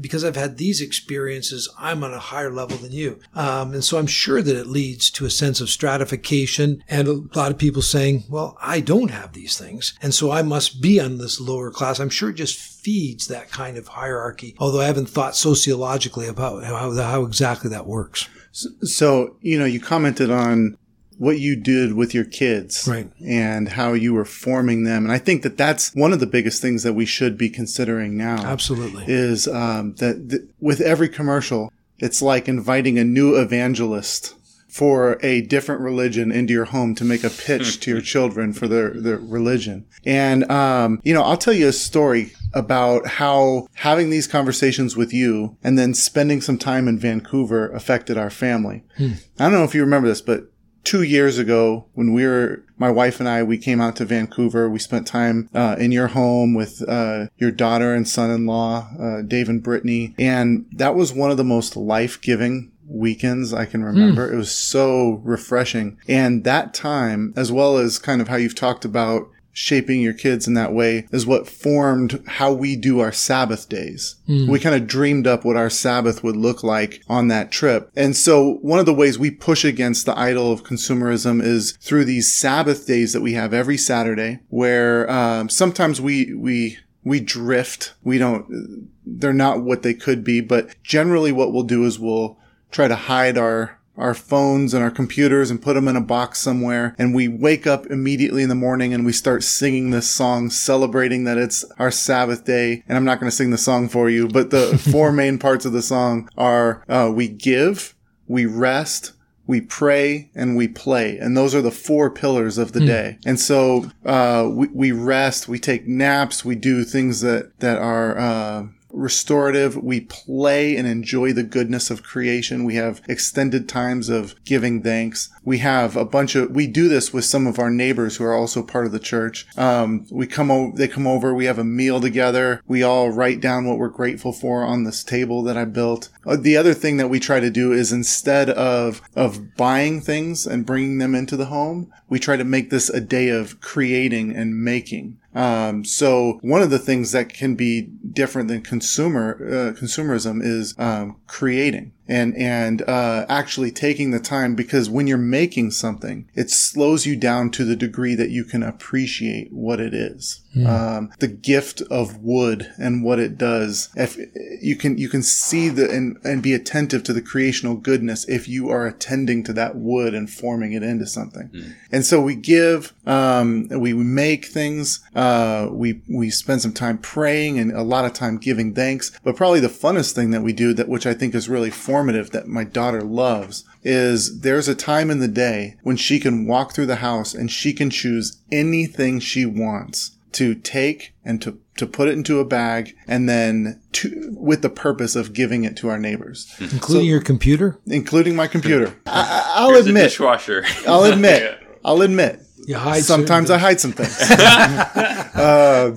Because 0.00 0.24
I've 0.24 0.36
had 0.36 0.58
these 0.58 0.80
experiences, 0.80 1.68
I'm 1.78 2.04
on 2.04 2.12
a 2.12 2.18
higher 2.18 2.50
level 2.50 2.76
than 2.76 2.92
you, 2.92 3.20
um, 3.34 3.72
and 3.72 3.84
so 3.84 3.98
I'm 3.98 4.06
sure 4.06 4.42
that 4.42 4.56
it 4.56 4.66
leads 4.66 5.10
to 5.12 5.26
a 5.26 5.30
sense 5.30 5.60
of 5.60 5.70
stratification 5.70 6.82
and 6.88 7.08
a 7.08 7.22
lot 7.34 7.50
of 7.50 7.58
people 7.58 7.82
saying, 7.82 8.24
"Well, 8.28 8.56
I 8.60 8.80
don't 8.80 9.10
have 9.10 9.32
these 9.32 9.56
things, 9.56 9.94
and 10.02 10.14
so 10.14 10.30
I 10.30 10.42
must 10.42 10.80
be 10.80 11.00
on 11.00 11.18
this 11.18 11.40
lower 11.40 11.70
class." 11.70 11.98
I'm 11.98 12.10
sure 12.10 12.30
it 12.30 12.34
just 12.34 12.58
feeds 12.58 13.26
that 13.26 13.50
kind 13.50 13.76
of 13.76 13.88
hierarchy. 13.88 14.54
Although 14.58 14.80
I 14.80 14.86
haven't 14.86 15.08
thought 15.08 15.36
sociologically 15.36 16.28
about 16.28 16.64
how, 16.64 16.92
how 16.92 17.24
exactly 17.24 17.70
that 17.70 17.86
works. 17.86 18.28
So, 18.52 19.36
you 19.40 19.58
know, 19.58 19.64
you 19.64 19.80
commented 19.80 20.30
on 20.30 20.78
what 21.18 21.38
you 21.38 21.56
did 21.56 21.94
with 21.94 22.12
your 22.14 22.24
kids 22.24 22.86
Right. 22.86 23.10
and 23.24 23.68
how 23.70 23.92
you 23.94 24.12
were 24.12 24.24
forming 24.24 24.84
them. 24.84 25.04
And 25.04 25.12
I 25.12 25.18
think 25.18 25.42
that 25.42 25.56
that's 25.56 25.94
one 25.94 26.12
of 26.12 26.20
the 26.20 26.26
biggest 26.26 26.60
things 26.60 26.82
that 26.82 26.92
we 26.94 27.06
should 27.06 27.38
be 27.38 27.48
considering 27.48 28.16
now 28.16 28.44
Absolutely. 28.44 29.04
is 29.06 29.48
um, 29.48 29.94
that 29.94 30.28
th- 30.30 30.42
with 30.60 30.80
every 30.80 31.08
commercial, 31.08 31.72
it's 31.98 32.20
like 32.20 32.48
inviting 32.48 32.98
a 32.98 33.04
new 33.04 33.34
evangelist 33.36 34.34
for 34.68 35.18
a 35.22 35.40
different 35.40 35.80
religion 35.80 36.30
into 36.30 36.52
your 36.52 36.66
home 36.66 36.94
to 36.94 37.02
make 37.04 37.24
a 37.24 37.30
pitch 37.30 37.80
to 37.80 37.90
your 37.90 38.00
children 38.12 38.52
for 38.52 38.68
their, 38.68 38.90
their 38.90 39.16
religion. 39.16 39.86
And, 40.04 40.50
um, 40.50 41.00
you 41.02 41.14
know, 41.14 41.22
I'll 41.22 41.38
tell 41.38 41.54
you 41.54 41.68
a 41.68 41.72
story 41.72 42.32
about 42.52 43.06
how 43.06 43.68
having 43.72 44.10
these 44.10 44.26
conversations 44.26 44.94
with 44.94 45.14
you 45.14 45.56
and 45.64 45.78
then 45.78 45.94
spending 45.94 46.42
some 46.42 46.58
time 46.58 46.88
in 46.88 46.98
Vancouver 46.98 47.70
affected 47.70 48.18
our 48.18 48.28
family. 48.28 48.82
I 48.98 49.14
don't 49.38 49.52
know 49.52 49.64
if 49.64 49.74
you 49.74 49.80
remember 49.80 50.08
this, 50.08 50.20
but 50.20 50.50
two 50.86 51.02
years 51.02 51.36
ago 51.36 51.84
when 51.94 52.12
we 52.12 52.24
were 52.24 52.62
my 52.78 52.90
wife 52.90 53.18
and 53.18 53.28
i 53.28 53.42
we 53.42 53.58
came 53.58 53.80
out 53.80 53.96
to 53.96 54.04
vancouver. 54.04 54.70
We 54.70 54.78
spent 54.78 55.06
time 55.06 55.50
uh, 55.54 55.76
in 55.78 55.92
your 55.92 56.06
home 56.08 56.54
with 56.54 56.82
uh, 56.88 57.26
your 57.36 57.50
daughter 57.50 57.92
and 57.92 58.08
son-in-law 58.08 58.90
uh, 58.98 59.22
dave 59.22 59.48
and 59.48 59.62
brittany. 59.62 60.14
And 60.18 60.66
that 60.72 60.94
was 60.94 61.12
one 61.12 61.30
of 61.30 61.36
the 61.36 61.44
most 61.44 61.76
life-giving 61.76 62.72
weekends 62.88 63.52
i 63.52 63.64
can 63.64 63.82
remember. 63.82 64.32
It 64.32 64.36
was 64.36 64.52
so 64.52 65.20
refreshing. 65.24 65.98
And 66.08 66.44
that 66.44 66.72
time 66.72 67.34
as 67.36 67.50
well 67.50 67.78
as 67.78 67.98
kind 67.98 68.20
of 68.20 68.28
how 68.28 68.36
you've 68.36 68.54
talked 68.54 68.84
about 68.84 69.28
shaping 69.56 70.02
your 70.02 70.12
kids 70.12 70.46
in 70.46 70.52
that 70.52 70.74
way 70.74 71.08
is 71.12 71.24
what 71.26 71.48
formed 71.48 72.22
how 72.26 72.52
we 72.52 72.76
do 72.76 73.00
our 73.00 73.10
Sabbath 73.10 73.70
days. 73.70 74.16
We 74.50 74.60
kind 74.60 74.74
of 74.74 74.86
dreamed 74.86 75.26
up 75.26 75.46
what 75.46 75.56
our 75.56 75.70
Sabbath 75.70 76.22
would 76.22 76.36
look 76.36 76.62
like 76.62 77.02
on 77.08 77.28
that 77.28 77.50
trip. 77.50 77.90
And 77.96 78.14
so 78.14 78.58
one 78.60 78.78
of 78.78 78.84
the 78.84 78.92
ways 78.92 79.18
we 79.18 79.30
push 79.30 79.64
against 79.64 80.04
the 80.04 80.18
idol 80.18 80.52
of 80.52 80.62
consumerism 80.62 81.42
is 81.42 81.72
through 81.80 82.04
these 82.04 82.30
Sabbath 82.32 82.86
days 82.86 83.14
that 83.14 83.22
we 83.22 83.32
have 83.32 83.54
every 83.54 83.78
Saturday, 83.78 84.40
where 84.50 85.10
um, 85.10 85.48
sometimes 85.48 86.02
we, 86.02 86.34
we, 86.34 86.76
we 87.02 87.20
drift. 87.20 87.94
We 88.04 88.18
don't, 88.18 88.90
they're 89.06 89.32
not 89.32 89.62
what 89.62 89.82
they 89.82 89.94
could 89.94 90.22
be, 90.22 90.42
but 90.42 90.70
generally 90.82 91.32
what 91.32 91.50
we'll 91.50 91.62
do 91.62 91.86
is 91.86 91.98
we'll 91.98 92.36
try 92.70 92.88
to 92.88 92.96
hide 92.96 93.38
our 93.38 93.78
our 93.96 94.14
phones 94.14 94.74
and 94.74 94.82
our 94.82 94.90
computers 94.90 95.50
and 95.50 95.62
put 95.62 95.74
them 95.74 95.88
in 95.88 95.96
a 95.96 96.00
box 96.00 96.38
somewhere. 96.40 96.94
And 96.98 97.14
we 97.14 97.28
wake 97.28 97.66
up 97.66 97.86
immediately 97.86 98.42
in 98.42 98.48
the 98.48 98.54
morning 98.54 98.92
and 98.92 99.04
we 99.04 99.12
start 99.12 99.42
singing 99.42 99.90
this 99.90 100.08
song, 100.08 100.50
celebrating 100.50 101.24
that 101.24 101.38
it's 101.38 101.64
our 101.78 101.90
Sabbath 101.90 102.44
day. 102.44 102.84
And 102.88 102.96
I'm 102.96 103.04
not 103.04 103.20
going 103.20 103.30
to 103.30 103.36
sing 103.36 103.50
the 103.50 103.58
song 103.58 103.88
for 103.88 104.10
you, 104.10 104.28
but 104.28 104.50
the 104.50 104.78
four 104.92 105.12
main 105.12 105.38
parts 105.38 105.64
of 105.64 105.72
the 105.72 105.82
song 105.82 106.28
are 106.36 106.84
uh, 106.88 107.10
we 107.12 107.28
give, 107.28 107.94
we 108.26 108.46
rest, 108.46 109.12
we 109.46 109.60
pray 109.60 110.30
and 110.34 110.56
we 110.56 110.68
play. 110.68 111.18
And 111.18 111.36
those 111.36 111.54
are 111.54 111.62
the 111.62 111.70
four 111.70 112.10
pillars 112.10 112.58
of 112.58 112.72
the 112.72 112.80
mm. 112.80 112.86
day. 112.86 113.18
And 113.24 113.38
so, 113.38 113.90
uh, 114.04 114.48
we, 114.50 114.68
we 114.68 114.92
rest, 114.92 115.48
we 115.48 115.58
take 115.58 115.86
naps, 115.86 116.44
we 116.44 116.56
do 116.56 116.84
things 116.84 117.20
that, 117.20 117.58
that 117.60 117.78
are, 117.78 118.18
uh, 118.18 118.66
restorative. 118.96 119.76
We 119.76 120.00
play 120.00 120.76
and 120.76 120.86
enjoy 120.86 121.32
the 121.32 121.42
goodness 121.42 121.90
of 121.90 122.02
creation. 122.02 122.64
We 122.64 122.76
have 122.76 123.02
extended 123.08 123.68
times 123.68 124.08
of 124.08 124.34
giving 124.44 124.82
thanks. 124.82 125.28
We 125.44 125.58
have 125.58 125.96
a 125.96 126.04
bunch 126.04 126.34
of, 126.34 126.50
we 126.50 126.66
do 126.66 126.88
this 126.88 127.12
with 127.12 127.24
some 127.24 127.46
of 127.46 127.58
our 127.58 127.70
neighbors 127.70 128.16
who 128.16 128.24
are 128.24 128.34
also 128.34 128.62
part 128.62 128.86
of 128.86 128.92
the 128.92 128.98
church. 128.98 129.46
Um, 129.56 130.06
we 130.10 130.26
come 130.26 130.50
over, 130.50 130.76
they 130.76 130.88
come 130.88 131.06
over, 131.06 131.34
we 131.34 131.44
have 131.44 131.58
a 131.58 131.64
meal 131.64 132.00
together. 132.00 132.62
We 132.66 132.82
all 132.82 133.10
write 133.10 133.40
down 133.40 133.66
what 133.66 133.78
we're 133.78 133.88
grateful 133.88 134.32
for 134.32 134.64
on 134.64 134.84
this 134.84 135.04
table 135.04 135.42
that 135.44 135.56
I 135.56 135.66
built. 135.66 136.08
Uh, 136.26 136.36
the 136.36 136.56
other 136.56 136.74
thing 136.74 136.96
that 136.96 137.10
we 137.10 137.20
try 137.20 137.38
to 137.38 137.50
do 137.50 137.72
is 137.72 137.92
instead 137.92 138.50
of, 138.50 139.02
of 139.14 139.56
buying 139.56 140.00
things 140.00 140.46
and 140.46 140.66
bringing 140.66 140.98
them 140.98 141.14
into 141.14 141.36
the 141.36 141.46
home, 141.46 141.92
we 142.08 142.18
try 142.18 142.36
to 142.36 142.44
make 142.44 142.70
this 142.70 142.88
a 142.88 143.00
day 143.00 143.28
of 143.28 143.60
creating 143.60 144.34
and 144.34 144.62
making. 144.62 145.18
Um, 145.36 145.84
so 145.84 146.38
one 146.40 146.62
of 146.62 146.70
the 146.70 146.78
things 146.78 147.12
that 147.12 147.28
can 147.28 147.56
be 147.56 147.82
different 147.82 148.48
than 148.48 148.62
consumer 148.62 149.36
uh, 149.38 149.78
consumerism 149.78 150.42
is 150.42 150.74
um, 150.78 151.16
creating 151.26 151.92
and 152.08 152.36
and 152.36 152.82
uh, 152.82 153.26
actually 153.28 153.70
taking 153.70 154.10
the 154.10 154.20
time 154.20 154.54
because 154.54 154.88
when 154.88 155.06
you're 155.06 155.18
making 155.18 155.70
something, 155.70 156.28
it 156.34 156.50
slows 156.50 157.06
you 157.06 157.16
down 157.16 157.50
to 157.50 157.64
the 157.64 157.76
degree 157.76 158.14
that 158.14 158.30
you 158.30 158.44
can 158.44 158.62
appreciate 158.62 159.52
what 159.52 159.80
it 159.80 159.94
is. 159.94 160.42
Mm. 160.56 160.66
Um, 160.66 161.12
the 161.18 161.28
gift 161.28 161.82
of 161.90 162.22
wood 162.22 162.72
and 162.78 163.04
what 163.04 163.18
it 163.18 163.36
does. 163.36 163.90
If 163.94 164.16
you 164.62 164.76
can 164.76 164.96
you 164.96 165.08
can 165.08 165.22
see 165.22 165.68
the 165.68 165.90
and, 165.90 166.16
and 166.24 166.42
be 166.42 166.54
attentive 166.54 167.02
to 167.04 167.12
the 167.12 167.20
creational 167.20 167.76
goodness 167.76 168.26
if 168.28 168.48
you 168.48 168.70
are 168.70 168.86
attending 168.86 169.44
to 169.44 169.52
that 169.52 169.76
wood 169.76 170.14
and 170.14 170.30
forming 170.30 170.72
it 170.72 170.82
into 170.82 171.06
something. 171.06 171.48
Mm. 171.48 171.74
And 171.92 172.04
so 172.06 172.20
we 172.20 172.36
give, 172.36 172.94
um, 173.06 173.68
we, 173.68 173.92
we 173.92 174.04
make 174.04 174.46
things. 174.46 175.00
Uh, 175.14 175.68
we 175.70 176.00
we 176.08 176.30
spend 176.30 176.62
some 176.62 176.72
time 176.72 176.98
praying 176.98 177.58
and 177.58 177.72
a 177.72 177.82
lot 177.82 178.04
of 178.04 178.14
time 178.14 178.38
giving 178.38 178.74
thanks. 178.74 179.12
But 179.22 179.36
probably 179.36 179.60
the 179.60 179.68
funnest 179.68 180.12
thing 180.12 180.30
that 180.30 180.42
we 180.42 180.52
do 180.52 180.72
that 180.74 180.88
which 180.88 181.06
I 181.06 181.12
think 181.12 181.34
is 181.34 181.48
really 181.48 181.70
formative 181.70 181.95
that 182.04 182.46
my 182.46 182.64
daughter 182.64 183.02
loves 183.02 183.64
is 183.82 184.40
there's 184.40 184.68
a 184.68 184.74
time 184.74 185.10
in 185.10 185.20
the 185.20 185.28
day 185.28 185.76
when 185.82 185.96
she 185.96 186.18
can 186.18 186.46
walk 186.46 186.72
through 186.72 186.86
the 186.86 186.96
house 186.96 187.34
and 187.34 187.50
she 187.50 187.72
can 187.72 187.90
choose 187.90 188.40
anything 188.50 189.20
she 189.20 189.46
wants 189.46 190.12
to 190.32 190.54
take 190.54 191.14
and 191.24 191.40
to 191.40 191.58
to 191.78 191.86
put 191.86 192.08
it 192.08 192.12
into 192.12 192.40
a 192.40 192.44
bag 192.44 192.94
and 193.06 193.28
then 193.28 193.80
to 193.92 194.34
with 194.36 194.62
the 194.62 194.68
purpose 194.68 195.16
of 195.16 195.32
giving 195.32 195.64
it 195.64 195.76
to 195.78 195.88
our 195.88 195.98
neighbors, 195.98 196.54
including 196.58 196.80
so, 196.80 197.00
your 197.00 197.20
computer? 197.20 197.78
including 197.86 198.36
my 198.36 198.46
computer. 198.46 198.94
I, 199.06 199.66
will 199.66 199.78
admit, 199.80 200.04
dishwasher. 200.04 200.64
I'll 200.86 201.04
admit, 201.04 201.42
yeah. 201.62 201.68
I'll 201.84 202.02
admit. 202.02 202.42
You 202.66 202.76
hide 202.76 203.04
Sometimes 203.04 203.50
I 203.50 203.58
hide 203.58 203.80
some 203.80 203.92
things, 203.92 204.20
uh, 204.30 205.96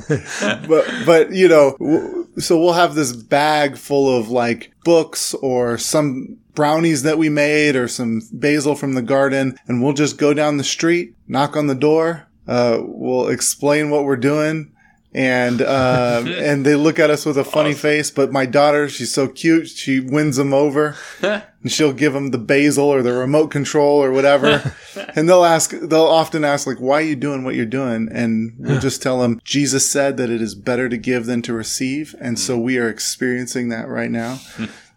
but 0.68 0.86
but 1.06 1.32
you 1.32 1.48
know, 1.48 2.19
so 2.40 2.60
we'll 2.60 2.74
have 2.74 2.96
this 2.96 3.14
bag 3.14 3.78
full 3.78 4.18
of 4.18 4.30
like 4.30 4.74
books 4.84 5.34
or 5.36 5.78
some 5.78 6.38
brownies 6.56 7.04
that 7.04 7.18
we 7.18 7.30
made 7.30 7.76
or 7.76 7.88
some 7.88 8.22
basil 8.34 8.76
from 8.76 8.94
the 8.94 9.02
garden, 9.02 9.58
and 9.68 9.82
we'll 9.82 9.94
just 9.94 10.18
go 10.18 10.34
down 10.34 10.58
the 10.58 10.64
street, 10.64 11.16
knock 11.28 11.56
on 11.56 11.68
the 11.68 11.76
door, 11.76 12.28
uh, 12.48 12.80
we'll 12.82 13.28
explain 13.28 13.90
what 13.92 14.04
we're 14.04 14.18
doing. 14.18 14.72
And, 15.14 15.62
uh, 15.62 16.24
and 16.28 16.66
they 16.66 16.76
look 16.76 17.00
at 17.00 17.10
us 17.10 17.26
with 17.26 17.38
a 17.38 17.44
funny 17.44 17.72
awesome. 17.72 17.82
face, 17.82 18.12
but 18.12 18.32
my 18.32 18.46
daughter, 18.46 18.90
she's 18.90 19.14
so 19.14 19.28
cute. 19.28 19.68
She 19.68 20.00
wins 20.00 20.36
them 20.36 20.54
over 20.54 20.96
and 21.22 21.44
she'll 21.68 21.94
give 21.94 22.14
them 22.14 22.32
the 22.32 22.38
basil 22.38 22.86
or 22.86 23.02
the 23.02 23.14
remote 23.14 23.48
control 23.48 24.04
or 24.04 24.12
whatever. 24.12 24.74
and 25.16 25.28
they'll 25.28 25.46
ask, 25.46 25.72
they'll 25.72 26.02
often 26.02 26.44
ask, 26.44 26.68
like, 26.68 26.80
why 26.80 27.00
are 27.00 27.06
you 27.06 27.16
doing 27.16 27.44
what 27.44 27.56
you're 27.56 27.66
doing? 27.66 28.10
And 28.12 28.54
we'll 28.60 28.80
just 28.80 29.02
tell 29.02 29.20
them, 29.20 29.42
Jesus 29.44 29.90
said 29.90 30.18
that 30.18 30.30
it 30.30 30.42
is 30.42 30.56
better 30.56 30.90
to 30.90 30.98
give 30.98 31.26
than 31.26 31.42
to 31.44 31.54
receive. 31.54 32.16
And 32.20 32.38
so 32.38 32.58
we 32.58 32.78
are 32.78 32.90
experiencing 32.90 33.70
that 33.70 33.88
right 33.88 34.12
now. 34.12 34.40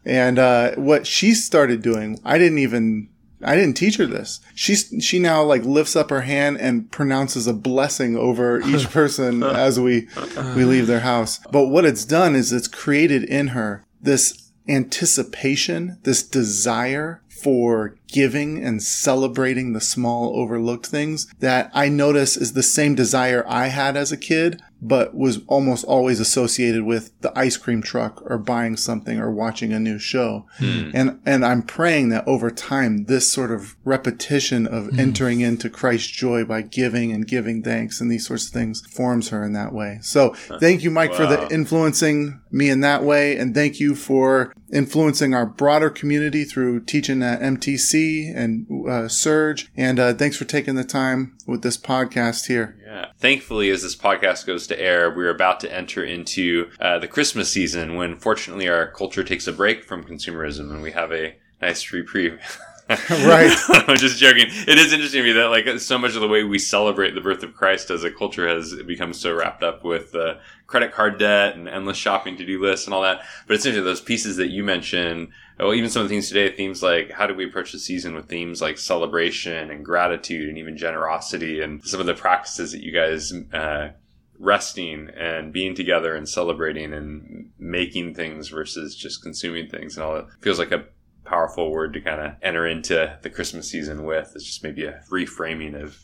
and, 0.05 0.39
uh, 0.39 0.73
what 0.77 1.07
she 1.07 1.35
started 1.35 1.83
doing, 1.83 2.21
I 2.25 2.39
didn't 2.39 2.59
even 2.59 3.09
I 3.45 3.55
didn't 3.57 3.77
teach 3.77 3.97
her 3.97 4.07
this. 4.07 4.41
She's 4.55 4.93
she 5.01 5.19
now 5.19 5.43
like 5.43 5.65
lifts 5.65 5.97
up 5.97 6.11
her 6.11 6.23
hand 6.23 6.59
and 6.61 6.91
pronounces 6.91 7.47
a 7.47 7.53
blessing 7.53 8.17
over 8.17 8.61
each 8.61 8.91
person 8.91 9.43
as 9.43 9.79
we 9.81 10.09
we 10.55 10.65
leave 10.65 10.87
their 10.87 11.01
house. 11.01 11.39
But 11.51 11.67
what 11.69 11.85
it's 11.85 12.05
done 12.05 12.35
is 12.35 12.53
it's 12.53 12.69
created 12.69 13.25
in 13.25 13.49
her 13.49 13.85
this 14.01 14.51
anticipation, 14.69 15.99
this 16.03 16.23
desire 16.23 17.21
for 17.43 17.97
giving 18.13 18.63
and 18.63 18.83
celebrating 18.83 19.73
the 19.73 19.81
small 19.81 20.39
overlooked 20.39 20.87
things 20.87 21.27
that 21.41 21.71
I 21.75 21.89
notice 21.89 22.37
is 22.37 22.53
the 22.53 22.63
same 22.63 22.95
desire 22.95 23.45
I 23.49 23.69
had 23.69 23.97
as 23.97 24.13
a 24.13 24.17
kid, 24.17 24.61
but 24.81 25.15
was 25.15 25.41
almost 25.47 25.85
always 25.85 26.21
associated 26.21 26.83
with 26.83 27.19
the 27.21 27.37
ice 27.39 27.57
cream 27.57 27.83
truck 27.83 28.23
or 28.27 28.37
buying 28.37 28.77
something 28.77 29.19
or 29.19 29.31
watching 29.31 29.73
a 29.73 29.81
new 29.81 29.99
show. 29.99 30.47
Hmm. 30.59 30.91
And, 30.93 31.21
and 31.25 31.45
I'm 31.45 31.63
praying 31.63 32.11
that 32.11 32.27
over 32.27 32.51
time, 32.51 33.05
this 33.05 33.33
sort 33.33 33.51
of 33.51 33.77
repetition 33.85 34.67
of 34.67 34.89
hmm. 34.89 35.01
entering 35.01 35.41
into 35.41 35.71
Christ's 35.71 36.09
joy 36.09 36.45
by 36.45 36.63
giving 36.63 37.13
and 37.13 37.27
giving 37.27 37.63
thanks 37.63 38.01
and 38.01 38.11
these 38.11 38.27
sorts 38.27 38.47
of 38.47 38.53
things 38.53 38.85
forms 38.87 39.31
her 39.31 39.45
in 39.45 39.53
that 39.55 39.73
way. 39.73 39.99
So 40.03 40.35
thank 40.61 40.83
you, 40.83 40.91
Mike, 40.91 41.13
wow. 41.13 41.17
for 41.17 41.27
the 41.27 41.55
influencing 41.55 42.41
me 42.51 42.69
in 42.69 42.81
that 42.81 43.03
way. 43.05 43.37
And 43.37 43.55
thank 43.55 43.81
you 43.81 43.95
for 43.95 44.53
influencing 44.73 45.35
our 45.35 45.47
broader 45.47 45.91
community 45.91 46.45
through 46.45 46.81
teaching 46.81 47.21
at 47.33 47.41
MTC 47.41 48.35
and 48.37 48.89
uh, 48.89 49.09
Surge. 49.09 49.71
And 49.77 49.99
uh, 49.99 50.15
thanks 50.15 50.37
for 50.37 50.45
taking 50.45 50.75
the 50.75 50.85
time 50.85 51.37
with 51.47 51.63
this 51.63 51.77
podcast 51.77 52.47
here. 52.47 52.79
Yeah. 52.85 53.07
Thankfully, 53.19 53.71
as 53.71 53.83
this 53.83 53.97
podcast 53.97 54.47
goes 54.47 54.67
to 54.67 54.81
air, 54.81 55.11
we're 55.11 55.31
about 55.31 55.61
to 55.61 55.75
enter 55.75 56.05
into 56.05 56.71
uh, 56.81 56.99
the 56.99 57.09
Christmas 57.09 57.51
season 57.51 57.95
when, 57.97 58.17
fortunately, 58.17 58.69
our 58.69 58.91
culture 58.91 59.25
takes 59.25 59.47
a 59.47 59.53
break 59.53 59.85
from 59.85 60.05
consumerism 60.05 60.71
and 60.71 60.83
we 60.83 60.93
have 60.93 61.13
a 61.13 61.37
nice 61.61 61.93
reprieve. 61.93 62.39
right. 63.11 63.57
I'm 63.89 63.97
just 63.97 64.19
joking. 64.19 64.47
It 64.49 64.79
is 64.79 64.93
interesting 64.93 65.23
to 65.23 65.27
me 65.29 65.33
that 65.33 65.49
like 65.49 65.79
so 65.81 65.99
much 65.99 66.15
of 66.15 66.21
the 66.21 66.29
way 66.29 66.45
we 66.45 66.59
celebrate 66.59 67.15
the 67.15 67.21
birth 67.21 67.43
of 67.43 67.55
Christ 67.55 67.91
as 67.91 68.05
a 68.05 68.11
culture 68.11 68.49
has 68.49 68.75
become 68.87 69.13
so 69.13 69.35
wrapped 69.35 69.63
up 69.63 69.85
with 69.85 70.15
uh, 70.15 70.35
credit 70.67 70.93
card 70.93 71.19
debt 71.19 71.55
and 71.55 71.69
endless 71.69 71.97
shopping 71.97 72.37
to 72.37 72.47
do 72.47 72.63
lists 72.63 72.87
and 72.87 72.95
all 72.95 73.03
that. 73.03 73.23
But 73.47 73.55
it's 73.55 73.67
interesting 73.67 73.85
those 73.85 74.01
pieces 74.01 74.37
that 74.37 74.49
you 74.49 74.65
mentioned. 74.65 75.29
Well, 75.59 75.75
even 75.75 75.91
some 75.91 76.03
of 76.03 76.09
the 76.09 76.15
themes 76.15 76.29
today, 76.29 76.55
themes 76.55 76.83
like 76.83 77.11
how 77.11 77.27
do 77.27 77.35
we 77.35 77.47
approach 77.47 77.73
the 77.73 77.79
season 77.79 78.15
with 78.15 78.29
themes 78.29 78.61
like 78.61 78.79
celebration 78.79 79.71
and 79.71 79.85
gratitude 79.85 80.49
and 80.49 80.59
even 80.59 80.77
generosity 80.77 81.61
and 81.61 81.85
some 81.85 82.01
of 82.01 82.07
the 82.07 82.15
practices 82.15 82.73
that 82.73 82.83
you 82.83 82.93
guys 82.93 83.33
uh, 83.53 83.91
resting 84.39 85.09
and 85.17 85.53
being 85.53 85.75
together 85.75 86.17
and 86.17 86.29
celebrating 86.29 86.93
and 86.93 87.51
making 87.59 88.15
things 88.15 88.49
versus 88.49 88.97
just 88.97 89.23
consuming 89.23 89.69
things 89.69 89.97
and 89.97 90.05
all 90.05 90.15
that 90.15 90.27
feels 90.41 90.59
like 90.59 90.73
a 90.73 90.85
powerful 91.33 91.71
word 91.71 91.95
to 91.95 92.01
kind 92.03 92.21
of 92.21 92.35
enter 92.43 92.67
into 92.67 93.19
the 93.23 93.31
Christmas 93.31 93.71
season 93.71 94.05
with. 94.05 94.33
It's 94.35 94.45
just 94.45 94.63
maybe 94.63 94.85
a 94.85 95.01
reframing 95.11 95.83
of 95.83 95.99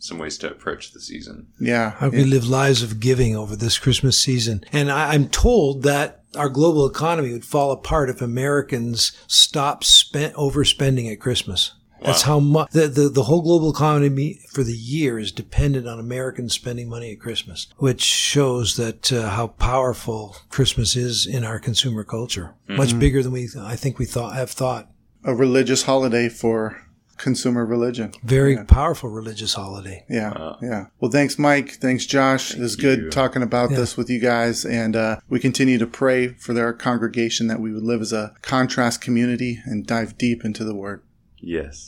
some 0.00 0.18
ways 0.18 0.36
to 0.38 0.50
approach 0.50 0.92
the 0.92 1.00
season. 1.00 1.46
Yeah. 1.60 1.92
How 1.92 2.08
we 2.08 2.24
live 2.24 2.48
lives 2.48 2.82
of 2.82 2.98
giving 2.98 3.36
over 3.36 3.54
this 3.54 3.78
Christmas 3.78 4.18
season. 4.18 4.64
And 4.72 4.90
I, 4.90 5.14
am 5.14 5.28
told 5.28 5.84
that 5.84 6.24
our 6.36 6.48
global 6.48 6.86
economy 6.86 7.32
would 7.32 7.44
fall 7.44 7.70
apart 7.70 8.10
if 8.10 8.20
Americans 8.20 9.12
stopped 9.28 9.84
spent 9.84 10.34
overspending 10.34 11.10
at 11.12 11.20
Christmas. 11.20 11.74
That's 12.00 12.22
how 12.22 12.40
much 12.40 12.70
the, 12.70 12.88
the, 12.88 13.08
the 13.08 13.24
whole 13.24 13.42
global 13.42 13.70
economy 13.70 14.40
for 14.50 14.62
the 14.62 14.76
year 14.76 15.18
is 15.18 15.32
dependent 15.32 15.86
on 15.86 15.98
Americans 15.98 16.54
spending 16.54 16.88
money 16.88 17.12
at 17.12 17.20
Christmas, 17.20 17.66
which 17.78 18.02
shows 18.02 18.76
that 18.76 19.12
uh, 19.12 19.30
how 19.30 19.48
powerful 19.48 20.36
Christmas 20.50 20.96
is 20.96 21.26
in 21.26 21.44
our 21.44 21.58
consumer 21.58 22.04
culture. 22.04 22.54
Mm-hmm. 22.68 22.76
Much 22.76 22.98
bigger 22.98 23.22
than 23.22 23.32
we, 23.32 23.48
I 23.58 23.76
think 23.76 23.98
we 23.98 24.04
thought, 24.04 24.34
have 24.34 24.50
thought. 24.50 24.90
A 25.24 25.34
religious 25.34 25.82
holiday 25.82 26.28
for 26.28 26.80
consumer 27.18 27.66
religion. 27.66 28.12
Very 28.22 28.54
yeah. 28.54 28.64
powerful 28.64 29.10
religious 29.10 29.54
holiday. 29.54 30.04
Yeah. 30.08 30.30
Uh, 30.30 30.56
yeah. 30.62 30.86
Well, 31.00 31.10
thanks, 31.10 31.38
Mike. 31.38 31.72
Thanks, 31.72 32.06
Josh. 32.06 32.54
It 32.54 32.60
was 32.60 32.76
good 32.76 32.98
you. 33.00 33.10
talking 33.10 33.42
about 33.42 33.70
yeah. 33.70 33.76
this 33.78 33.96
with 33.96 34.08
you 34.08 34.20
guys. 34.20 34.64
And 34.64 34.96
uh, 34.96 35.20
we 35.28 35.40
continue 35.40 35.78
to 35.78 35.86
pray 35.86 36.28
for 36.28 36.54
their 36.54 36.72
congregation 36.72 37.48
that 37.48 37.60
we 37.60 37.72
would 37.72 37.82
live 37.82 38.00
as 38.00 38.12
a 38.12 38.34
contrast 38.40 39.00
community 39.00 39.60
and 39.64 39.86
dive 39.86 40.16
deep 40.16 40.44
into 40.44 40.64
the 40.64 40.74
word. 40.74 41.02
Yes. 41.40 41.86